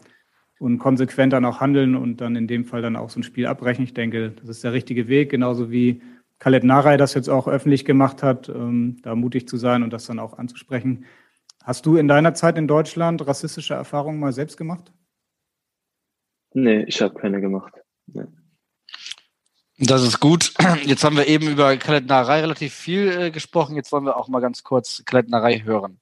und 0.60 0.78
konsequent 0.80 1.34
dann 1.34 1.46
auch 1.46 1.60
handeln 1.60 1.96
und 1.96 2.22
dann 2.22 2.36
in 2.36 2.48
dem 2.48 2.66
Fall 2.66 2.82
dann 2.82 2.96
auch 2.96 3.10
so 3.10 3.20
ein 3.20 3.24
Spiel 3.24 3.48
abbrechen. 3.48 3.84
Ich 3.84 3.94
denke, 3.94 4.32
das 4.32 4.50
ist 4.50 4.64
der 4.64 4.74
richtige 4.74 5.08
Weg, 5.08 5.30
genauso 5.30 5.72
wie 5.72 6.02
Khaled 6.40 6.64
Narei 6.64 6.98
das 6.98 7.14
jetzt 7.14 7.30
auch 7.30 7.48
öffentlich 7.48 7.86
gemacht 7.86 8.24
hat, 8.24 8.50
ähm, 8.50 8.98
da 9.02 9.16
mutig 9.16 9.48
zu 9.48 9.58
sein 9.58 9.84
und 9.84 9.92
das 9.92 10.06
dann 10.06 10.20
auch 10.20 10.38
anzusprechen. 10.38 11.06
Hast 11.64 11.86
du 11.86 11.98
in 11.98 12.08
deiner 12.08 12.34
Zeit 12.34 12.58
in 12.58 12.68
Deutschland 12.68 13.26
rassistische 13.28 13.74
Erfahrungen 13.74 14.20
mal 14.20 14.32
selbst 14.32 14.58
gemacht? 14.58 14.94
Nee, 16.54 16.84
ich 16.88 17.02
habe 17.02 17.20
keine 17.20 17.42
gemacht. 17.42 17.74
Nee. 18.08 18.26
Das 19.80 20.02
ist 20.02 20.20
gut. 20.20 20.54
Jetzt 20.86 21.04
haben 21.04 21.18
wir 21.18 21.28
eben 21.28 21.48
über 21.48 21.76
Khaled 21.78 22.08
Narei 22.08 22.42
relativ 22.42 22.74
viel 22.74 23.12
äh, 23.12 23.32
gesprochen. 23.32 23.76
Jetzt 23.76 23.92
wollen 23.92 24.06
wir 24.06 24.18
auch 24.18 24.28
mal 24.28 24.40
ganz 24.40 24.64
kurz 24.64 25.04
Khaled 25.06 25.30
Narei 25.30 25.60
hören. 25.60 26.00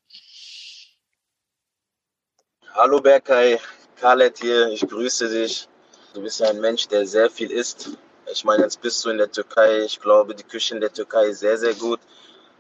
Hallo 2.74 3.02
Berkay, 3.02 3.58
Khaled 4.00 4.38
hier, 4.40 4.68
ich 4.68 4.88
grüße 4.88 5.30
dich. 5.30 5.68
Du 6.14 6.22
bist 6.22 6.40
ja 6.40 6.50
ein 6.50 6.62
Mensch, 6.62 6.88
der 6.88 7.06
sehr 7.06 7.30
viel 7.30 7.52
isst. 7.52 7.98
Ich 8.32 8.44
meine, 8.44 8.64
jetzt 8.64 8.82
bist 8.82 9.04
du 9.04 9.10
in 9.10 9.18
der 9.18 9.32
Türkei. 9.32 9.84
Ich 9.84 10.00
glaube, 10.00 10.36
die 10.36 10.44
Küche 10.44 10.76
in 10.76 10.82
der 10.82 10.92
Türkei 10.92 11.26
ist 11.28 11.40
sehr, 11.40 11.58
sehr 11.58 11.74
gut. 11.74 12.00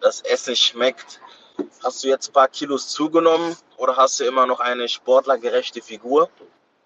Das 0.02 0.22
Essen 0.22 0.56
schmeckt. 0.56 1.22
Hast 1.84 2.04
du 2.04 2.10
jetzt 2.10 2.30
ein 2.30 2.34
paar 2.34 2.50
Kilos 2.50 2.90
zugenommen 2.90 3.56
oder 3.78 3.96
hast 3.96 4.20
du 4.20 4.26
immer 4.26 4.46
noch 4.46 4.60
eine 4.60 4.90
sportlergerechte 4.90 5.82
Figur? 5.82 6.30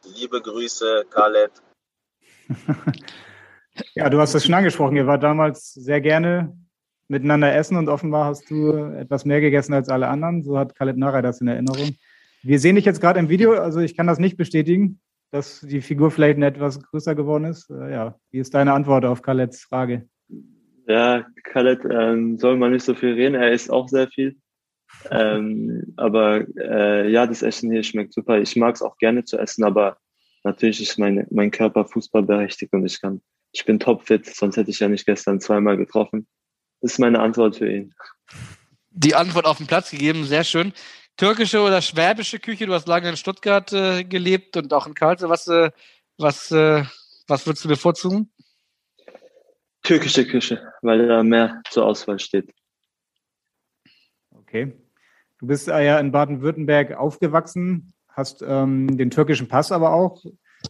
Liebe 0.05 0.41
Grüße, 0.41 1.05
Khaled. 1.09 1.51
ja, 3.95 4.09
du 4.09 4.19
hast 4.19 4.33
das 4.33 4.45
schon 4.45 4.53
angesprochen. 4.53 4.95
Ihr 4.95 5.07
wart 5.07 5.23
damals 5.23 5.73
sehr 5.73 6.01
gerne 6.01 6.57
miteinander 7.07 7.53
essen 7.53 7.77
und 7.77 7.89
offenbar 7.89 8.25
hast 8.25 8.49
du 8.49 8.71
etwas 8.73 9.25
mehr 9.25 9.41
gegessen 9.41 9.73
als 9.73 9.89
alle 9.89 10.07
anderen. 10.07 10.43
So 10.43 10.57
hat 10.57 10.75
Khaled 10.75 10.97
Nara 10.97 11.21
das 11.21 11.41
in 11.41 11.47
Erinnerung. 11.47 11.97
Wir 12.43 12.59
sehen 12.59 12.75
dich 12.75 12.85
jetzt 12.85 13.01
gerade 13.01 13.19
im 13.19 13.29
Video, 13.29 13.53
also 13.53 13.79
ich 13.79 13.97
kann 13.97 14.07
das 14.07 14.19
nicht 14.19 14.37
bestätigen, 14.37 15.01
dass 15.31 15.59
die 15.61 15.81
Figur 15.81 16.11
vielleicht 16.11 16.39
etwas 16.39 16.81
größer 16.81 17.15
geworden 17.15 17.45
ist. 17.45 17.69
Äh, 17.69 17.91
ja, 17.91 18.15
wie 18.31 18.39
ist 18.39 18.53
deine 18.53 18.73
Antwort 18.73 19.03
auf 19.05 19.21
Khaleds 19.21 19.63
Frage? 19.63 20.07
Ja, 20.87 21.25
Khaled 21.43 21.81
ähm, 21.89 22.37
soll 22.37 22.57
man 22.57 22.71
nicht 22.71 22.85
so 22.85 22.95
viel 22.95 23.13
reden, 23.13 23.35
er 23.35 23.51
isst 23.51 23.69
auch 23.69 23.89
sehr 23.89 24.07
viel. 24.07 24.37
Ähm, 25.11 25.93
aber 25.97 26.45
äh, 26.57 27.09
ja, 27.11 27.27
das 27.27 27.41
Essen 27.41 27.71
hier 27.71 27.83
schmeckt 27.83 28.13
super. 28.13 28.39
Ich 28.39 28.55
mag 28.55 28.75
es 28.75 28.81
auch 28.81 28.97
gerne 28.97 29.23
zu 29.23 29.37
essen, 29.37 29.63
aber 29.63 29.97
natürlich 30.43 30.81
ist 30.81 30.97
mein, 30.97 31.25
mein 31.29 31.51
Körper 31.51 31.85
fußballberechtigt 31.85 32.73
und 32.73 32.85
ich 32.85 33.01
kann, 33.01 33.21
ich 33.51 33.65
bin 33.65 33.79
topfit, 33.79 34.25
sonst 34.25 34.57
hätte 34.57 34.71
ich 34.71 34.79
ja 34.79 34.87
nicht 34.87 35.05
gestern 35.05 35.39
zweimal 35.39 35.77
getroffen. 35.77 36.27
Das 36.81 36.93
ist 36.93 36.99
meine 36.99 37.19
Antwort 37.19 37.57
für 37.57 37.71
ihn. 37.71 37.93
Die 38.91 39.15
Antwort 39.15 39.45
auf 39.45 39.57
den 39.57 39.67
Platz 39.67 39.91
gegeben, 39.91 40.25
sehr 40.25 40.43
schön 40.43 40.73
türkische 41.19 41.59
oder 41.61 41.81
schwäbische 41.81 42.39
Küche? 42.39 42.65
Du 42.65 42.73
hast 42.73 42.87
lange 42.87 43.09
in 43.09 43.17
Stuttgart 43.17 43.71
äh, 43.73 44.03
gelebt 44.03 44.57
und 44.57 44.73
auch 44.73 44.87
in 44.87 44.95
Karlsruhe. 44.95 45.29
Was, 45.29 45.47
äh, 45.47 45.69
was, 46.17 46.51
äh, 46.51 46.83
was 47.27 47.45
würdest 47.45 47.65
du 47.65 47.69
bevorzugen? 47.69 48.31
Türkische 49.83 50.25
Küche, 50.25 50.61
weil 50.81 51.07
da 51.07 51.23
mehr 51.23 51.61
zur 51.69 51.85
Auswahl 51.85 52.19
steht. 52.19 52.51
Okay. 54.49 54.73
Du 55.39 55.47
bist 55.47 55.67
ja 55.67 55.99
in 55.99 56.11
Baden-Württemberg 56.11 56.97
aufgewachsen, 56.97 57.93
hast 58.09 58.43
ähm, 58.45 58.97
den 58.97 59.09
türkischen 59.09 59.47
Pass 59.47 59.71
aber 59.71 59.93
auch. 59.93 60.25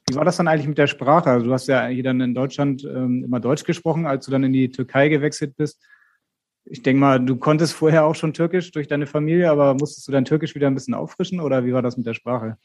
Wie 0.08 0.16
war 0.16 0.26
das 0.26 0.38
dann 0.38 0.48
eigentlich 0.48 0.68
mit 0.68 0.78
der 0.78 0.86
Sprache? 0.86 1.32
Also 1.32 1.48
du 1.48 1.54
hast 1.54 1.68
ja 1.68 1.88
hier 1.88 2.04
dann 2.04 2.22
in 2.22 2.36
Deutschland 2.36 2.84
ähm, 2.84 3.24
immer 3.24 3.40
Deutsch 3.40 3.64
gesprochen, 3.64 4.06
als 4.06 4.26
du 4.26 4.32
dann 4.32 4.44
in 4.44 4.54
die 4.54 4.70
Türkei 4.70 5.10
gewechselt 5.10 5.58
bist 5.58 5.82
ich 6.70 6.84
denke 6.84 7.00
mal, 7.00 7.20
du 7.20 7.36
konntest 7.36 7.74
vorher 7.74 8.06
auch 8.06 8.16
schon 8.16 8.34
Türkisch 8.34 8.72
durch 8.72 8.88
deine 8.88 9.08
Familie, 9.08 9.50
aber 9.50 9.74
musstest 9.74 10.08
du 10.08 10.12
dein 10.12 10.26
Türkisch 10.26 10.56
wieder 10.56 10.68
ein 10.68 10.76
bisschen 10.76 10.94
auffrischen 10.94 11.40
oder 11.40 11.66
wie 11.66 11.74
war 11.74 11.82
das 11.82 11.98
mit 11.98 12.06
der 12.06 12.14
Sprache? 12.14 12.58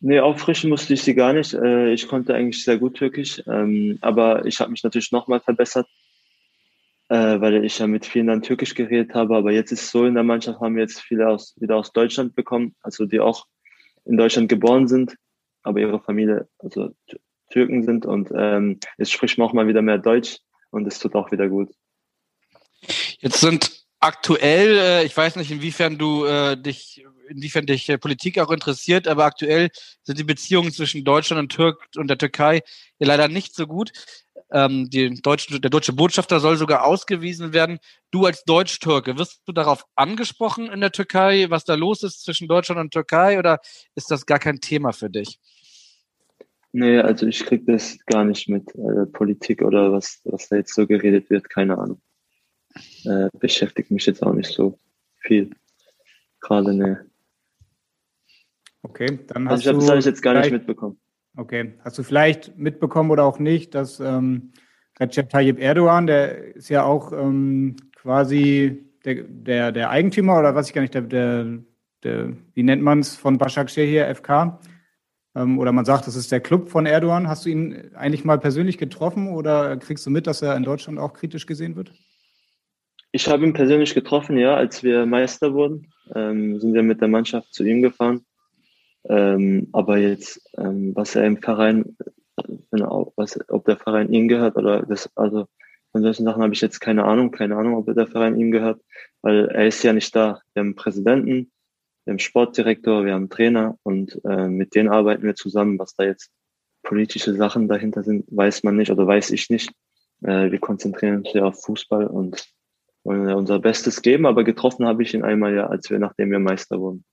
Nee, 0.00 0.20
auffrischen 0.20 0.68
musste 0.68 0.92
ich 0.92 1.02
sie 1.02 1.14
gar 1.14 1.32
nicht. 1.32 1.54
Äh, 1.54 1.92
ich 1.92 2.06
konnte 2.08 2.34
eigentlich 2.34 2.64
sehr 2.64 2.78
gut 2.78 2.94
Türkisch, 2.94 3.42
ähm, 3.46 3.98
aber 4.02 4.44
ich 4.44 4.60
habe 4.60 4.70
mich 4.70 4.82
natürlich 4.82 5.12
nochmal 5.12 5.40
verbessert, 5.40 5.86
äh, 7.08 7.40
weil 7.40 7.64
ich 7.64 7.78
ja 7.78 7.86
mit 7.86 8.06
vielen 8.06 8.26
dann 8.26 8.42
Türkisch 8.42 8.74
geredet 8.74 9.14
habe. 9.14 9.36
Aber 9.36 9.52
jetzt 9.52 9.72
ist 9.72 9.82
es 9.82 9.90
so, 9.90 10.04
in 10.04 10.14
der 10.14 10.24
Mannschaft 10.24 10.60
haben 10.60 10.74
wir 10.74 10.82
jetzt 10.82 11.00
viele 11.00 11.28
aus, 11.28 11.54
wieder 11.58 11.76
aus 11.76 11.92
Deutschland 11.92 12.34
bekommen, 12.34 12.74
also 12.82 13.06
die 13.06 13.20
auch 13.20 13.46
in 14.04 14.16
Deutschland 14.16 14.48
geboren 14.48 14.88
sind, 14.88 15.16
aber 15.62 15.80
ihre 15.80 16.00
Familie 16.00 16.48
also 16.58 16.90
Türken 17.50 17.84
sind 17.84 18.06
und 18.06 18.30
ähm, 18.34 18.78
jetzt 18.98 19.12
spricht 19.12 19.38
man 19.38 19.48
auch 19.48 19.52
mal 19.52 19.68
wieder 19.68 19.82
mehr 19.82 19.98
Deutsch 19.98 20.38
und 20.70 20.86
es 20.86 20.98
tut 20.98 21.14
auch 21.14 21.30
wieder 21.30 21.48
gut. 21.48 21.72
Jetzt 23.18 23.40
sind 23.40 23.84
aktuell, 24.00 24.78
äh, 24.78 25.04
ich 25.04 25.16
weiß 25.16 25.36
nicht, 25.36 25.50
inwiefern 25.50 25.98
du 25.98 26.24
äh, 26.24 26.56
dich, 26.56 27.04
inwiefern 27.28 27.66
dich 27.66 27.88
äh, 27.88 27.98
Politik 27.98 28.38
auch 28.38 28.50
interessiert, 28.50 29.08
aber 29.08 29.24
aktuell 29.24 29.70
sind 30.02 30.18
die 30.18 30.24
Beziehungen 30.24 30.72
zwischen 30.72 31.04
Deutschland 31.04 31.40
und, 31.40 31.52
Türk 31.52 31.84
und 31.96 32.08
der 32.08 32.18
Türkei 32.18 32.62
ja 32.98 33.06
leider 33.06 33.28
nicht 33.28 33.54
so 33.54 33.66
gut. 33.66 33.92
Ähm, 34.52 34.88
die 34.90 35.20
deutsche, 35.22 35.60
der 35.60 35.70
deutsche 35.70 35.92
Botschafter 35.92 36.40
soll 36.40 36.56
sogar 36.56 36.84
ausgewiesen 36.84 37.52
werden. 37.52 37.78
Du 38.10 38.26
als 38.26 38.44
Deutsch-Türke, 38.44 39.18
wirst 39.18 39.42
du 39.46 39.52
darauf 39.52 39.84
angesprochen 39.96 40.66
in 40.70 40.80
der 40.80 40.92
Türkei, 40.92 41.46
was 41.48 41.64
da 41.64 41.74
los 41.74 42.02
ist 42.02 42.22
zwischen 42.22 42.48
Deutschland 42.48 42.80
und 42.80 42.92
Türkei, 42.92 43.38
oder 43.38 43.60
ist 43.94 44.10
das 44.10 44.26
gar 44.26 44.38
kein 44.38 44.60
Thema 44.60 44.92
für 44.92 45.10
dich? 45.10 45.40
Nee, 46.72 46.98
also 46.98 47.26
ich 47.26 47.44
krieg 47.44 47.66
das 47.66 47.98
gar 48.06 48.24
nicht 48.24 48.48
mit 48.48 48.74
äh, 48.74 49.06
Politik 49.12 49.62
oder 49.62 49.92
was, 49.92 50.20
was 50.24 50.48
da 50.48 50.56
jetzt 50.56 50.74
so 50.74 50.86
geredet 50.86 51.30
wird, 51.30 51.48
keine 51.48 51.78
Ahnung 51.78 52.00
äh, 53.04 53.28
beschäftigt 53.38 53.90
mich 53.90 54.06
jetzt 54.06 54.22
auch 54.22 54.32
nicht 54.32 54.50
so 54.50 54.78
viel. 55.20 55.50
Gerade 56.40 56.74
ne. 56.74 57.10
Okay, 58.82 59.18
dann 59.26 59.48
also 59.48 59.62
hast 59.62 59.66
also 59.66 59.80
ich 59.80 59.86
habe 59.86 59.96
das 59.96 60.04
jetzt 60.04 60.22
gar 60.22 60.34
nicht 60.34 60.52
mitbekommen. 60.52 61.00
Okay, 61.36 61.74
hast 61.84 61.98
du 61.98 62.02
vielleicht 62.02 62.56
mitbekommen 62.56 63.10
oder 63.10 63.24
auch 63.24 63.38
nicht, 63.38 63.74
dass 63.74 64.00
ähm, 64.00 64.52
Recep 64.98 65.28
Tayyip 65.28 65.58
Erdogan, 65.60 66.06
der 66.06 66.56
ist 66.56 66.70
ja 66.70 66.84
auch 66.84 67.12
ähm, 67.12 67.76
quasi 67.94 68.86
der, 69.04 69.24
der, 69.24 69.72
der 69.72 69.90
Eigentümer 69.90 70.38
oder 70.38 70.54
was 70.54 70.68
ich 70.68 70.74
gar 70.74 70.80
nicht, 70.80 70.94
der, 70.94 71.02
der, 71.02 71.58
der 72.02 72.32
wie 72.54 72.62
nennt 72.62 72.82
man 72.82 73.00
es, 73.00 73.16
von 73.16 73.36
Başakşehir 73.36 74.14
FK. 74.14 74.58
Ähm, 75.34 75.58
oder 75.58 75.72
man 75.72 75.84
sagt, 75.84 76.06
das 76.06 76.16
ist 76.16 76.32
der 76.32 76.40
Club 76.40 76.70
von 76.70 76.86
Erdogan. 76.86 77.28
Hast 77.28 77.44
du 77.44 77.50
ihn 77.50 77.90
eigentlich 77.94 78.24
mal 78.24 78.38
persönlich 78.38 78.78
getroffen 78.78 79.28
oder 79.28 79.76
kriegst 79.76 80.06
du 80.06 80.10
mit, 80.10 80.26
dass 80.26 80.40
er 80.40 80.56
in 80.56 80.62
Deutschland 80.62 80.98
auch 80.98 81.12
kritisch 81.12 81.44
gesehen 81.44 81.76
wird? 81.76 81.92
Ich 83.12 83.28
habe 83.28 83.44
ihn 83.44 83.52
persönlich 83.52 83.94
getroffen, 83.94 84.38
ja, 84.38 84.56
als 84.56 84.82
wir 84.82 85.04
Meister 85.04 85.52
wurden. 85.52 85.92
Ähm, 86.14 86.58
sind 86.60 86.72
wir 86.72 86.82
mit 86.82 87.00
der 87.02 87.08
Mannschaft 87.08 87.52
zu 87.52 87.64
ihm 87.64 87.82
gefahren. 87.82 88.24
Ähm, 89.08 89.68
aber 89.72 89.98
jetzt, 89.98 90.40
ähm, 90.58 90.94
was 90.94 91.14
er 91.14 91.24
im 91.24 91.38
Verein, 91.38 91.96
was, 92.36 93.38
ob 93.48 93.64
der 93.64 93.76
Verein 93.76 94.12
ihm 94.12 94.28
gehört 94.28 94.56
oder 94.56 94.82
das, 94.82 95.10
also 95.14 95.46
von 95.92 96.02
solchen 96.02 96.24
Sachen 96.24 96.42
habe 96.42 96.52
ich 96.52 96.60
jetzt 96.60 96.80
keine 96.80 97.04
Ahnung, 97.04 97.30
keine 97.30 97.56
Ahnung, 97.56 97.76
ob 97.76 97.86
der 97.94 98.06
Verein 98.06 98.38
ihm 98.38 98.50
gehört, 98.50 98.82
weil 99.22 99.46
er 99.46 99.66
ist 99.66 99.82
ja 99.82 99.92
nicht 99.92 100.14
da. 100.14 100.40
Wir 100.52 100.60
haben 100.60 100.68
einen 100.68 100.74
Präsidenten, 100.74 101.32
wir 102.04 102.10
haben 102.10 102.12
einen 102.12 102.18
Sportdirektor, 102.18 103.04
wir 103.04 103.14
haben 103.14 103.22
einen 103.22 103.30
Trainer 103.30 103.78
und 103.82 104.20
äh, 104.24 104.48
mit 104.48 104.74
denen 104.74 104.88
arbeiten 104.88 105.22
wir 105.22 105.34
zusammen. 105.34 105.78
Was 105.78 105.94
da 105.94 106.04
jetzt 106.04 106.30
politische 106.82 107.34
Sachen 107.34 107.68
dahinter 107.68 108.02
sind, 108.02 108.26
weiß 108.28 108.62
man 108.62 108.76
nicht 108.76 108.90
oder 108.90 109.06
weiß 109.06 109.30
ich 109.30 109.48
nicht. 109.50 109.72
Äh, 110.22 110.50
wir 110.50 110.58
konzentrieren 110.58 111.18
uns 111.18 111.32
ja 111.32 111.44
auf 111.44 111.62
Fußball 111.62 112.06
und 112.06 112.46
wollen 113.04 113.32
unser 113.32 113.58
Bestes 113.58 114.02
geben, 114.02 114.26
aber 114.26 114.44
getroffen 114.44 114.86
habe 114.86 115.02
ich 115.02 115.14
ihn 115.14 115.22
einmal 115.22 115.54
ja, 115.54 115.66
als 115.66 115.90
wir, 115.90 115.98
nachdem 115.98 116.30
wir 116.30 116.38
Meister 116.38 116.80
wurden. 116.80 117.04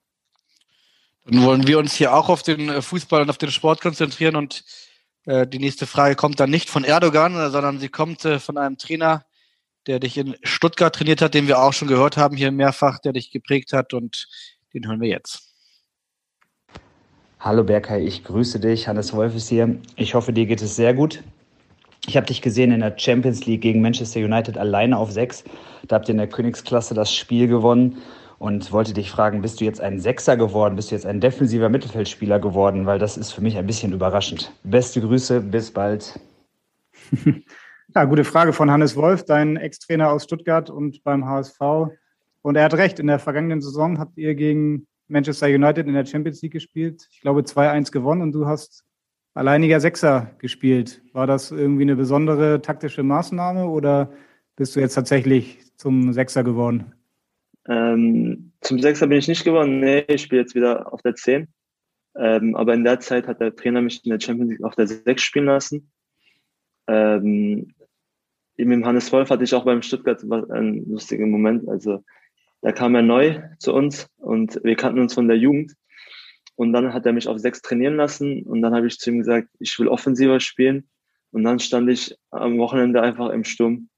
Dann 1.26 1.44
wollen 1.44 1.68
wir 1.68 1.80
uns 1.80 1.94
hier 1.94 2.14
auch 2.14 2.30
auf 2.30 2.44
den 2.44 2.70
äh, 2.70 2.82
Fußball 2.82 3.22
und 3.22 3.30
auf 3.30 3.38
den 3.38 3.52
Sport 3.52 3.82
konzentrieren 3.82 4.36
und 4.36 4.64
äh, 5.26 5.48
die 5.48 5.60
nächste 5.60 5.88
Frage 5.88 6.16
kommt 6.16 6.40
dann 6.40 6.50
nicht 6.50 6.70
von 6.70 6.84
Erdogan, 6.84 7.34
sondern 7.52 7.80
sie 7.80 7.90
kommt 7.90 8.26
äh, 8.26 8.40
von 8.40 8.58
einem 8.58 8.78
Trainer, 8.78 9.26
der 9.88 10.00
dich 10.00 10.18
in 10.18 10.36
Stuttgart 10.44 10.94
trainiert 10.94 11.22
hat, 11.22 11.34
den 11.34 11.48
wir 11.48 11.60
auch 11.60 11.74
schon 11.74 11.88
gehört 11.88 12.18
haben 12.18 12.36
hier 12.36 12.52
mehrfach, 12.52 13.00
der 13.00 13.14
dich 13.14 13.32
geprägt 13.32 13.74
hat 13.74 13.94
und 13.94 14.28
den 14.74 14.88
hören 14.88 15.02
wir 15.02 15.10
jetzt. 15.10 15.54
Hallo 17.40 17.64
Berkay, 17.64 18.06
ich 18.06 18.24
grüße 18.24 18.60
dich. 18.60 18.88
Hannes 18.88 19.14
Wolf 19.14 19.36
ist 19.36 19.50
hier. 19.50 19.78
Ich 19.98 20.16
hoffe, 20.16 20.32
dir 20.32 20.46
geht 20.46 20.62
es 20.62 20.76
sehr 20.76 20.94
gut. 20.94 21.24
Ich 22.06 22.18
habe 22.18 22.26
dich 22.26 22.42
gesehen 22.42 22.72
in 22.72 22.82
der 22.82 22.98
Champions 22.98 23.46
League 23.46 23.62
gegen 23.62 23.82
Manchester 23.82 24.20
United 24.20 24.58
alleine 24.58 24.98
auf 24.98 25.12
sechs. 25.12 25.44
Da 25.88 25.98
habt 25.98 26.08
ihr 26.08 26.14
in 26.14 26.18
der 26.18 26.28
Königsklasse 26.28 26.94
das 26.94 27.14
Spiel 27.14 27.48
gewonnen 27.48 28.02
und 28.40 28.72
wollte 28.72 28.94
dich 28.94 29.12
fragen, 29.12 29.42
bist 29.42 29.62
du 29.62 29.66
jetzt 29.66 29.82
ein 29.82 30.00
Sechser 30.00 30.38
geworden? 30.38 30.76
Bist 30.76 30.92
du 30.92 30.96
jetzt 30.96 31.06
ein 31.06 31.22
defensiver 31.22 31.70
Mittelfeldspieler 31.70 32.40
geworden? 32.40 32.86
Weil 32.86 33.00
das 33.00 33.18
ist 33.18 33.32
für 33.32 33.42
mich 33.42 33.58
ein 33.58 33.68
bisschen 33.68 33.94
überraschend. 33.94 34.52
Beste 34.64 35.02
Grüße, 35.02 35.42
bis 35.42 35.72
bald. 35.72 36.20
Ja, 37.96 38.06
gute 38.06 38.24
Frage 38.24 38.54
von 38.54 38.72
Hannes 38.72 38.96
Wolf, 38.96 39.24
dein 39.24 39.56
Ex-Trainer 39.56 40.10
aus 40.10 40.24
Stuttgart 40.24 40.72
und 40.72 41.04
beim 41.04 41.26
HSV. 41.26 41.60
Und 42.42 42.56
er 42.56 42.64
hat 42.64 42.74
recht, 42.74 42.98
in 42.98 43.06
der 43.06 43.20
vergangenen 43.20 43.62
Saison 43.62 44.00
habt 44.00 44.18
ihr 44.18 44.34
gegen 44.34 44.88
Manchester 45.08 45.46
United 45.46 45.86
in 45.86 45.94
der 45.94 46.06
Champions 46.06 46.42
League 46.42 46.54
gespielt. 46.54 47.08
Ich 47.12 47.22
glaube 47.22 47.42
2-1 47.42 47.92
gewonnen 47.92 48.24
und 48.24 48.32
du 48.32 48.48
hast 48.48 48.84
alleiniger 49.36 49.80
Sechser 49.80 50.32
gespielt. 50.40 51.04
War 51.14 51.28
das 51.28 51.52
irgendwie 51.52 51.84
eine 51.84 51.96
besondere 51.96 52.64
taktische 52.64 53.04
Maßnahme 53.04 53.68
oder 53.68 54.12
bist 54.56 54.76
du 54.76 54.80
jetzt 54.80 54.96
tatsächlich 54.96 55.60
zum 55.78 56.14
Sechser 56.14 56.44
geworden? 56.44 56.94
Ähm, 57.68 58.52
zum 58.62 58.80
Sechser 58.80 59.08
bin 59.08 59.20
ich 59.20 59.28
nicht 59.28 59.44
geworden. 59.44 59.80
Nee, 59.80 60.06
ich 60.08 60.24
spiele 60.24 60.42
jetzt 60.42 60.56
wieder 60.56 60.92
auf 60.92 61.02
der 61.02 61.16
10. 61.16 61.48
Ähm, 62.16 62.56
aber 62.56 62.74
in 62.74 62.84
der 62.84 63.00
Zeit 63.00 63.28
hat 63.28 63.40
der 63.40 63.56
Trainer 63.56 63.82
mich 63.82 64.04
in 64.04 64.12
der 64.12 64.20
Champions 64.20 64.52
League 64.52 64.64
auf 64.64 64.76
der 64.76 64.88
6 64.88 65.22
spielen 65.22 65.46
lassen. 65.46 65.92
Ähm, 66.88 67.74
mit 68.56 68.86
Hannes 68.86 69.12
Wolf 69.12 69.30
hatte 69.30 69.44
ich 69.44 69.54
auch 69.54 69.66
beim 69.66 69.82
Stuttgart 69.82 70.24
einen 70.52 70.90
lustigen 70.90 71.32
Moment. 71.32 71.68
Also 71.68 72.04
da 72.62 72.72
kam 72.72 72.96
er 72.96 73.02
neu 73.02 73.42
zu 73.60 73.74
uns 73.74 74.08
und 74.18 74.60
wir 74.64 74.76
kannten 74.76 75.00
uns 75.00 75.14
von 75.14 75.28
der 75.28 75.38
Jugend. 75.38 75.74
Und 76.56 76.72
dann 76.72 76.94
hat 76.94 77.06
er 77.06 77.14
mich 77.14 77.28
auf 77.28 77.40
sechs 77.40 77.62
trainieren 77.62 77.96
lassen 77.96 78.44
und 78.44 78.62
dann 78.62 78.76
habe 78.76 78.86
ich 78.86 79.00
zu 79.00 79.10
ihm 79.10 79.20
gesagt, 79.20 79.50
ich 79.60 79.78
will 79.80 79.88
offensiver 79.88 80.40
spielen. 80.40 80.88
Und 81.32 81.44
dann 81.44 81.58
stand 81.58 81.90
ich 81.90 82.16
am 82.30 82.60
Wochenende 82.60 83.02
einfach 83.02 83.32
im 83.32 83.44
Sturm 83.44 83.90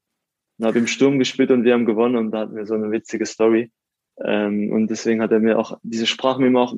und 0.58 0.66
habe 0.66 0.78
im 0.78 0.86
Sturm 0.86 1.18
gespielt 1.18 1.50
und 1.50 1.64
wir 1.64 1.74
haben 1.74 1.86
gewonnen 1.86 2.16
und 2.16 2.30
da 2.30 2.40
hatten 2.40 2.56
wir 2.56 2.66
so 2.66 2.74
eine 2.74 2.90
witzige 2.90 3.26
Story. 3.26 3.70
Ähm, 4.24 4.72
und 4.72 4.88
deswegen 4.88 5.20
hat 5.20 5.32
er 5.32 5.40
mir 5.40 5.58
auch 5.58 5.78
diese 5.82 6.06
Sprachmemo 6.06 6.62
auch, 6.62 6.74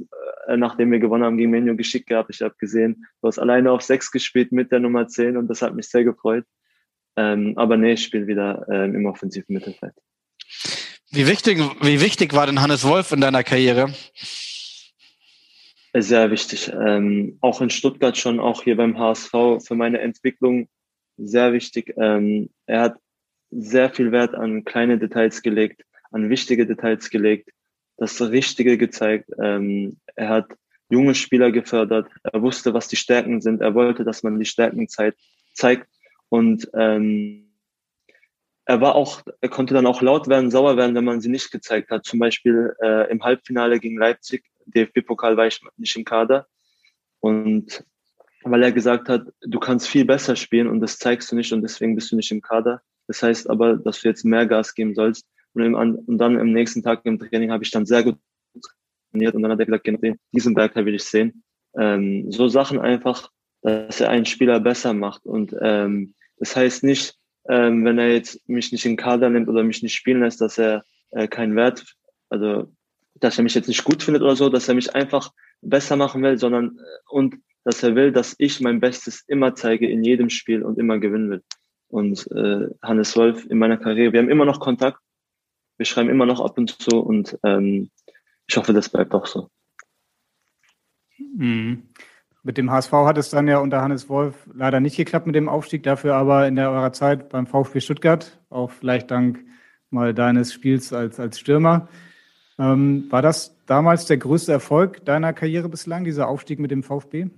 äh, 0.49 0.57
nachdem 0.57 0.91
wir 0.91 0.99
gewonnen 0.99 1.25
haben, 1.25 1.37
gegen 1.37 1.51
Menio 1.51 1.77
geschickt 1.77 2.09
gehabt. 2.09 2.31
Ich 2.31 2.43
habe 2.43 2.55
gesehen, 2.59 3.07
du 3.21 3.29
hast 3.29 3.39
alleine 3.39 3.71
auf 3.71 3.83
sechs 3.83 4.11
gespielt 4.11 4.51
mit 4.51 4.73
der 4.73 4.81
Nummer 4.81 5.07
zehn 5.07 5.37
und 5.37 5.49
das 5.49 5.63
hat 5.63 5.75
mich 5.75 5.89
sehr 5.89 6.05
gefreut. 6.05 6.45
Ähm, 7.17 7.55
aber 7.57 7.77
nee, 7.77 7.93
ich 7.93 8.05
spiele 8.05 8.27
wieder 8.27 8.67
ähm, 8.71 8.95
im 8.95 9.07
offensiven 9.07 9.55
Mittelfeld. 9.55 9.95
Wie 11.11 11.27
wichtig, 11.27 11.59
wie 11.81 12.01
wichtig 12.01 12.35
war 12.35 12.47
denn 12.47 12.61
Hannes 12.61 12.85
Wolf 12.85 13.13
in 13.13 13.21
deiner 13.21 13.43
Karriere? 13.43 13.93
Sehr 15.95 16.31
wichtig. 16.31 16.71
Ähm, 16.73 17.39
auch 17.41 17.61
in 17.61 17.71
Stuttgart 17.71 18.17
schon, 18.17 18.41
auch 18.41 18.63
hier 18.63 18.77
beim 18.77 18.99
HSV 18.99 19.33
für 19.67 19.75
meine 19.75 20.01
Entwicklung 20.01 20.69
sehr 21.17 21.53
wichtig. 21.53 21.95
Ähm, 21.97 22.51
er 22.67 22.81
hat 22.83 22.99
sehr 23.51 23.91
viel 23.91 24.13
Wert 24.13 24.35
an 24.35 24.65
kleine 24.65 24.99
Details 24.99 25.43
gelegt, 25.43 25.83
an 26.11 26.31
wichtige 26.31 26.67
Details 26.67 27.11
gelegt, 27.11 27.51
das 27.97 28.21
Richtige 28.21 28.79
gezeigt. 28.79 29.31
Ähm, 29.43 29.99
er 30.15 30.29
hat 30.29 30.47
junge 30.91 31.15
Spieler 31.15 31.51
gefördert. 31.53 32.09
Er 32.23 32.43
wusste, 32.43 32.75
was 32.75 32.89
die 32.89 32.97
Stärken 32.97 33.41
sind. 33.41 33.61
Er 33.61 33.75
wollte, 33.75 34.05
dass 34.05 34.23
man 34.23 34.39
die 34.39 34.45
Stärken 34.45 34.89
zeigt. 34.89 35.89
Und 36.29 36.69
ähm, 36.75 37.49
er 38.65 38.81
war 38.81 38.95
auch, 38.95 39.23
er 39.41 39.49
konnte 39.49 39.75
dann 39.75 39.87
auch 39.87 40.03
laut 40.03 40.29
werden, 40.29 40.51
sauer 40.51 40.77
werden, 40.77 40.95
wenn 40.95 41.05
man 41.05 41.21
sie 41.21 41.31
nicht 41.31 41.51
gezeigt 41.51 41.91
hat. 41.91 42.05
Zum 42.05 42.19
Beispiel 42.19 42.75
äh, 42.83 43.11
im 43.11 43.23
Halbfinale 43.23 43.81
gegen 43.81 43.99
Leipzig, 43.99 44.45
DFB-Pokal 44.67 45.37
war 45.37 45.47
ich 45.47 45.61
nicht 45.77 45.97
im 45.97 46.05
Kader. 46.05 46.47
Und 47.21 47.85
weil 48.45 48.63
er 48.63 48.73
gesagt 48.73 49.09
hat, 49.09 49.27
du 49.41 49.59
kannst 49.59 49.89
viel 49.89 50.05
besser 50.05 50.37
spielen 50.37 50.69
und 50.69 50.81
das 50.81 50.99
zeigst 50.99 51.33
du 51.33 51.37
nicht 51.37 51.53
und 51.53 51.63
deswegen 51.63 51.95
bist 51.95 52.13
du 52.13 52.17
nicht 52.17 52.31
im 52.31 52.43
Kader. 52.43 52.83
Das 53.09 53.23
heißt 53.23 53.51
aber, 53.51 53.77
dass 53.77 54.01
du 54.01 54.09
jetzt 54.09 54.25
mehr 54.25 54.47
Gas 54.47 54.75
geben 54.75 54.95
sollst. 54.95 55.27
Und, 55.55 55.63
im, 55.63 55.75
und 55.75 56.19
dann 56.19 56.39
im 56.39 56.53
nächsten 56.53 56.83
Tag 56.83 57.01
im 57.05 57.19
Training 57.19 57.51
habe 57.51 57.65
ich 57.65 57.71
dann 57.71 57.87
sehr 57.87 58.05
gut 58.05 58.17
trainiert 59.11 59.35
und 59.35 59.43
dann 59.43 59.51
hat 59.51 59.59
er 59.59 59.67
gesagt, 59.67 59.85
genau 59.85 60.15
diesen 60.33 60.55
Berg 60.55 60.77
will 60.77 60.95
ich 60.95 61.05
sehen. 61.05 61.43
Ähm, 61.77 62.31
so 62.31 62.49
Sachen 62.49 62.79
einfach, 62.79 63.31
dass 63.63 64.01
er 64.01 64.11
einen 64.11 64.27
Spieler 64.27 64.61
besser 64.61 64.93
macht. 64.93 65.25
Und 65.25 65.55
ähm, 65.61 66.15
das 66.37 66.55
heißt 66.55 66.85
nicht, 66.85 67.17
ähm, 67.49 67.85
wenn 67.85 67.99
er 67.99 68.13
jetzt 68.13 68.47
mich 68.49 68.73
nicht 68.73 68.85
in 68.85 68.93
den 68.93 68.99
Kader 68.99 69.31
nimmt 69.31 69.49
oder 69.49 69.65
mich 69.65 69.83
nicht 69.83 69.95
spielen 69.95 70.21
lässt, 70.21 70.41
dass 70.41 70.59
er 70.59 70.85
äh, 71.11 71.27
keinen 71.29 71.57
Wert, 71.57 71.85
also 72.29 72.71
dass 73.15 73.39
er 73.39 73.45
mich 73.45 73.55
jetzt 73.55 73.69
nicht 73.69 73.85
gut 73.85 74.03
findet 74.03 74.23
oder 74.23 74.37
so, 74.37 74.49
dass 74.49 74.69
er 74.69 74.75
mich 74.75 74.95
einfach 74.95 75.33
besser 75.63 75.97
machen 75.97 76.23
will, 76.23 76.39
sondern 76.39 76.79
äh, 76.79 76.99
und 77.09 77.37
dass 77.65 77.83
er 77.83 77.95
will, 77.95 78.13
dass 78.13 78.35
ich 78.39 78.61
mein 78.61 78.81
Bestes 78.81 79.25
immer 79.27 79.55
zeige 79.55 79.89
in 79.89 80.05
jedem 80.05 80.31
Spiel 80.31 80.63
und 80.63 80.79
immer 80.79 80.99
gewinnen 80.99 81.31
will. 81.31 81.43
Und 81.89 82.31
äh, 82.33 82.69
Hannes 82.83 83.17
Wolf 83.17 83.47
in 83.47 83.59
meiner 83.59 83.79
Karriere, 83.79 84.13
wir 84.13 84.21
haben 84.21 84.31
immer 84.31 84.45
noch 84.45 84.61
Kontakt, 84.61 85.01
wir 85.79 85.87
schreiben 85.87 86.11
immer 86.11 86.27
noch 86.27 86.41
ab 86.41 86.59
und 86.59 86.81
zu 86.81 86.99
und 86.99 87.39
ähm, 87.45 87.91
ich 88.47 88.57
hoffe, 88.57 88.73
das 88.73 88.89
bleibt 88.89 89.15
auch 89.15 89.27
so. 89.27 89.49
Mhm. 91.19 91.89
Mit 92.43 92.57
dem 92.57 92.71
HSV 92.71 92.93
hat 92.93 93.19
es 93.19 93.31
dann 93.31 93.49
ja 93.49 93.59
unter 93.59 93.83
Hannes 93.83 94.09
Wolf 94.09 94.49
leider 94.55 94.81
nicht 94.81 94.97
geklappt 94.97 95.27
mit 95.27 95.35
dem 95.35 95.49
Aufstieg, 95.49 95.83
dafür 95.83 96.15
aber 96.15 96.47
in 96.47 96.57
der 96.57 96.71
eurer 96.71 96.93
Zeit 96.93 97.29
beim 97.29 97.47
VfB 97.47 97.81
Stuttgart, 97.81 98.41
auch 98.49 98.71
vielleicht 98.71 99.11
dank 99.11 99.45
mal 99.91 100.15
deines 100.15 100.53
Spiels 100.53 100.93
als, 100.93 101.19
als 101.19 101.39
Stürmer. 101.39 101.89
Ähm, 102.59 103.07
war 103.11 103.23
das 103.23 103.57
damals 103.67 104.07
der 104.07 104.19
größte 104.19 104.53
Erfolg 104.53 105.05
deiner 105.05 105.33
Karriere 105.33 105.69
bislang, 105.69 106.05
dieser 106.05 106.29
Aufstieg 106.29 106.59
mit 106.59 106.71
dem 106.71 106.83
VfB? 106.83 107.29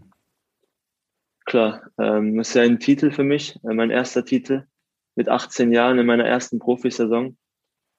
Klar, 1.46 1.82
ähm, 1.98 2.38
ist 2.38 2.54
ja 2.54 2.62
ein 2.62 2.78
Titel 2.78 3.10
für 3.10 3.24
mich, 3.24 3.58
äh, 3.64 3.74
mein 3.74 3.90
erster 3.90 4.24
Titel 4.24 4.66
mit 5.16 5.28
18 5.28 5.72
Jahren 5.72 5.98
in 5.98 6.06
meiner 6.06 6.24
ersten 6.24 6.58
Profisaison. 6.58 7.36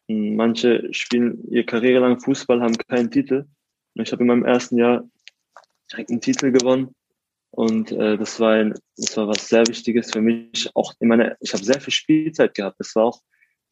Hm, 0.08 0.36
manche 0.36 0.88
spielen 0.94 1.44
ihr 1.50 1.66
Karriere 1.66 2.02
lang 2.02 2.20
Fußball, 2.20 2.62
haben 2.62 2.78
keinen 2.78 3.12
Titel. 3.12 3.46
Und 3.96 4.04
ich 4.04 4.12
habe 4.12 4.24
in 4.24 4.28
meinem 4.28 4.46
ersten 4.46 4.78
Jahr 4.78 5.04
direkt 5.92 6.12
einen 6.12 6.22
Titel 6.22 6.52
gewonnen. 6.52 6.96
Und 7.52 7.92
äh, 7.92 8.18
das 8.18 8.39
war 8.39 8.54
ein, 8.54 8.74
das 8.96 9.18
war 9.18 9.28
was 9.28 9.50
sehr 9.50 9.68
Wichtiges 9.68 10.12
für 10.12 10.22
mich. 10.22 10.70
Auch 10.74 10.94
in 11.00 11.10
meiner, 11.10 11.36
ich 11.42 11.54
habe 11.54 11.64
sehr 11.64 11.82
viel 11.82 11.94
Spielzeit 11.94 12.54
gehabt. 12.54 12.80
Das 12.80 12.96
war 12.96 13.06
auch 13.06 13.22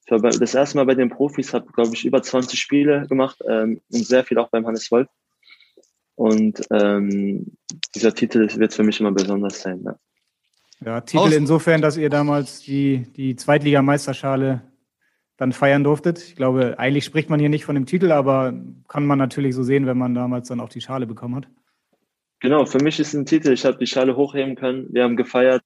das 0.07 0.55
erste 0.55 0.77
Mal 0.77 0.85
bei 0.85 0.95
den 0.95 1.09
Profis, 1.09 1.53
habe 1.53 1.71
glaube 1.71 1.93
ich 1.93 2.03
über 2.03 2.21
20 2.21 2.59
Spiele 2.59 3.07
gemacht 3.07 3.39
ähm, 3.47 3.79
und 3.91 4.05
sehr 4.05 4.23
viel 4.23 4.39
auch 4.39 4.49
beim 4.49 4.65
Hannes 4.65 4.89
Wolf. 4.91 5.07
Und 6.19 6.61
ähm, 6.69 7.45
dieser 7.95 8.13
Titel 8.13 8.49
wird 8.59 8.73
für 8.73 8.83
mich 8.83 8.99
immer 8.99 9.13
besonders 9.13 9.61
sein. 9.61 9.81
Ja, 9.85 9.95
ja 10.85 10.99
Titel 10.99 11.23
Aus 11.23 11.33
insofern, 11.33 11.81
dass 11.81 11.95
ihr 11.95 12.09
damals 12.09 12.59
die, 12.59 13.05
die 13.15 13.37
Zweitligameisterschale 13.37 14.61
dann 15.37 15.53
feiern 15.53 15.85
durftet. 15.85 16.21
Ich 16.21 16.35
glaube, 16.35 16.77
eigentlich 16.77 17.05
spricht 17.05 17.29
man 17.29 17.39
hier 17.39 17.47
nicht 17.47 17.63
von 17.63 17.75
dem 17.75 17.85
Titel, 17.85 18.11
aber 18.11 18.53
kann 18.89 19.07
man 19.07 19.17
natürlich 19.17 19.55
so 19.55 19.63
sehen, 19.63 19.85
wenn 19.85 19.97
man 19.97 20.13
damals 20.13 20.49
dann 20.49 20.59
auch 20.59 20.67
die 20.67 20.81
Schale 20.81 21.07
bekommen 21.07 21.37
hat. 21.37 21.47
Genau, 22.41 22.65
für 22.65 22.83
mich 22.83 22.99
ist 22.99 23.13
ein 23.13 23.25
Titel. 23.25 23.53
Ich 23.53 23.63
habe 23.63 23.77
die 23.77 23.87
Schale 23.87 24.17
hochheben 24.17 24.55
können. 24.55 24.87
Wir 24.91 25.05
haben 25.05 25.15
gefeiert 25.15 25.63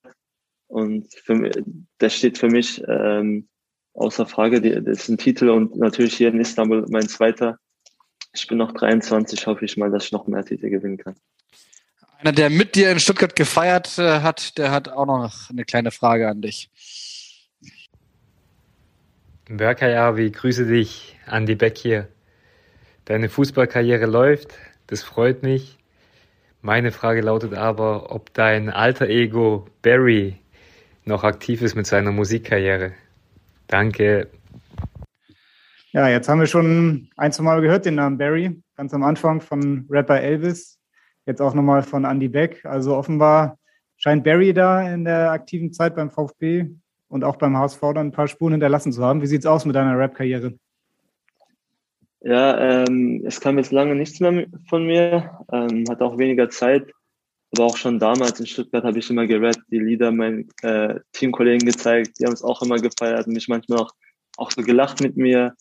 und 0.68 1.12
für 1.16 1.34
mich, 1.34 1.54
das 1.98 2.14
steht 2.14 2.38
für 2.38 2.50
mich 2.50 2.80
ähm, 2.88 3.48
außer 3.96 4.28
Frage. 4.28 4.62
Das 4.62 5.00
ist 5.00 5.10
ein 5.10 5.18
Titel 5.18 5.50
und 5.50 5.78
natürlich 5.78 6.16
hier 6.16 6.28
in 6.28 6.40
Istanbul 6.40 6.86
mein 6.90 7.10
zweiter. 7.10 7.58
Ich 8.34 8.48
bin 8.48 8.58
noch 8.58 8.72
23, 8.72 9.46
hoffe 9.46 9.64
ich 9.64 9.78
mal, 9.78 9.92
dass 9.92 10.06
ich 10.06 10.12
noch 10.12 10.28
mehr 10.28 10.44
Titel 10.44 10.70
gewinnen 10.70 10.98
kann. 10.98 11.16
Einer, 12.18 12.32
der 12.32 12.50
mit 12.50 12.76
dir 12.76 12.92
in 12.92 13.00
Stuttgart 13.00 13.36
gefeiert 13.36 13.98
äh, 14.00 14.22
hat, 14.22 14.58
der 14.58 14.72
hat 14.72 14.90
auch 14.90 15.06
noch 15.06 15.50
eine 15.50 15.66
kleine 15.66 15.92
Frage 15.92 16.28
an 16.28 16.42
dich. 16.42 16.70
Berkayavi, 19.50 20.32
grüße 20.32 20.66
dich, 20.66 21.20
Andi 21.28 21.56
Beck 21.56 21.78
hier. 21.78 22.08
Deine 23.06 23.30
Fußballkarriere 23.30 24.06
läuft, 24.06 24.54
das 24.88 25.04
freut 25.04 25.44
mich. 25.44 25.78
Meine 26.62 26.92
Frage 26.92 27.22
lautet 27.22 27.54
aber, 27.54 28.12
ob 28.12 28.34
dein 28.34 28.70
alter 28.70 29.10
Ego 29.10 29.68
Barry 29.82 30.38
noch 31.04 31.26
aktiv 31.26 31.62
ist 31.62 31.76
mit 31.76 31.86
seiner 31.86 32.14
Musikkarriere. 32.14 32.94
Danke. 33.68 34.30
Ja, 35.96 36.10
jetzt 36.10 36.28
haben 36.28 36.40
wir 36.40 36.48
schon 36.48 37.12
ein, 37.18 37.32
zwei 37.32 37.44
Mal 37.44 37.62
gehört 37.62 37.86
den 37.86 37.94
Namen 37.94 38.18
Barry, 38.18 38.60
ganz 38.76 38.96
am 38.96 39.04
Anfang 39.04 39.42
von 39.42 39.86
Rapper 39.92 40.20
Elvis, 40.20 40.80
jetzt 41.28 41.40
auch 41.40 41.54
nochmal 41.54 41.84
von 41.84 42.04
Andy 42.04 42.30
Beck. 42.30 42.66
Also 42.66 42.96
offenbar 42.96 43.60
scheint 43.98 44.24
Barry 44.24 44.54
da 44.54 44.92
in 44.92 45.06
der 45.06 45.30
aktiven 45.30 45.72
Zeit 45.72 45.96
beim 45.96 46.10
VfB 46.10 46.66
und 47.10 47.24
auch 47.24 47.36
beim 47.36 47.56
HSV 47.56 47.80
dann 47.80 48.08
ein 48.08 48.12
paar 48.12 48.28
Spuren 48.28 48.54
hinterlassen 48.54 48.92
zu 48.92 49.04
haben. 49.04 49.22
Wie 49.22 49.28
sieht's 49.28 49.46
aus 49.46 49.66
mit 49.66 49.76
deiner 49.76 49.96
Rap-Karriere? 49.96 50.58
Ja, 52.22 52.86
ähm, 52.88 53.22
es 53.24 53.40
kam 53.40 53.60
jetzt 53.60 53.72
lange 53.72 53.94
nichts 53.94 54.20
mehr 54.20 54.48
von 54.68 54.88
mir, 54.88 55.46
ähm, 55.52 55.86
hatte 55.88 56.06
auch 56.06 56.18
weniger 56.18 56.50
Zeit, 56.50 56.92
aber 57.56 57.68
auch 57.68 57.78
schon 57.78 58.00
damals 58.00 58.40
in 58.40 58.48
Stuttgart 58.48 58.84
habe 58.84 58.98
ich 58.98 59.12
immer 59.12 59.28
gerappt, 59.28 59.62
die 59.70 59.78
Lieder 59.78 60.12
meinen 60.12 60.50
äh, 60.64 61.02
Teamkollegen 61.12 61.68
gezeigt, 61.68 62.14
die 62.20 62.26
haben 62.26 62.34
es 62.34 62.44
auch 62.44 62.64
immer 62.64 62.78
gefeiert 62.78 63.28
und 63.28 63.34
mich 63.34 63.48
manchmal 63.48 63.78
auch, 63.78 63.92
auch 64.38 64.50
so 64.50 64.64
gelacht 64.64 65.00
mit 65.00 65.18
mir, 65.18 65.54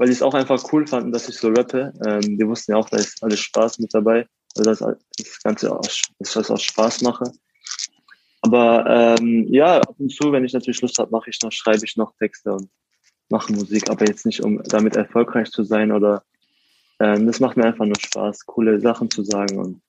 weil 0.00 0.06
die 0.06 0.14
es 0.14 0.22
auch 0.22 0.32
einfach 0.32 0.64
cool 0.72 0.86
fanden, 0.86 1.12
dass 1.12 1.28
ich 1.28 1.36
so 1.36 1.48
rappe. 1.48 1.92
Ähm, 2.06 2.38
die 2.38 2.48
wussten 2.48 2.72
ja 2.72 2.78
auch, 2.78 2.88
da 2.88 2.96
ist 2.96 3.22
alles 3.22 3.38
Spaß 3.40 3.80
mit 3.80 3.92
dabei, 3.92 4.26
also 4.56 4.70
dass 4.70 4.78
das 4.78 5.42
Ganze 5.42 5.70
auch, 5.70 5.82
dass 6.18 6.50
auch 6.50 6.58
Spaß 6.58 7.02
mache. 7.02 7.30
Aber 8.40 8.86
ähm, 9.20 9.46
ja, 9.52 9.76
ab 9.78 9.94
und 9.98 10.10
zu, 10.10 10.32
wenn 10.32 10.42
ich 10.42 10.54
natürlich 10.54 10.80
Lust 10.80 10.98
habe, 10.98 11.10
mache 11.10 11.28
ich 11.28 11.38
noch, 11.42 11.52
schreibe 11.52 11.84
ich 11.84 11.98
noch 11.98 12.14
Texte 12.16 12.50
und 12.50 12.70
mache 13.28 13.52
Musik, 13.52 13.90
aber 13.90 14.06
jetzt 14.06 14.24
nicht, 14.24 14.42
um 14.42 14.62
damit 14.62 14.96
erfolgreich 14.96 15.50
zu 15.50 15.64
sein 15.64 15.92
oder 15.92 16.22
ähm, 16.98 17.26
das 17.26 17.38
macht 17.38 17.58
mir 17.58 17.64
einfach 17.64 17.84
nur 17.84 18.00
Spaß, 18.00 18.46
coole 18.46 18.80
Sachen 18.80 19.10
zu 19.10 19.22
sagen 19.22 19.58
und 19.58 19.82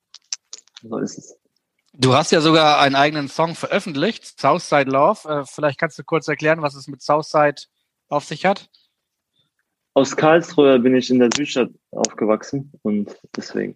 so 0.83 0.97
ist 0.97 1.19
es. 1.19 1.37
Du 1.93 2.15
hast 2.15 2.33
ja 2.33 2.41
sogar 2.41 2.81
einen 2.81 2.95
eigenen 2.95 3.29
Song 3.29 3.55
veröffentlicht, 3.55 4.37
Southside 4.37 4.91
Love. 4.91 5.29
Äh, 5.29 5.45
vielleicht 5.45 5.79
kannst 5.79 5.97
du 5.97 6.03
kurz 6.03 6.27
erklären, 6.27 6.61
was 6.61 6.75
es 6.75 6.87
mit 6.87 7.01
Southside 7.01 7.61
auf 8.09 8.25
sich 8.25 8.43
hat? 8.43 8.69
Aus 9.93 10.15
Karlsruhe 10.15 10.79
bin 10.79 10.95
ich 10.95 11.09
in 11.09 11.19
der 11.19 11.29
Südstadt 11.35 11.69
aufgewachsen 11.91 12.71
und 12.81 13.19
deswegen. 13.35 13.75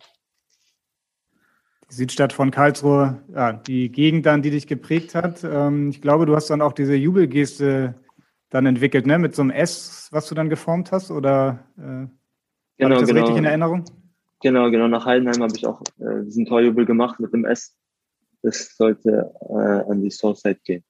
Die 1.90 1.96
Südstadt 1.96 2.34
von 2.34 2.52
Karlsruhe, 2.52 3.22
ja, 3.34 3.54
die 3.54 3.92
Gegend 3.92 4.26
dann, 4.26 4.42
die 4.42 4.50
dich 4.50 4.66
geprägt 4.66 5.14
hat. 5.14 5.44
Ähm, 5.44 5.90
ich 5.90 6.02
glaube, 6.02 6.26
du 6.26 6.36
hast 6.36 6.50
dann 6.50 6.62
auch 6.62 6.74
diese 6.74 6.96
Jubelgeste 6.96 7.96
dann 8.50 8.66
entwickelt, 8.66 9.06
ne? 9.06 9.20
Mit 9.20 9.36
so 9.36 9.42
einem 9.42 9.52
S, 9.52 10.08
was 10.12 10.28
du 10.28 10.36
dann 10.36 10.50
geformt 10.50 10.92
hast? 10.92 11.12
Oder 11.12 11.66
äh, 11.78 12.08
Genau, 12.78 13.00
das 13.00 13.08
genau. 13.08 13.22
richtig 13.22 13.38
in 13.38 13.46
Erinnerung? 13.46 13.86
Genau, 14.42 14.70
genau. 14.70 14.88
Nach 14.88 15.06
Heidenheim 15.06 15.42
habe 15.42 15.54
ich 15.56 15.66
auch 15.66 15.82
äh, 16.00 16.24
diesen 16.24 16.46
Torjubel 16.46 16.86
gemacht 16.86 17.20
mit 17.20 17.34
dem 17.34 17.46
S. 17.46 17.76
Das 18.42 18.76
sollte 18.76 19.32
äh, 19.50 19.90
an 19.90 20.02
die 20.02 20.12
Soulside 20.12 20.60
gehen. 20.64 20.84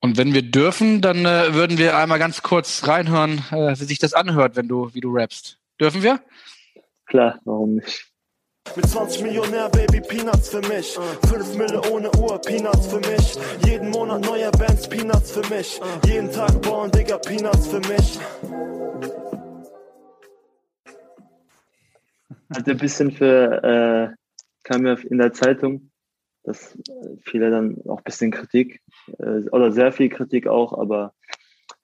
Und 0.00 0.16
wenn 0.16 0.32
wir 0.32 0.42
dürfen, 0.42 1.00
dann 1.00 1.24
äh, 1.24 1.54
würden 1.54 1.76
wir 1.76 1.96
einmal 1.96 2.18
ganz 2.18 2.42
kurz 2.42 2.86
reinhören, 2.86 3.44
äh, 3.50 3.78
wie 3.78 3.84
sich 3.84 3.98
das 3.98 4.14
anhört, 4.14 4.54
wenn 4.54 4.68
du, 4.68 4.94
wie 4.94 5.00
du 5.00 5.12
rappst. 5.12 5.58
Dürfen 5.80 6.02
wir? 6.02 6.20
Klar, 7.06 7.40
warum 7.44 7.76
nicht? 7.76 8.06
Mit 8.76 8.86
20 8.86 9.22
Millionär, 9.22 9.68
Baby, 9.70 10.00
Peanuts 10.00 10.50
für 10.50 10.60
mich. 10.60 10.96
5 11.28 11.54
Mille 11.56 11.80
ohne 11.90 12.10
Uhr, 12.16 12.40
Peanuts 12.40 12.86
für 12.86 13.00
mich. 13.00 13.36
Jeden 13.64 13.90
Monat 13.90 14.24
neue 14.24 14.50
Bands, 14.52 14.88
Peanuts 14.88 15.32
für 15.32 15.54
mich. 15.54 15.80
Jeden 16.06 16.30
Tag 16.30 16.60
bauen, 16.62 16.90
Digga, 16.92 17.18
Peanuts 17.18 17.66
für 17.66 17.80
mich. 17.80 18.18
Hatte 22.54 22.70
ein 22.70 22.78
bisschen 22.78 23.10
für, 23.10 23.62
äh, 23.64 24.16
kam 24.62 24.86
ja 24.86 24.94
in 25.10 25.18
der 25.18 25.32
Zeitung, 25.32 25.87
dass 26.48 26.74
äh, 26.74 27.16
viele 27.22 27.50
dann 27.50 27.76
auch 27.86 27.98
ein 27.98 28.04
bisschen 28.04 28.30
Kritik, 28.30 28.80
äh, 29.18 29.48
oder 29.50 29.70
sehr 29.72 29.92
viel 29.92 30.08
Kritik 30.08 30.46
auch, 30.46 30.76
aber 30.78 31.12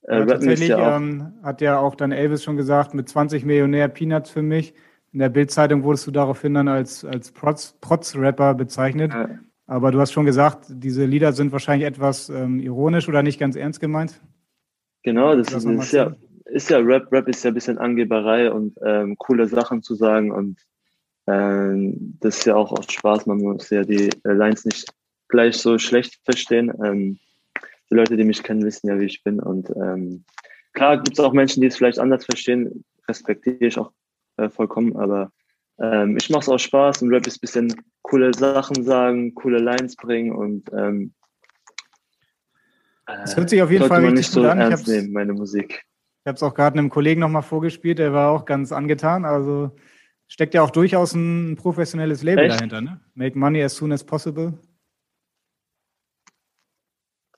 äh, 0.02 0.18
Ja, 0.20 0.26
tatsächlich 0.26 0.68
ja 0.68 0.96
ähm, 0.96 1.34
hat 1.42 1.60
ja 1.60 1.78
auch 1.78 1.94
dann 1.94 2.12
Elvis 2.12 2.42
schon 2.42 2.56
gesagt, 2.56 2.94
mit 2.94 3.08
20 3.08 3.44
Millionär 3.44 3.88
Peanuts 3.88 4.30
für 4.30 4.42
mich. 4.42 4.74
In 5.12 5.20
der 5.20 5.28
Bildzeitung 5.28 5.84
wurdest 5.84 6.06
du 6.06 6.10
daraufhin 6.10 6.54
dann 6.54 6.66
als, 6.68 7.04
als 7.04 7.32
Protz- 7.32 7.74
Protz-Rapper 7.80 8.54
bezeichnet. 8.54 9.12
äh, 9.12 9.28
Aber 9.66 9.92
du 9.92 10.00
hast 10.00 10.12
schon 10.12 10.24
gesagt, 10.26 10.66
diese 10.68 11.04
Lieder 11.04 11.32
sind 11.32 11.52
wahrscheinlich 11.52 11.86
etwas 11.86 12.28
ähm, 12.28 12.58
ironisch 12.58 13.08
oder 13.08 13.22
nicht 13.22 13.38
ganz 13.38 13.54
ernst 13.56 13.80
gemeint. 13.80 14.20
genau, 15.02 15.36
das, 15.36 15.46
Das 15.48 15.64
ist, 15.64 15.70
ist 15.84 15.92
ja, 15.92 16.14
ist 16.46 16.70
ja 16.70 16.78
Rap, 16.78 17.10
Rap 17.12 17.28
ist 17.28 17.44
ja 17.44 17.50
ein 17.50 17.54
bisschen 17.54 17.78
Angeberei 17.78 18.50
und 18.50 18.76
ähm, 18.84 19.16
coole 19.18 19.46
Sachen 19.46 19.82
zu 19.82 19.94
sagen 19.94 20.32
und 20.32 20.58
ähm, 21.26 22.16
das 22.20 22.38
ist 22.38 22.46
ja 22.46 22.54
auch 22.54 22.72
aus 22.72 22.92
Spaß, 22.92 23.26
man 23.26 23.38
muss 23.38 23.70
ja 23.70 23.82
die 23.82 24.10
äh, 24.24 24.32
Lines 24.32 24.64
nicht 24.64 24.92
gleich 25.28 25.56
so 25.56 25.78
schlecht 25.78 26.20
verstehen. 26.24 26.72
Ähm, 26.84 27.18
die 27.90 27.94
Leute, 27.94 28.16
die 28.16 28.24
mich 28.24 28.42
kennen, 28.42 28.64
wissen 28.64 28.88
ja, 28.88 28.98
wie 28.98 29.06
ich 29.06 29.22
bin 29.22 29.40
und 29.40 29.70
ähm, 29.70 30.24
klar 30.72 30.96
gibt 30.96 31.12
es 31.12 31.24
auch 31.24 31.32
Menschen, 31.32 31.60
die 31.60 31.68
es 31.68 31.76
vielleicht 31.76 31.98
anders 31.98 32.24
verstehen, 32.24 32.84
respektiere 33.08 33.56
ich 33.60 33.78
auch 33.78 33.92
äh, 34.36 34.48
vollkommen, 34.48 34.96
aber 34.96 35.30
ähm, 35.78 36.16
ich 36.16 36.30
mache 36.30 36.42
es 36.42 36.48
aus 36.48 36.62
Spaß 36.62 37.02
und 37.02 37.12
Rap 37.12 37.26
ist 37.26 37.38
ein 37.38 37.40
bisschen 37.40 37.74
coole 38.02 38.32
Sachen 38.32 38.84
sagen, 38.84 39.34
coole 39.34 39.58
Lines 39.58 39.96
bringen 39.96 40.32
und 40.32 40.70
ähm, 40.72 41.14
Das 43.06 43.36
hört 43.36 43.50
sich 43.50 43.62
auf 43.62 43.70
jeden 43.70 43.86
Fall 43.86 44.02
man 44.02 44.12
richtig 44.12 44.26
nicht 44.26 44.30
so 44.30 44.48
an. 44.48 44.58
Ich 44.58 44.64
ernst 44.64 44.88
nehmen, 44.88 45.12
meine 45.12 45.32
Musik. 45.32 45.84
Ich 46.24 46.28
habe 46.28 46.36
es 46.36 46.42
auch 46.42 46.54
gerade 46.54 46.78
einem 46.78 46.90
Kollegen 46.90 47.20
nochmal 47.20 47.42
vorgespielt, 47.42 47.98
der 47.98 48.12
war 48.12 48.30
auch 48.30 48.44
ganz 48.44 48.72
angetan. 48.72 49.24
Also 49.24 49.72
steckt 50.28 50.54
ja 50.54 50.62
auch 50.62 50.70
durchaus 50.70 51.14
ein 51.14 51.56
professionelles 51.56 52.22
Label 52.22 52.44
Echt? 52.44 52.56
dahinter, 52.56 52.80
ne? 52.80 53.00
Make 53.14 53.38
money 53.38 53.62
as 53.62 53.76
soon 53.76 53.92
as 53.92 54.04
possible. 54.04 54.54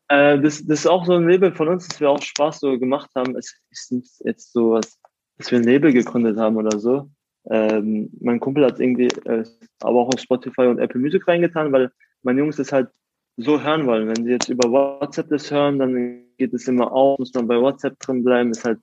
Äh, 0.09 0.41
das, 0.41 0.65
das 0.65 0.81
ist 0.81 0.87
auch 0.87 1.05
so 1.05 1.15
ein 1.15 1.29
Label 1.29 1.53
von 1.53 1.69
uns, 1.69 1.89
das 1.89 2.01
wir 2.01 2.11
auch 2.11 2.23
Spaß 2.23 2.61
so 2.61 2.79
gemacht 2.79 3.11
haben. 3.15 3.37
Es 3.37 3.61
ist 3.71 3.93
nicht 3.93 4.13
jetzt 4.25 4.53
so 4.53 4.73
was, 4.73 4.99
dass 5.39 5.51
wir 5.51 5.59
ein 5.59 5.65
Label 5.65 5.93
gegründet 5.93 6.39
haben 6.39 6.57
oder 6.57 6.79
so. 6.79 7.11
Ähm, 7.49 8.11
mein 8.21 8.41
Kumpel 8.41 8.65
hat 8.65 8.81
irgendwie, 8.81 9.09
äh, 9.25 9.45
aber 9.81 10.01
auch 10.01 10.09
auf 10.13 10.21
Spotify 10.21 10.63
und 10.63 10.79
Apple 10.79 11.01
Music 11.01 11.27
reingetan, 11.27 11.73
weil 11.73 11.93
meine 12.23 12.41
Jungs 12.41 12.57
das 12.57 12.73
halt 12.73 12.91
so 13.37 13.63
hören 13.63 13.87
wollen. 13.87 14.09
Wenn 14.09 14.25
sie 14.25 14.31
jetzt 14.31 14.49
über 14.49 14.71
WhatsApp 14.71 15.29
das 15.29 15.51
hören, 15.51 15.79
dann 15.79 16.25
geht 16.39 16.55
es 16.55 16.67
immer 16.67 16.91
auf, 16.93 17.19
muss 17.19 17.35
man 17.35 17.47
bei 17.47 17.61
WhatsApp 17.61 17.99
drin 18.01 18.25
bleiben, 18.25 18.51
ist 18.51 18.65
halt 18.65 18.81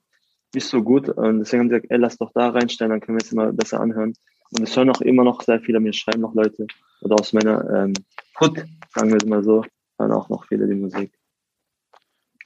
nicht 0.54 0.68
so 0.68 0.82
gut. 0.82 1.10
Und 1.10 1.40
deswegen 1.40 1.62
haben 1.62 1.70
sie 1.70 1.76
gesagt, 1.76 1.92
ey, 1.92 1.98
lass 1.98 2.18
doch 2.18 2.32
da 2.34 2.50
reinstellen, 2.50 2.92
dann 2.92 3.02
können 3.02 3.18
wir 3.18 3.24
es 3.24 3.32
immer 3.32 3.52
besser 3.52 3.80
anhören. 3.80 4.14
Und 4.52 4.64
es 4.64 4.76
hören 4.76 4.90
auch 4.90 5.02
immer 5.02 5.24
noch 5.24 5.42
sehr 5.42 5.60
viele, 5.60 5.80
mir 5.80 5.94
schreiben 5.94 6.22
noch 6.22 6.36
Leute, 6.36 6.68
oder 7.02 7.20
aus 7.20 7.34
meiner 7.34 7.68
ähm, 7.70 7.94
Hood, 8.40 8.64
sagen 8.94 9.10
wir 9.10 9.18
es 9.18 9.26
mal 9.26 9.44
so, 9.44 9.66
hören 9.98 10.12
auch 10.12 10.30
noch 10.30 10.46
viele 10.48 10.68
die 10.68 10.76
Musik. 10.76 11.12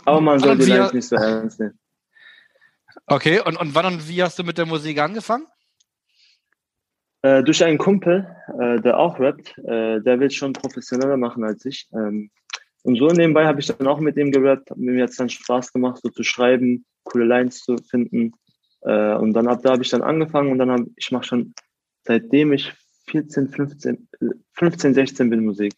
Aber 0.05 0.21
man 0.21 0.39
soll 0.39 0.57
die 0.57 0.65
Lines 0.65 0.93
nicht 0.93 1.07
so 1.07 1.15
ernst 1.15 1.59
nehmen. 1.59 1.77
Okay, 3.05 3.41
und, 3.41 3.57
und 3.57 3.75
wann 3.75 3.85
und 3.85 4.07
wie 4.07 4.23
hast 4.23 4.39
du 4.39 4.43
mit 4.43 4.57
der 4.57 4.65
Musik 4.65 4.99
angefangen? 4.99 5.45
Äh, 7.21 7.43
durch 7.43 7.63
einen 7.63 7.77
Kumpel, 7.77 8.27
äh, 8.59 8.79
der 8.79 8.97
auch 8.97 9.19
rappt, 9.19 9.57
äh, 9.59 9.99
der 10.01 10.19
will 10.19 10.27
es 10.27 10.35
schon 10.35 10.53
professioneller 10.53 11.17
machen 11.17 11.43
als 11.43 11.65
ich. 11.65 11.89
Ähm, 11.93 12.31
und 12.87 12.95
so 12.95 13.07
nebenbei 13.07 13.45
habe 13.45 13.59
ich 13.59 13.65
dann 13.65 13.85
auch 13.85 13.99
mit 13.99 14.15
ihm 14.15 14.31
gerappt, 14.31 14.71
hat 14.71 14.77
mir 14.77 14.95
jetzt 14.95 15.19
dann 15.19 15.27
Spaß 15.27 15.73
gemacht, 15.73 15.99
so 16.01 16.09
zu 16.09 16.23
schreiben, 16.23 16.85
coole 17.03 17.25
Lines 17.25 17.59
zu 17.59 17.75
finden. 17.77 18.31
Äh, 18.83 19.15
und 19.15 19.33
dann 19.33 19.49
ab 19.49 19.59
da 19.61 19.71
habe 19.71 19.83
ich 19.83 19.89
dann 19.89 20.01
angefangen 20.01 20.53
und 20.53 20.57
dann 20.57 20.71
habe 20.71 20.85
ich 20.95 21.11
mache 21.11 21.25
schon 21.25 21.53
seitdem 22.03 22.53
ich 22.53 22.73
14, 23.09 23.49
15, 23.49 24.07
äh, 24.21 24.25
15, 24.53 24.93
16 24.93 25.29
bin 25.29 25.43
Musik. 25.43 25.73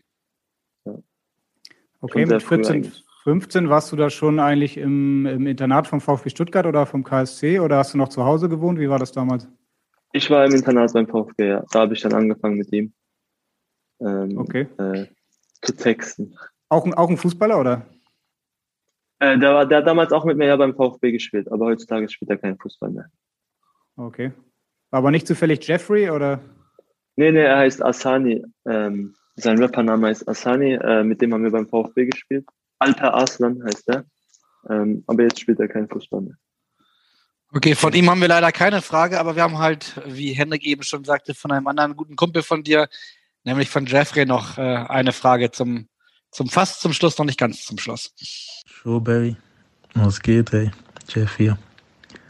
Okay, 2.01 2.19
Schon 2.21 2.27
sehr 2.27 2.35
mit 2.35 2.43
früh 2.43 2.55
14, 2.57 2.75
eigentlich. 2.75 3.03
15 3.23 3.69
warst 3.69 3.91
du 3.91 3.95
da 3.95 4.11
schon 4.11 4.39
eigentlich 4.39 4.77
im, 4.77 5.25
im 5.25 5.47
Internat 5.47 5.87
vom 5.87 6.01
VfB 6.01 6.29
Stuttgart 6.29 6.67
oder 6.67 6.85
vom 6.85 7.03
KSC 7.03 7.59
oder 7.59 7.77
hast 7.77 7.95
du 7.95 7.97
noch 7.97 8.09
zu 8.09 8.23
Hause 8.23 8.49
gewohnt? 8.49 8.79
Wie 8.79 8.89
war 8.89 8.99
das 8.99 9.11
damals? 9.11 9.47
Ich 10.13 10.29
war 10.29 10.45
im 10.45 10.53
Internat 10.53 10.93
beim 10.93 11.07
VfB, 11.07 11.47
ja. 11.49 11.65
Da 11.71 11.79
habe 11.79 11.95
ich 11.95 12.01
dann 12.01 12.13
angefangen 12.13 12.59
mit 12.59 12.71
ihm 12.71 12.93
ähm, 13.99 14.37
Okay. 14.37 14.67
äh, 14.77 15.07
zu 15.63 15.75
texten. 15.75 16.35
Auch, 16.69 16.85
ein- 16.85 16.93
auch 16.93 17.09
ein 17.09 17.17
Fußballer 17.17 17.59
oder? 17.59 17.85
Äh, 19.19 19.37
der, 19.37 19.53
war, 19.53 19.65
der 19.65 19.79
hat 19.79 19.87
damals 19.87 20.11
auch 20.13 20.23
mit 20.23 20.37
mir 20.37 20.47
ja 20.47 20.55
beim 20.55 20.75
VfB 20.75 21.11
gespielt, 21.11 21.51
aber 21.51 21.65
heutzutage 21.65 22.07
spielt 22.09 22.29
er 22.31 22.37
keinen 22.37 22.57
Fußball 22.57 22.89
mehr. 22.91 23.09
Okay. 23.97 24.31
War 24.91 24.99
aber 24.99 25.11
nicht 25.11 25.27
zufällig 25.27 25.67
Jeffrey 25.67 26.09
oder? 26.09 26.39
Nee, 27.15 27.31
nee, 27.31 27.43
er 27.43 27.57
heißt 27.57 27.83
Asani. 27.83 28.45
Ähm, 28.65 29.15
sein 29.35 29.59
Rappername 29.61 30.09
ist 30.09 30.27
Asani. 30.27 30.73
Äh, 30.75 31.03
mit 31.03 31.21
dem 31.21 31.33
haben 31.33 31.43
wir 31.43 31.51
beim 31.51 31.67
VfB 31.67 32.05
gespielt. 32.05 32.47
Alper 32.79 33.13
Arslan 33.13 33.61
heißt 33.65 33.89
er. 33.89 34.05
Ähm, 34.69 35.03
aber 35.07 35.23
jetzt 35.23 35.39
spielt 35.39 35.59
er 35.59 35.67
keinen 35.67 35.89
Fußball 35.89 36.21
mehr. 36.21 36.35
Okay, 37.51 37.75
von 37.75 37.93
ihm 37.93 38.09
haben 38.09 38.21
wir 38.21 38.27
leider 38.27 38.51
keine 38.51 38.81
Frage, 38.81 39.19
aber 39.19 39.35
wir 39.35 39.41
haben 39.43 39.57
halt, 39.57 39.99
wie 40.05 40.33
Henrik 40.33 40.63
eben 40.65 40.83
schon 40.83 41.03
sagte, 41.03 41.33
von 41.33 41.51
einem 41.51 41.67
anderen 41.67 41.95
guten 41.95 42.15
Kumpel 42.15 42.43
von 42.43 42.63
dir, 42.63 42.87
nämlich 43.43 43.69
von 43.69 43.85
Jeffrey, 43.85 44.25
noch 44.25 44.57
äh, 44.57 44.61
eine 44.61 45.11
Frage 45.13 45.49
zum, 45.51 45.89
zum 46.31 46.49
fast 46.49 46.81
zum 46.81 46.93
Schluss, 46.93 47.17
noch 47.17 47.25
nicht 47.25 47.39
ganz 47.39 47.65
zum 47.65 47.77
Schluss. 47.77 48.13
Showberry, 48.65 49.35
was 49.93 50.21
geht, 50.21 50.53
ey? 50.53 50.71
Jeff 51.07 51.37
hier. 51.37 51.57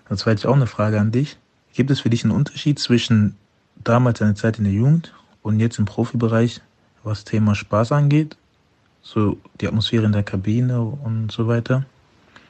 Das 0.08 0.26
war 0.26 0.34
jetzt 0.34 0.45
auch 0.45 0.56
eine 0.56 0.68
Frage 0.68 1.00
an 1.00 1.12
dich. 1.12 1.38
Gibt 1.74 1.91
es 1.91 2.02
für 2.02 2.10
dich 2.10 2.24
einen 2.24 2.34
Unterschied 2.34 2.80
zwischen 2.80 3.36
damals 3.84 4.20
deiner 4.20 4.36
Zeit 4.36 4.58
in 4.58 4.64
der 4.66 4.74
Jugend 4.74 5.14
und 5.41 5.60
jetzt 5.60 5.80
im 5.80 5.86
Profibereich, 5.86 6.62
was 7.04 7.24
Thema 7.24 7.56
Spaß 7.56 7.91
angeht? 7.91 8.36
So 9.02 9.38
die 9.62 9.68
Atmosphäre 9.68 10.06
in 10.06 10.12
der 10.12 10.24
Kabine 10.24 10.82
und 10.82 11.32
so 11.32 11.47
weiter. 11.47 11.86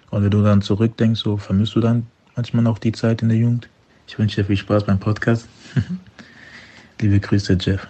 Und 0.10 0.24
wenn 0.24 0.32
du 0.32 0.42
dann 0.42 0.62
zurückdenkst, 0.62 1.20
so 1.20 1.38
vermisst 1.38 1.76
du 1.76 1.80
dann 1.80 2.08
manchmal 2.36 2.66
auch 2.68 2.80
die 2.80 2.92
Zeit 2.92 3.22
in 3.22 3.30
der 3.30 3.38
Jugend? 3.38 3.70
Ich 4.08 4.18
wünsche 4.18 4.38
dir 4.38 4.46
viel 4.46 4.58
Spaß 4.58 4.86
beim 4.86 5.00
Podcast. 5.00 5.48
Liebe 7.00 7.20
Grüße, 7.20 7.58
Jeff. 7.60 7.88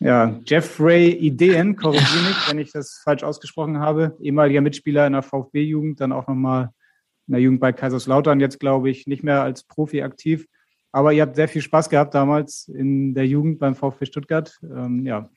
Ja, 0.00 0.38
Jeffrey 0.44 1.10
Ideen, 1.10 1.74
korrigiere 1.74 2.28
mich, 2.28 2.36
wenn 2.48 2.58
ich 2.58 2.72
das 2.72 3.00
falsch 3.02 3.24
ausgesprochen 3.24 3.80
habe. 3.80 4.16
Ehemaliger 4.20 4.60
Mitspieler 4.60 5.06
in 5.06 5.14
der 5.14 5.22
VfB-Jugend, 5.22 6.00
dann 6.00 6.12
auch 6.12 6.28
nochmal 6.28 6.70
in 7.26 7.32
der 7.32 7.40
Jugend 7.40 7.60
bei 7.60 7.72
Kaiserslautern, 7.72 8.40
jetzt 8.40 8.60
glaube 8.60 8.90
ich 8.90 9.06
nicht 9.06 9.22
mehr 9.22 9.42
als 9.42 9.64
Profi 9.64 10.02
aktiv. 10.02 10.46
Aber 10.92 11.12
ihr 11.12 11.22
habt 11.22 11.36
sehr 11.36 11.48
viel 11.48 11.62
Spaß 11.62 11.90
gehabt 11.90 12.14
damals 12.14 12.68
in 12.68 13.12
der 13.14 13.26
Jugend 13.26 13.58
beim 13.58 13.74
VfB 13.74 14.06
Stuttgart. 14.06 14.58
Ähm, 14.62 15.04
ja, 15.04 15.28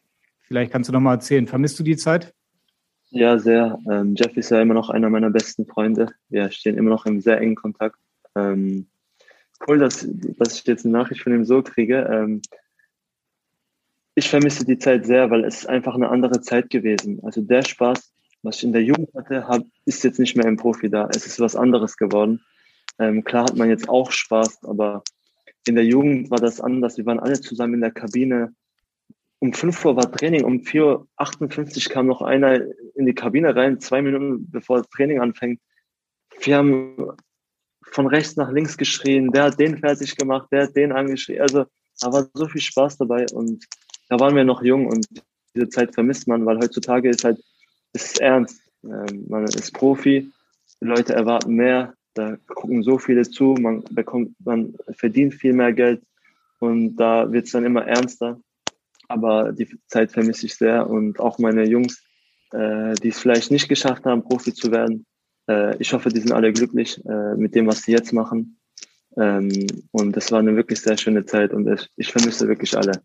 vielleicht 0.42 0.72
kannst 0.72 0.90
du 0.90 0.94
noch 0.94 1.02
mal 1.02 1.16
erzählen. 1.16 1.48
Vermisst 1.48 1.78
du 1.80 1.84
die 1.84 1.98
Zeit? 1.98 2.34
Ja, 3.10 3.38
sehr. 3.38 3.78
Ähm, 3.92 4.16
Jeff 4.16 4.38
ist 4.38 4.52
ja 4.52 4.62
immer 4.62 4.74
noch 4.74 4.90
einer 4.90 5.10
meiner 5.10 5.30
besten 5.30 5.66
Freunde. 5.66 6.14
Wir 6.30 6.50
stehen 6.52 6.78
immer 6.78 6.90
noch 6.90 7.06
im 7.06 7.20
sehr 7.20 7.42
engen 7.42 7.56
Kontakt. 7.56 7.98
Ähm, 8.36 8.88
cool, 9.68 9.80
dass, 9.80 10.08
dass 10.10 10.58
ich 10.58 10.66
jetzt 10.66 10.86
eine 10.86 10.94
Nachricht 10.94 11.22
von 11.22 11.34
ihm 11.34 11.44
so 11.44 11.62
kriege. 11.62 12.08
Ähm, 12.10 12.42
ich 14.16 14.30
vermisse 14.30 14.66
die 14.66 14.78
Zeit 14.78 15.06
sehr, 15.06 15.30
weil 15.32 15.46
es 15.46 15.60
ist 15.60 15.70
einfach 15.70 15.96
eine 15.96 16.10
andere 16.10 16.42
Zeit 16.42 16.70
gewesen. 16.70 17.20
Also 17.24 17.42
der 17.42 17.64
Spaß, 17.64 18.14
was 18.44 18.58
ich 18.58 18.64
in 18.64 18.74
der 18.74 18.84
Jugend 18.84 19.10
hatte, 19.16 19.48
hab, 19.48 19.64
ist 19.86 20.04
jetzt 20.04 20.20
nicht 20.20 20.36
mehr 20.36 20.48
im 20.48 20.58
Profi 20.58 20.90
da. 20.90 21.08
Es 21.10 21.26
ist 21.26 21.40
was 21.40 21.56
anderes 21.56 21.96
geworden. 21.96 22.42
Ähm, 23.00 23.24
klar 23.24 23.46
hat 23.46 23.56
man 23.56 23.70
jetzt 23.70 23.88
auch 23.88 24.12
Spaß, 24.12 24.64
aber 24.66 25.04
in 25.68 25.76
der 25.76 25.86
Jugend 25.86 26.30
war 26.30 26.40
das 26.40 26.60
anders. 26.60 26.98
Wir 26.98 27.06
waren 27.06 27.20
alle 27.20 27.40
zusammen 27.40 27.76
in 27.76 27.82
der 27.82 27.92
Kabine. 27.92 28.54
Um 29.40 29.54
5 29.54 29.86
Uhr 29.86 29.96
war 29.96 30.12
Training, 30.12 30.44
um 30.44 30.58
4.58 30.60 31.88
Uhr 31.88 31.94
kam 31.94 32.08
noch 32.08 32.22
einer 32.22 32.62
in 32.96 33.06
die 33.06 33.16
Kabine 33.16 33.56
rein, 33.56 33.80
zwei 33.80 34.02
Minuten 34.02 34.52
bevor 34.52 34.80
das 34.80 34.90
Training 34.90 35.20
anfängt. 35.20 35.60
Wir 36.42 36.58
haben 36.58 37.12
von 37.92 38.08
rechts 38.08 38.36
nach 38.36 38.52
links 38.52 38.78
geschrien, 38.78 39.32
der 39.32 39.46
hat 39.46 39.60
den 39.60 39.80
fertig 39.80 40.16
gemacht, 40.16 40.48
der 40.52 40.64
hat 40.64 40.76
den 40.76 40.92
angeschrien. 40.92 41.42
Also 41.42 41.66
da 42.00 42.14
war 42.14 42.28
so 42.34 42.48
viel 42.48 42.62
Spaß 42.62 42.98
dabei 42.98 43.26
und 43.34 43.66
da 44.12 44.20
waren 44.20 44.36
wir 44.36 44.44
noch 44.44 44.62
jung 44.62 44.88
und 44.88 45.08
diese 45.56 45.70
Zeit 45.70 45.94
vermisst 45.94 46.28
man, 46.28 46.46
weil 46.46 46.60
heutzutage 46.60 47.10
ist 47.10 47.24
halt, 47.24 47.42
es 47.94 48.08
ist 48.08 48.20
ernst. 48.20 48.62
Ähm, 48.84 49.26
man 49.30 49.46
ist 49.46 49.74
Profi 49.74 50.30
Die 50.82 50.86
Leute 50.86 51.14
erwarten 51.14 51.54
mehr, 51.54 51.94
da 52.14 52.36
gucken 52.48 52.84
so 52.84 52.98
viele 52.98 53.22
zu, 53.22 53.56
man 53.58 53.86
bekommt, 53.90 54.36
man 54.44 54.76
verdient 54.98 55.36
viel 55.36 55.54
mehr 55.54 55.72
Geld 55.72 56.02
und 56.60 56.98
da 56.98 57.32
wird 57.32 57.46
es 57.46 57.54
dann 57.54 57.64
immer 57.64 57.86
ernster. 57.88 58.38
Aber 59.08 59.54
die 59.54 59.70
Zeit 59.88 60.12
vermisse 60.12 60.46
ich 60.46 60.56
sehr 60.56 60.90
und 60.90 61.22
auch 61.22 61.40
meine 61.40 61.66
Jungs, 61.66 62.04
äh, 62.52 62.96
die 62.96 63.10
es 63.10 63.20
vielleicht 63.20 63.50
nicht 63.50 63.70
geschafft 63.70 64.04
haben, 64.04 64.24
Profi 64.24 64.54
zu 64.54 64.74
werden. 64.74 65.06
Äh, 65.48 65.78
ich 65.78 65.94
hoffe, 65.94 66.10
die 66.10 66.20
sind 66.20 66.34
alle 66.34 66.52
glücklich 66.52 67.00
äh, 67.06 67.36
mit 67.36 67.56
dem, 67.56 67.66
was 67.66 67.84
sie 67.84 67.94
jetzt 67.94 68.12
machen. 68.12 68.60
Ähm, 69.16 69.68
und 69.92 70.18
das 70.18 70.34
war 70.34 70.40
eine 70.40 70.58
wirklich 70.58 70.82
sehr 70.82 70.98
schöne 70.98 71.26
Zeit 71.26 71.54
und 71.54 71.90
ich 71.96 72.12
vermisse 72.12 72.50
wirklich 72.50 72.76
alle. 72.78 73.02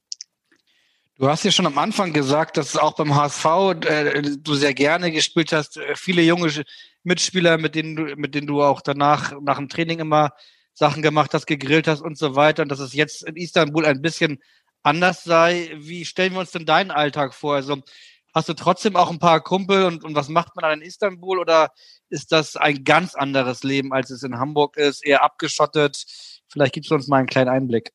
Du 1.19 1.29
hast 1.29 1.45
ja 1.45 1.51
schon 1.51 1.67
am 1.67 1.79
Anfang 1.79 2.13
gesagt, 2.13 2.59
dass 2.59 2.77
auch 2.77 2.95
beim 2.95 3.15
HSV 3.15 3.45
äh, 3.87 4.23
du 4.39 4.55
sehr 4.55 4.75
gerne 4.75 5.11
gespielt 5.11 5.51
hast. 5.51 5.79
Äh, 5.79 5.97
viele 5.97 6.21
junge 6.21 6.51
Mitspieler, 7.05 7.57
mit 7.57 7.75
denen 7.75 7.97
du, 7.97 8.03
mit 8.17 8.35
denen 8.35 8.47
du 8.47 8.63
auch 8.63 8.83
danach 8.83 9.33
nach 9.41 9.57
dem 9.57 9.71
Training 9.71 10.01
immer 10.01 10.33
Sachen 10.75 11.03
gemacht 11.03 11.33
hast, 11.33 11.47
gegrillt 11.47 11.89
hast 11.89 12.03
und 12.03 12.19
so 12.19 12.37
weiter. 12.37 12.63
Und 12.63 12.69
dass 12.69 12.81
es 12.81 12.93
jetzt 12.93 13.23
in 13.27 13.37
Istanbul 13.37 13.87
ein 13.87 14.03
bisschen 14.03 14.41
anders 14.83 15.25
sei. 15.25 15.71
Wie 15.79 16.05
stellen 16.05 16.35
wir 16.35 16.41
uns 16.41 16.51
denn 16.51 16.67
deinen 16.67 16.91
Alltag 16.91 17.33
vor? 17.33 17.55
Also 17.55 17.79
hast 18.35 18.51
du 18.51 18.53
trotzdem 18.53 18.95
auch 18.95 19.11
ein 19.11 19.19
paar 19.19 19.41
Kumpel 19.41 19.85
und, 19.85 20.05
und 20.05 20.15
was 20.15 20.29
macht 20.29 20.55
man 20.55 20.65
dann 20.65 20.81
in 20.83 20.87
Istanbul 20.87 21.39
oder 21.39 21.73
ist 22.11 22.31
das 22.31 22.57
ein 22.57 22.85
ganz 22.85 23.15
anderes 23.15 23.63
Leben, 23.63 23.95
als 23.95 24.11
es 24.11 24.23
in 24.23 24.39
Hamburg 24.39 24.77
ist, 24.77 25.03
eher 25.03 25.23
abgeschottet? 25.25 26.05
Vielleicht 26.49 26.75
gibst 26.75 26.91
du 26.91 26.95
uns 26.95 27.09
mal 27.09 27.19
einen 27.19 27.27
kleinen 27.27 27.49
Einblick. 27.49 27.93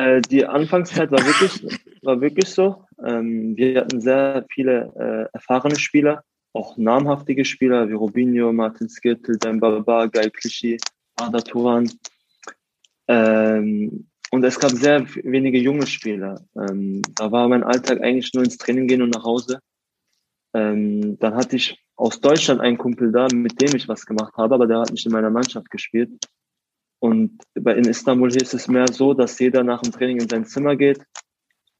Äh, 0.00 0.22
die 0.22 0.46
Anfangszeit 0.46 1.10
war 1.10 1.24
wirklich, 1.26 1.78
war 2.02 2.20
wirklich 2.22 2.48
so. 2.48 2.84
Ähm, 3.04 3.54
wir 3.56 3.80
hatten 3.80 4.00
sehr 4.00 4.46
viele 4.50 4.92
äh, 4.96 5.34
erfahrene 5.34 5.78
Spieler, 5.78 6.24
auch 6.54 6.78
namhaftige 6.78 7.44
Spieler 7.44 7.86
wie 7.88 7.92
Robinho, 7.92 8.50
Martin 8.52 8.88
Skirtel, 8.88 9.36
Dembaba, 9.36 10.06
Guy 10.06 10.30
Clichy, 10.30 10.78
Ada 11.16 11.40
Turan. 11.42 11.90
Ähm, 13.08 14.06
und 14.30 14.44
es 14.44 14.58
gab 14.58 14.70
sehr 14.70 15.04
wenige 15.22 15.58
junge 15.58 15.86
Spieler. 15.86 16.40
Ähm, 16.56 17.02
da 17.16 17.30
war 17.30 17.48
mein 17.48 17.64
Alltag 17.64 18.00
eigentlich 18.00 18.32
nur 18.32 18.44
ins 18.44 18.56
Training 18.56 18.86
gehen 18.86 19.02
und 19.02 19.10
nach 19.10 19.24
Hause. 19.24 19.58
Ähm, 20.54 21.18
dann 21.18 21.34
hatte 21.34 21.56
ich 21.56 21.78
aus 21.96 22.22
Deutschland 22.22 22.62
einen 22.62 22.78
Kumpel 22.78 23.12
da, 23.12 23.26
mit 23.30 23.60
dem 23.60 23.76
ich 23.76 23.86
was 23.86 24.06
gemacht 24.06 24.32
habe, 24.38 24.54
aber 24.54 24.66
der 24.66 24.80
hat 24.80 24.92
nicht 24.92 25.04
in 25.04 25.12
meiner 25.12 25.30
Mannschaft 25.30 25.70
gespielt. 25.70 26.10
Und 27.00 27.40
in 27.54 27.84
Istanbul 27.86 28.30
hier 28.30 28.42
ist 28.42 28.54
es 28.54 28.68
mehr 28.68 28.86
so, 28.92 29.14
dass 29.14 29.38
jeder 29.38 29.64
nach 29.64 29.80
dem 29.80 29.90
Training 29.90 30.20
in 30.20 30.28
sein 30.28 30.44
Zimmer 30.44 30.76
geht 30.76 31.02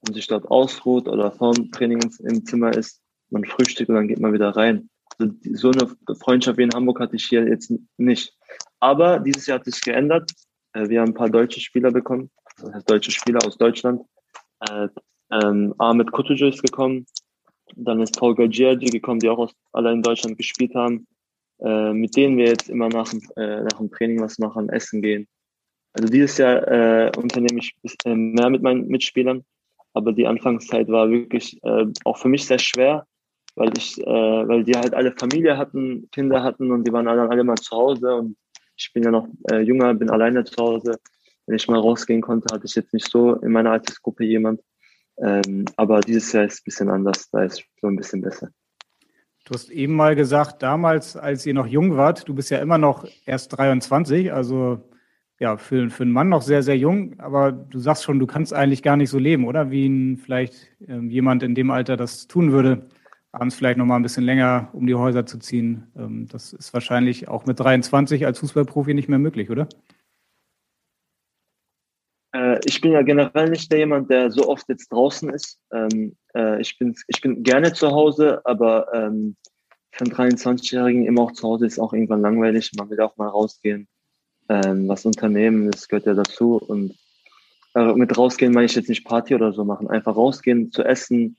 und 0.01 0.15
sich 0.15 0.27
dort 0.27 0.51
ausruht 0.51 1.07
oder 1.09 1.31
vor 1.31 1.55
dem 1.55 1.71
Training 1.71 2.01
im 2.21 2.45
Zimmer 2.47 2.75
ist. 2.75 3.03
Man 3.29 3.45
frühstückt 3.45 3.91
und 3.91 3.97
dann 3.97 4.09
geht 4.09 4.19
man 4.19 4.33
wieder 4.33 4.57
rein. 4.57 4.89
Also 5.19 5.35
so 5.53 5.71
eine 5.71 6.17
Freundschaft 6.17 6.57
wie 6.57 6.63
in 6.63 6.73
Hamburg 6.73 7.01
hatte 7.01 7.17
ich 7.17 7.27
hier 7.27 7.47
jetzt 7.47 7.71
nicht. 7.99 8.35
Aber 8.81 9.21
dieses 9.21 9.47
Jahr 9.47 9.59
hat 9.59 9.67
sich 9.67 9.81
geändert. 9.83 10.33
Äh, 10.73 10.89
wir 10.89 11.03
haben 11.03 11.11
ein 11.11 11.15
paar 11.15 11.29
deutsche 11.29 11.61
Spieler 11.61 11.91
bekommen, 11.91 12.31
also 12.57 12.81
deutsche 12.87 13.11
Spieler 13.11 13.45
aus 13.47 13.59
Deutschland. 13.59 14.01
Äh, 14.61 14.89
ähm, 15.31 15.75
Ahmed 15.79 16.11
Kutucu 16.13 16.47
ist 16.47 16.63
gekommen. 16.63 17.05
Dann 17.77 18.01
ist 18.01 18.15
Tolga 18.15 18.47
Giorgi 18.47 18.87
gekommen, 18.87 19.21
die 19.21 19.29
auch 19.29 19.39
aus, 19.39 19.53
alle 19.73 19.93
in 19.93 20.03
Deutschland 20.03 20.39
gespielt 20.39 20.75
haben 20.75 21.07
äh, 21.63 21.93
mit 21.93 22.17
denen 22.17 22.37
wir 22.37 22.47
jetzt 22.47 22.69
immer 22.69 22.89
nach 22.89 23.13
äh, 23.37 23.63
nach 23.63 23.79
dem 23.79 23.91
Training 23.91 24.21
was 24.21 24.39
machen, 24.39 24.69
essen 24.69 25.03
gehen. 25.03 25.29
Also 25.93 26.09
dieses 26.09 26.39
Jahr 26.39 26.67
äh, 26.69 27.13
unternehme 27.17 27.61
ich 27.61 27.75
äh, 28.05 28.15
mehr 28.15 28.51
mit 28.51 28.63
meinen 28.63 28.87
Mitspielern, 28.89 29.45
aber 29.93 30.13
die 30.13 30.27
Anfangszeit 30.27 30.89
war 30.89 31.11
wirklich 31.11 31.59
äh, 31.63 31.87
auch 32.05 32.19
für 32.19 32.29
mich 32.29 32.47
sehr 32.47 32.59
schwer, 32.59 33.07
weil 33.57 33.77
ich, 33.77 33.99
äh, 33.99 34.05
weil 34.05 34.65
die 34.65 34.77
halt 34.77 34.95
alle 34.95 35.13
Familie 35.13 35.57
hatten, 35.57 36.09
Kinder 36.13 36.43
hatten 36.43 36.71
und 36.71 36.87
die 36.87 36.93
waren 36.93 37.07
dann 37.07 37.31
alle 37.31 37.45
mal 37.45 37.57
zu 37.57 37.77
Hause 37.77 38.15
und 38.15 38.37
ich 38.77 38.93
bin 38.95 39.03
ja 39.03 39.11
noch 39.11 39.29
jünger, 39.53 39.93
bin 39.93 40.09
alleine 40.09 40.43
zu 40.45 40.57
Hause. 40.57 40.99
Wenn 41.47 41.57
ich 41.57 41.69
mal 41.69 41.79
rausgehen 41.79 42.23
konnte, 42.23 42.55
hatte 42.55 42.65
ich 42.65 42.75
jetzt 42.75 42.95
nicht 42.95 43.11
so 43.11 43.35
in 43.35 43.53
meiner 43.53 43.73
Altersgruppe 43.73 44.25
jemand. 44.25 44.63
Ähm, 45.19 45.67
aber 45.77 46.01
dieses 46.01 46.33
Jahr 46.33 46.45
ist 46.45 46.61
ein 46.61 46.65
bisschen 46.65 46.89
anders, 46.89 47.29
da 47.31 47.43
ist 47.45 47.63
schon 47.79 47.93
ein 47.93 47.97
bisschen 47.97 48.23
besser. 48.23 48.51
Du 49.51 49.55
hast 49.55 49.69
eben 49.71 49.97
mal 49.97 50.15
gesagt, 50.15 50.63
damals, 50.63 51.17
als 51.17 51.45
ihr 51.45 51.55
noch 51.55 51.67
jung 51.67 51.97
wart, 51.97 52.29
du 52.29 52.35
bist 52.35 52.51
ja 52.51 52.59
immer 52.59 52.79
noch 52.79 53.05
erst 53.27 53.59
23, 53.59 54.33
also 54.33 54.79
ja, 55.41 55.57
für, 55.57 55.91
für 55.91 56.05
einen 56.05 56.13
Mann 56.13 56.29
noch 56.29 56.43
sehr, 56.43 56.63
sehr 56.63 56.79
jung, 56.79 57.19
aber 57.19 57.51
du 57.51 57.81
sagst 57.81 58.05
schon, 58.05 58.21
du 58.21 58.29
kannst 58.29 58.55
eigentlich 58.55 58.81
gar 58.85 58.97
nicht 58.97 59.11
so 59.11 59.19
leben, 59.19 59.49
oder? 59.49 59.73
Wie 59.73 59.89
ein, 59.89 60.19
vielleicht 60.19 60.55
ähm, 60.87 61.11
jemand 61.11 61.43
in 61.43 61.57
dem 61.57 61.73
Alter 61.73 61.97
das 61.97 62.29
tun 62.29 62.53
würde, 62.53 62.87
abends 63.33 63.57
vielleicht 63.57 63.77
noch 63.77 63.87
mal 63.87 63.97
ein 63.97 64.05
bisschen 64.05 64.23
länger 64.23 64.69
um 64.73 64.87
die 64.87 64.95
Häuser 64.95 65.27
zu 65.27 65.41
ziehen. 65.41 65.89
Ähm, 65.97 66.29
das 66.31 66.53
ist 66.53 66.73
wahrscheinlich 66.73 67.27
auch 67.27 67.45
mit 67.45 67.59
23 67.59 68.27
als 68.27 68.39
Fußballprofi 68.39 68.95
nicht 68.95 69.09
mehr 69.09 69.19
möglich, 69.19 69.51
oder? 69.51 69.67
Äh, 72.33 72.61
ich 72.65 72.81
bin 72.81 72.93
ja 72.93 73.03
generell 73.03 73.51
nicht 73.51 73.71
der 73.71 73.81
jemand, 73.81 74.11
der 74.11 74.31
so 74.31 74.49
oft 74.49 74.69
jetzt 74.69 74.93
draußen 74.93 75.31
ist. 75.31 75.59
Ähm, 75.73 76.17
äh, 76.35 76.61
ich, 76.61 76.79
bin, 76.79 76.95
ich 77.09 77.21
bin 77.21 77.43
gerne 77.43 77.73
zu 77.73 77.91
Hause, 77.91 78.41
aber 78.45 78.93
ähm, 78.93 79.37
für 79.93 80.05
einen 80.05 80.37
23-Jährigen 80.37 81.07
immer 81.07 81.23
auch 81.23 81.33
zu 81.33 81.49
Hause 81.49 81.67
ist 81.67 81.79
auch 81.79 81.93
irgendwann 81.93 82.23
langweilig. 82.23 82.71
Man 82.79 82.91
will 82.91 83.01
auch 83.01 83.17
mal 83.17 83.29
rausgehen, 83.29 83.89
ähm, 84.49 84.89
was 84.89 85.05
unternehmen, 85.05 85.71
das 85.71 85.89
gehört 85.89 86.07
ja 86.07 86.15
dazu. 86.15 86.57
Und 86.57 86.95
äh, 87.75 87.93
mit 87.95 88.17
rausgehen 88.17 88.53
meine 88.53 88.67
ich 88.67 88.75
jetzt 88.75 88.89
nicht 88.89 89.05
Party 89.05 89.35
oder 89.35 89.53
so 89.53 89.65
machen. 89.65 89.91
Einfach 89.91 90.17
rausgehen, 90.17 90.71
zu 90.71 90.85
essen. 90.85 91.37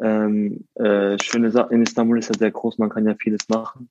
Ähm, 0.00 0.64
äh, 0.76 1.18
schöne 1.20 1.50
Sache. 1.50 1.74
In 1.74 1.82
Istanbul 1.82 2.18
ist 2.18 2.28
ja 2.28 2.38
sehr 2.38 2.52
groß, 2.52 2.78
man 2.78 2.90
kann 2.90 3.06
ja 3.06 3.16
vieles 3.16 3.48
machen. 3.48 3.90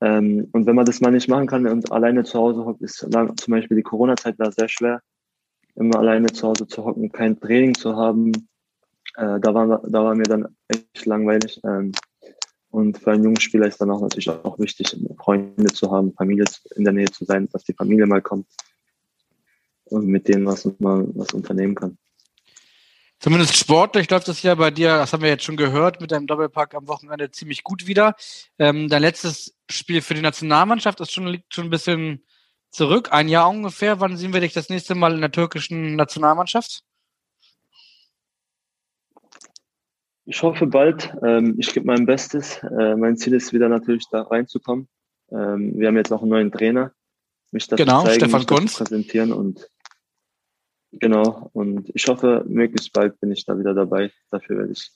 Ähm, 0.00 0.48
und 0.52 0.66
wenn 0.66 0.74
man 0.74 0.84
das 0.84 1.00
mal 1.00 1.12
nicht 1.12 1.28
machen 1.28 1.46
kann 1.46 1.66
und 1.68 1.92
alleine 1.92 2.24
zu 2.24 2.38
Hause 2.38 2.64
hockt, 2.64 2.82
ist 2.82 3.06
lang, 3.14 3.36
zum 3.36 3.52
Beispiel 3.52 3.76
die 3.76 3.84
Corona-Zeit 3.84 4.38
war 4.40 4.50
sehr 4.50 4.68
schwer 4.68 5.00
immer 5.76 5.98
alleine 5.98 6.32
zu 6.32 6.48
Hause 6.48 6.66
zu 6.66 6.84
hocken, 6.84 7.12
kein 7.12 7.38
Training 7.38 7.74
zu 7.74 7.96
haben. 7.96 8.32
Äh, 9.16 9.40
da, 9.40 9.54
war, 9.54 9.82
da 9.86 10.04
war 10.04 10.14
mir 10.14 10.24
dann 10.24 10.56
echt 10.68 11.06
langweilig. 11.06 11.60
Ähm, 11.64 11.92
und 12.70 12.98
für 12.98 13.12
einen 13.12 13.24
jungen 13.24 13.40
Spieler 13.40 13.66
ist 13.66 13.80
dann 13.80 13.90
auch 13.90 14.00
natürlich 14.00 14.28
auch 14.28 14.58
wichtig, 14.58 14.96
Freunde 15.18 15.72
zu 15.72 15.90
haben, 15.90 16.12
Familie 16.12 16.44
in 16.74 16.84
der 16.84 16.92
Nähe 16.92 17.10
zu 17.10 17.24
sein, 17.24 17.48
dass 17.52 17.64
die 17.64 17.72
Familie 17.72 18.06
mal 18.06 18.20
kommt 18.20 18.46
und 19.84 20.06
mit 20.06 20.28
denen 20.28 20.46
was 20.46 20.68
man 20.78 21.10
was 21.14 21.32
unternehmen 21.32 21.74
kann. 21.74 21.96
Zumindest 23.18 23.56
sportlich 23.56 24.10
läuft 24.10 24.28
das 24.28 24.42
ja 24.42 24.54
bei 24.54 24.70
dir, 24.70 24.98
das 24.98 25.12
haben 25.12 25.22
wir 25.22 25.30
jetzt 25.30 25.44
schon 25.44 25.56
gehört, 25.56 26.02
mit 26.02 26.12
deinem 26.12 26.26
Doppelpack 26.26 26.74
am 26.74 26.86
Wochenende 26.86 27.30
ziemlich 27.30 27.64
gut 27.64 27.86
wieder. 27.86 28.14
Ähm, 28.58 28.88
dein 28.88 29.00
letztes 29.00 29.56
Spiel 29.70 30.02
für 30.02 30.12
die 30.12 30.20
Nationalmannschaft 30.20 31.00
ist 31.00 31.12
schon, 31.12 31.26
liegt 31.26 31.54
schon 31.54 31.64
ein 31.64 31.70
bisschen 31.70 32.24
zurück, 32.70 33.08
ein 33.12 33.28
Jahr 33.28 33.48
ungefähr. 33.48 34.00
Wann 34.00 34.16
sehen 34.16 34.32
wir 34.32 34.40
dich 34.40 34.52
das 34.52 34.68
nächste 34.68 34.94
Mal 34.94 35.14
in 35.14 35.20
der 35.20 35.32
türkischen 35.32 35.96
Nationalmannschaft? 35.96 36.82
Ich 40.26 40.42
hoffe 40.42 40.66
bald. 40.66 41.14
Ähm, 41.22 41.54
ich 41.58 41.72
gebe 41.72 41.86
mein 41.86 42.04
Bestes. 42.04 42.60
Äh, 42.62 42.96
mein 42.96 43.16
Ziel 43.16 43.34
ist 43.34 43.52
wieder 43.52 43.68
natürlich 43.68 44.06
da 44.10 44.22
reinzukommen. 44.22 44.88
Ähm, 45.30 45.78
wir 45.78 45.88
haben 45.88 45.96
jetzt 45.96 46.12
auch 46.12 46.22
einen 46.22 46.30
neuen 46.30 46.52
Trainer. 46.52 46.92
Mich 47.52 47.68
das 47.68 47.78
genau, 47.78 48.02
zeigen, 48.02 48.16
Stefan 48.16 48.46
Kunz. 48.46 48.76
präsentieren 48.76 49.32
und 49.32 49.70
genau. 50.90 51.50
Und 51.52 51.90
ich 51.94 52.08
hoffe, 52.08 52.44
möglichst 52.48 52.92
bald 52.92 53.20
bin 53.20 53.30
ich 53.30 53.44
da 53.44 53.56
wieder 53.56 53.72
dabei. 53.72 54.10
Dafür 54.30 54.58
werde 54.58 54.72
ich 54.72 54.90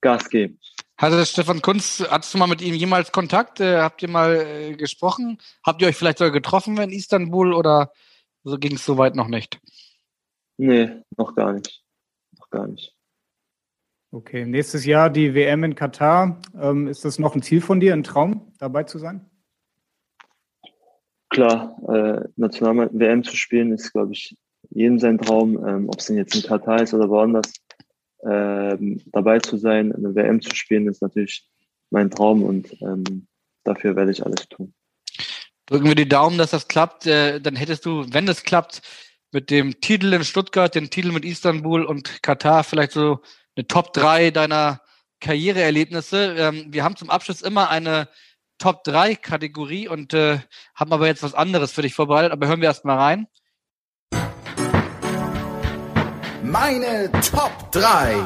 Gas 0.00 0.30
geben. 0.30 0.58
Hatte 1.04 1.26
Stefan 1.26 1.60
Kunz, 1.60 2.02
hattest 2.08 2.32
du 2.32 2.38
mal 2.38 2.46
mit 2.46 2.62
ihm 2.62 2.72
jemals 2.72 3.12
Kontakt? 3.12 3.60
Äh, 3.60 3.76
habt 3.76 4.00
ihr 4.00 4.08
mal 4.08 4.36
äh, 4.36 4.74
gesprochen? 4.74 5.36
Habt 5.62 5.82
ihr 5.82 5.88
euch 5.88 5.96
vielleicht 5.96 6.16
sogar 6.16 6.32
getroffen 6.32 6.78
in 6.78 6.88
Istanbul 6.88 7.52
oder 7.52 7.92
so 8.42 8.56
ging 8.56 8.76
es 8.76 8.86
soweit 8.86 9.14
noch 9.14 9.28
nicht? 9.28 9.60
Nee, 10.56 11.02
noch 11.18 11.34
gar 11.34 11.52
nicht. 11.52 11.84
Noch 12.38 12.48
gar 12.48 12.66
nicht. 12.68 12.96
Okay, 14.12 14.46
nächstes 14.46 14.86
Jahr 14.86 15.10
die 15.10 15.34
WM 15.34 15.64
in 15.64 15.74
Katar. 15.74 16.40
Ähm, 16.58 16.88
ist 16.88 17.04
das 17.04 17.18
noch 17.18 17.34
ein 17.34 17.42
Ziel 17.42 17.60
von 17.60 17.80
dir, 17.80 17.92
ein 17.92 18.02
Traum, 18.02 18.54
dabei 18.56 18.84
zu 18.84 18.98
sein? 18.98 19.28
Klar, 21.28 21.76
äh, 21.86 22.26
National 22.36 22.88
WM 22.94 23.22
zu 23.24 23.36
spielen 23.36 23.72
ist, 23.72 23.92
glaube 23.92 24.14
ich, 24.14 24.38
jedem 24.70 24.98
sein 24.98 25.18
Traum. 25.18 25.62
Ähm, 25.68 25.86
Ob 25.90 25.98
es 25.98 26.06
denn 26.06 26.16
jetzt 26.16 26.34
in 26.34 26.44
Katar 26.44 26.80
ist 26.80 26.94
oder 26.94 27.10
woanders 27.10 27.52
ähm, 28.26 29.00
dabei 29.06 29.38
zu 29.40 29.56
sein, 29.56 29.92
eine 29.92 30.14
WM 30.14 30.40
zu 30.40 30.54
spielen, 30.54 30.88
ist 30.88 31.02
natürlich 31.02 31.46
mein 31.90 32.10
Traum 32.10 32.42
und 32.42 32.72
ähm, 32.82 33.26
dafür 33.64 33.96
werde 33.96 34.10
ich 34.10 34.24
alles 34.24 34.48
tun. 34.48 34.74
Drücken 35.66 35.86
wir 35.86 35.94
die 35.94 36.08
Daumen, 36.08 36.38
dass 36.38 36.50
das 36.50 36.68
klappt. 36.68 37.06
Äh, 37.06 37.40
dann 37.40 37.56
hättest 37.56 37.86
du, 37.86 38.04
wenn 38.10 38.26
das 38.26 38.42
klappt, 38.42 38.82
mit 39.32 39.50
dem 39.50 39.80
Titel 39.80 40.12
in 40.12 40.24
Stuttgart, 40.24 40.74
den 40.74 40.90
Titel 40.90 41.10
mit 41.10 41.24
Istanbul 41.24 41.84
und 41.84 42.22
Katar 42.22 42.62
vielleicht 42.62 42.92
so 42.92 43.20
eine 43.56 43.66
Top 43.66 43.92
3 43.92 44.30
deiner 44.30 44.80
Karriereerlebnisse. 45.20 46.36
Ähm, 46.38 46.66
wir 46.68 46.84
haben 46.84 46.96
zum 46.96 47.10
Abschluss 47.10 47.42
immer 47.42 47.70
eine 47.70 48.08
Top 48.58 48.84
3 48.84 49.16
Kategorie 49.16 49.88
und 49.88 50.14
äh, 50.14 50.38
haben 50.74 50.92
aber 50.92 51.06
jetzt 51.06 51.22
was 51.22 51.34
anderes 51.34 51.72
für 51.72 51.82
dich 51.82 51.94
vorbereitet. 51.94 52.32
Aber 52.32 52.46
hören 52.46 52.60
wir 52.60 52.68
erst 52.68 52.84
mal 52.84 52.96
rein. 52.96 53.26
Meine 56.44 57.10
Top 57.10 57.72
3. 57.72 58.16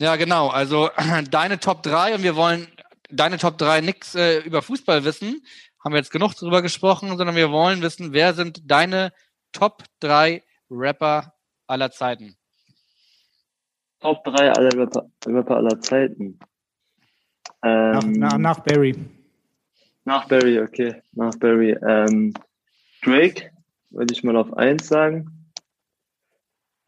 Ja, 0.00 0.16
genau. 0.16 0.48
Also 0.48 0.90
deine 1.30 1.60
Top 1.60 1.84
3 1.84 2.16
und 2.16 2.24
wir 2.24 2.34
wollen 2.34 2.66
deine 3.08 3.38
Top 3.38 3.56
3 3.56 3.82
nichts 3.82 4.16
äh, 4.16 4.40
über 4.40 4.62
Fußball 4.62 5.04
wissen, 5.04 5.46
haben 5.82 5.92
wir 5.92 5.98
jetzt 5.98 6.10
genug 6.10 6.34
drüber 6.34 6.60
gesprochen, 6.60 7.16
sondern 7.16 7.36
wir 7.36 7.52
wollen 7.52 7.82
wissen, 7.82 8.12
wer 8.12 8.34
sind 8.34 8.68
deine 8.68 9.12
Top 9.52 9.84
3 10.00 10.42
Rapper 10.68 11.32
aller 11.68 11.92
Zeiten? 11.92 12.36
Top 14.00 14.24
3 14.24 14.50
aller 14.50 14.76
Rapper, 14.76 15.08
Rapper 15.26 15.56
aller 15.56 15.80
Zeiten. 15.80 16.40
Ähm, 17.62 18.12
nach, 18.12 18.32
nach, 18.32 18.38
nach, 18.38 18.60
Barry. 18.60 18.96
Nach 20.04 20.26
Barry, 20.26 20.60
okay. 20.60 21.00
Nach 21.12 21.34
Barry. 21.36 21.78
Ähm, 21.86 22.34
Drake 23.04 23.51
würde 23.92 24.12
ich 24.12 24.24
mal 24.24 24.36
auf 24.36 24.52
1 24.56 24.86
sagen. 24.86 25.52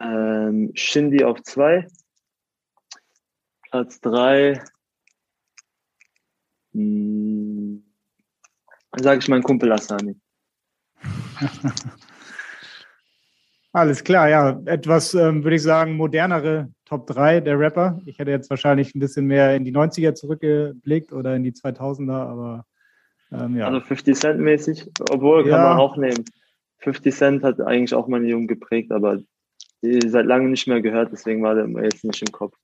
Ähm, 0.00 0.72
Shindy 0.74 1.24
auf 1.24 1.42
2. 1.42 1.86
Platz 3.70 4.00
3. 4.00 4.62
Hm, 6.72 7.84
sage 8.96 9.18
ich 9.20 9.28
meinen 9.28 9.42
Kumpel 9.42 9.72
Asani. 9.72 10.16
Alles 13.72 14.04
klar, 14.04 14.28
ja. 14.28 14.60
Etwas, 14.66 15.14
ähm, 15.14 15.42
würde 15.42 15.56
ich 15.56 15.62
sagen, 15.62 15.96
modernere 15.96 16.70
Top 16.84 17.08
3 17.08 17.40
der 17.40 17.58
Rapper. 17.58 18.00
Ich 18.06 18.18
hätte 18.18 18.30
jetzt 18.30 18.48
wahrscheinlich 18.50 18.94
ein 18.94 19.00
bisschen 19.00 19.26
mehr 19.26 19.56
in 19.56 19.64
die 19.64 19.74
90er 19.74 20.14
zurückgeblickt 20.14 21.12
oder 21.12 21.34
in 21.34 21.42
die 21.42 21.52
2000er, 21.52 22.12
aber 22.12 22.66
ähm, 23.32 23.56
ja. 23.56 23.66
Also 23.66 23.80
50 23.80 24.16
Cent 24.16 24.38
mäßig, 24.38 24.88
obwohl 25.10 25.44
ja. 25.46 25.56
kann 25.56 25.64
man 25.70 25.78
auch 25.78 25.96
nehmen. 25.96 26.24
50 26.84 27.14
Cent 27.14 27.42
hat 27.42 27.60
eigentlich 27.60 27.94
auch 27.94 28.06
meine 28.06 28.26
Jugend 28.26 28.48
geprägt, 28.48 28.92
aber 28.92 29.18
die 29.82 30.08
seit 30.08 30.26
langem 30.26 30.50
nicht 30.50 30.66
mehr 30.66 30.80
gehört, 30.80 31.10
deswegen 31.12 31.42
war 31.42 31.54
der 31.54 31.66
jetzt 31.82 32.04
nicht 32.04 32.22
im 32.22 32.32
Kopf. 32.32 32.54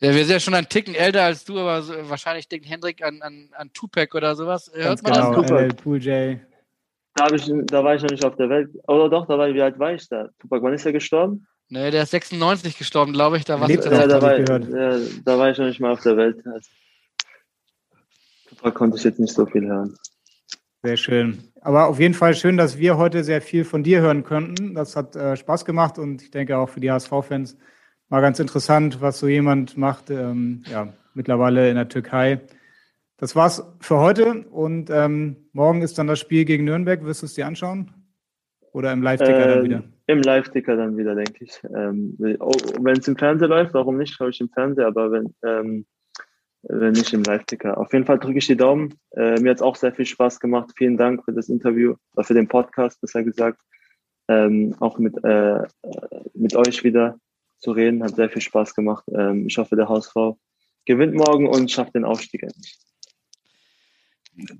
Ja, 0.00 0.14
wir 0.14 0.24
sind 0.24 0.32
ja 0.32 0.40
schon 0.40 0.54
ein 0.54 0.68
Ticken 0.68 0.94
älter 0.94 1.22
als 1.22 1.44
du, 1.44 1.58
aber 1.58 1.82
so, 1.82 1.94
wahrscheinlich 2.08 2.48
denkt 2.48 2.68
Hendrik 2.68 3.04
an, 3.04 3.22
an, 3.22 3.50
an 3.52 3.72
Tupac 3.72 4.16
oder 4.16 4.34
sowas. 4.34 4.70
Hört 4.74 5.02
Ganz 5.02 5.02
man 5.02 5.12
genau, 5.12 5.42
das? 5.42 5.50
Tupac. 5.50 5.82
Pool 5.82 6.02
J. 6.02 6.40
Da, 7.14 7.28
ich, 7.32 7.50
da 7.66 7.84
war 7.84 7.94
ich 7.94 8.02
noch 8.02 8.10
nicht 8.10 8.24
auf 8.24 8.36
der 8.36 8.48
Welt. 8.48 8.70
Oder 8.88 9.08
doch, 9.08 9.26
da 9.26 9.38
war 9.38 9.48
ich, 9.48 9.54
wie 9.54 9.62
alt 9.62 9.78
war 9.78 9.94
ich 9.94 10.08
da? 10.08 10.28
Tupac, 10.40 10.62
wann 10.62 10.74
ist 10.74 10.84
er 10.84 10.92
gestorben? 10.92 11.46
Nee, 11.68 11.90
der 11.90 12.02
ist 12.02 12.10
96 12.10 12.76
gestorben, 12.76 13.12
glaube 13.12 13.36
ich. 13.36 13.44
Da, 13.44 13.60
war 13.60 13.68
Lebt 13.68 13.84
ja, 13.84 14.06
da, 14.06 14.20
war, 14.20 14.38
ja, 14.38 14.98
da 15.24 15.38
war 15.38 15.50
ich 15.50 15.58
noch 15.58 15.66
nicht 15.66 15.80
mal 15.80 15.92
auf 15.92 16.02
der 16.02 16.16
Welt. 16.16 16.44
Also, 16.44 16.70
Tupac 18.48 18.74
konnte 18.74 18.96
ich 18.96 19.04
jetzt 19.04 19.20
nicht 19.20 19.32
so 19.32 19.46
viel 19.46 19.66
hören. 19.66 19.96
Sehr 20.84 20.98
schön. 20.98 21.38
Aber 21.62 21.86
auf 21.86 21.98
jeden 21.98 22.12
Fall 22.12 22.34
schön, 22.34 22.58
dass 22.58 22.78
wir 22.78 22.98
heute 22.98 23.24
sehr 23.24 23.40
viel 23.40 23.64
von 23.64 23.82
dir 23.82 24.02
hören 24.02 24.22
könnten. 24.22 24.74
Das 24.74 24.96
hat 24.96 25.16
äh, 25.16 25.34
Spaß 25.34 25.64
gemacht 25.64 25.98
und 25.98 26.20
ich 26.20 26.30
denke 26.30 26.58
auch 26.58 26.68
für 26.68 26.80
die 26.80 26.92
HSV-Fans 26.92 27.56
mal 28.10 28.20
ganz 28.20 28.38
interessant, 28.38 29.00
was 29.00 29.18
so 29.18 29.26
jemand 29.26 29.78
macht, 29.78 30.10
ähm, 30.10 30.62
ja, 30.70 30.92
mittlerweile 31.14 31.70
in 31.70 31.76
der 31.76 31.88
Türkei. 31.88 32.42
Das 33.16 33.34
war's 33.34 33.66
für 33.80 33.96
heute 33.96 34.44
und 34.50 34.90
ähm, 34.90 35.48
morgen 35.54 35.80
ist 35.80 35.96
dann 35.96 36.06
das 36.06 36.20
Spiel 36.20 36.44
gegen 36.44 36.64
Nürnberg. 36.64 37.02
Wirst 37.02 37.22
du 37.22 37.26
es 37.26 37.34
dir 37.34 37.46
anschauen? 37.46 37.90
Oder 38.72 38.92
im 38.92 39.00
Live-Ticker 39.00 39.46
äh, 39.46 39.54
dann 39.54 39.64
wieder? 39.64 39.84
Im 40.06 40.20
Live-Ticker 40.20 40.76
dann 40.76 40.98
wieder, 40.98 41.14
denke 41.14 41.44
ich. 41.44 41.62
Ähm, 41.74 42.14
oh, 42.40 42.52
wenn 42.80 42.98
es 42.98 43.08
im 43.08 43.16
Fernsehen 43.16 43.48
läuft, 43.48 43.72
warum 43.72 43.96
nicht? 43.96 44.12
Schaue 44.12 44.28
ich 44.28 44.40
im 44.42 44.50
Fernsehen, 44.50 44.84
aber 44.84 45.10
wenn, 45.10 45.34
ähm, 45.42 45.86
wenn 46.68 46.92
nicht 46.92 47.12
im 47.12 47.22
Live-Ticker. 47.22 47.78
Auf 47.78 47.92
jeden 47.92 48.06
Fall 48.06 48.18
drücke 48.18 48.38
ich 48.38 48.46
die 48.46 48.56
Daumen. 48.56 48.94
Äh, 49.12 49.40
mir 49.40 49.50
hat 49.50 49.58
es 49.58 49.62
auch 49.62 49.76
sehr 49.76 49.92
viel 49.92 50.06
Spaß 50.06 50.40
gemacht. 50.40 50.72
Vielen 50.76 50.96
Dank 50.96 51.24
für 51.24 51.32
das 51.32 51.48
Interview, 51.48 51.94
äh, 52.16 52.22
für 52.22 52.34
den 52.34 52.48
Podcast, 52.48 53.00
besser 53.00 53.22
gesagt. 53.22 53.60
Ähm, 54.28 54.74
auch 54.80 54.98
mit, 54.98 55.22
äh, 55.22 55.62
mit 56.34 56.56
euch 56.56 56.82
wieder 56.84 57.18
zu 57.58 57.72
reden. 57.72 58.02
Hat 58.02 58.16
sehr 58.16 58.30
viel 58.30 58.42
Spaß 58.42 58.74
gemacht. 58.74 59.04
Ähm, 59.14 59.46
ich 59.46 59.58
hoffe, 59.58 59.76
der 59.76 59.88
Hausfrau 59.88 60.38
gewinnt 60.86 61.14
morgen 61.14 61.46
und 61.48 61.70
schafft 61.70 61.94
den 61.94 62.04
Aufstieg 62.04 62.42
endlich. 62.42 62.78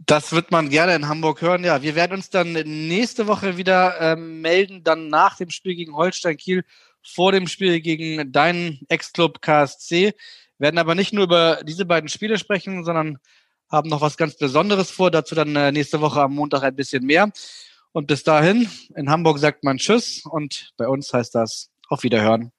Das 0.06 0.32
wird 0.32 0.52
man 0.52 0.68
gerne 0.68 0.94
in 0.94 1.08
Hamburg 1.08 1.42
hören. 1.42 1.64
Ja, 1.64 1.82
wir 1.82 1.96
werden 1.96 2.12
uns 2.12 2.30
dann 2.30 2.52
nächste 2.52 3.26
Woche 3.26 3.56
wieder 3.56 4.00
ähm, 4.00 4.40
melden, 4.40 4.84
dann 4.84 5.08
nach 5.08 5.36
dem 5.36 5.50
Spiel 5.50 5.74
gegen 5.74 5.96
Holstein 5.96 6.36
Kiel, 6.36 6.64
vor 7.02 7.32
dem 7.32 7.48
Spiel 7.48 7.80
gegen 7.80 8.30
deinen 8.30 8.80
Ex-Club 8.88 9.42
KSC. 9.42 10.14
Werden 10.58 10.78
aber 10.78 10.94
nicht 10.94 11.12
nur 11.12 11.24
über 11.24 11.60
diese 11.64 11.84
beiden 11.84 12.08
Spiele 12.08 12.38
sprechen, 12.38 12.84
sondern 12.84 13.18
haben 13.70 13.88
noch 13.88 14.00
was 14.00 14.16
ganz 14.16 14.36
Besonderes 14.36 14.90
vor. 14.90 15.10
Dazu 15.10 15.34
dann 15.34 15.54
äh, 15.56 15.72
nächste 15.72 16.00
Woche 16.00 16.22
am 16.22 16.34
Montag 16.34 16.62
ein 16.62 16.76
bisschen 16.76 17.04
mehr. 17.04 17.30
Und 17.92 18.06
bis 18.06 18.24
dahin, 18.24 18.68
in 18.96 19.10
Hamburg 19.10 19.38
sagt 19.38 19.62
man 19.64 19.78
Tschüss 19.78 20.22
und 20.24 20.72
bei 20.76 20.88
uns 20.88 21.12
heißt 21.12 21.34
das 21.34 21.70
auf 21.88 22.02
Wiederhören. 22.02 22.50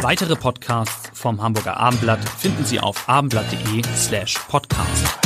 Weitere 0.00 0.36
Podcasts 0.36 1.18
vom 1.18 1.40
Hamburger 1.40 1.78
Abendblatt 1.78 2.28
finden 2.28 2.64
Sie 2.66 2.78
auf 2.78 3.08
abendblatt.de 3.08 3.82
slash 3.96 4.38
podcast. 4.48 5.23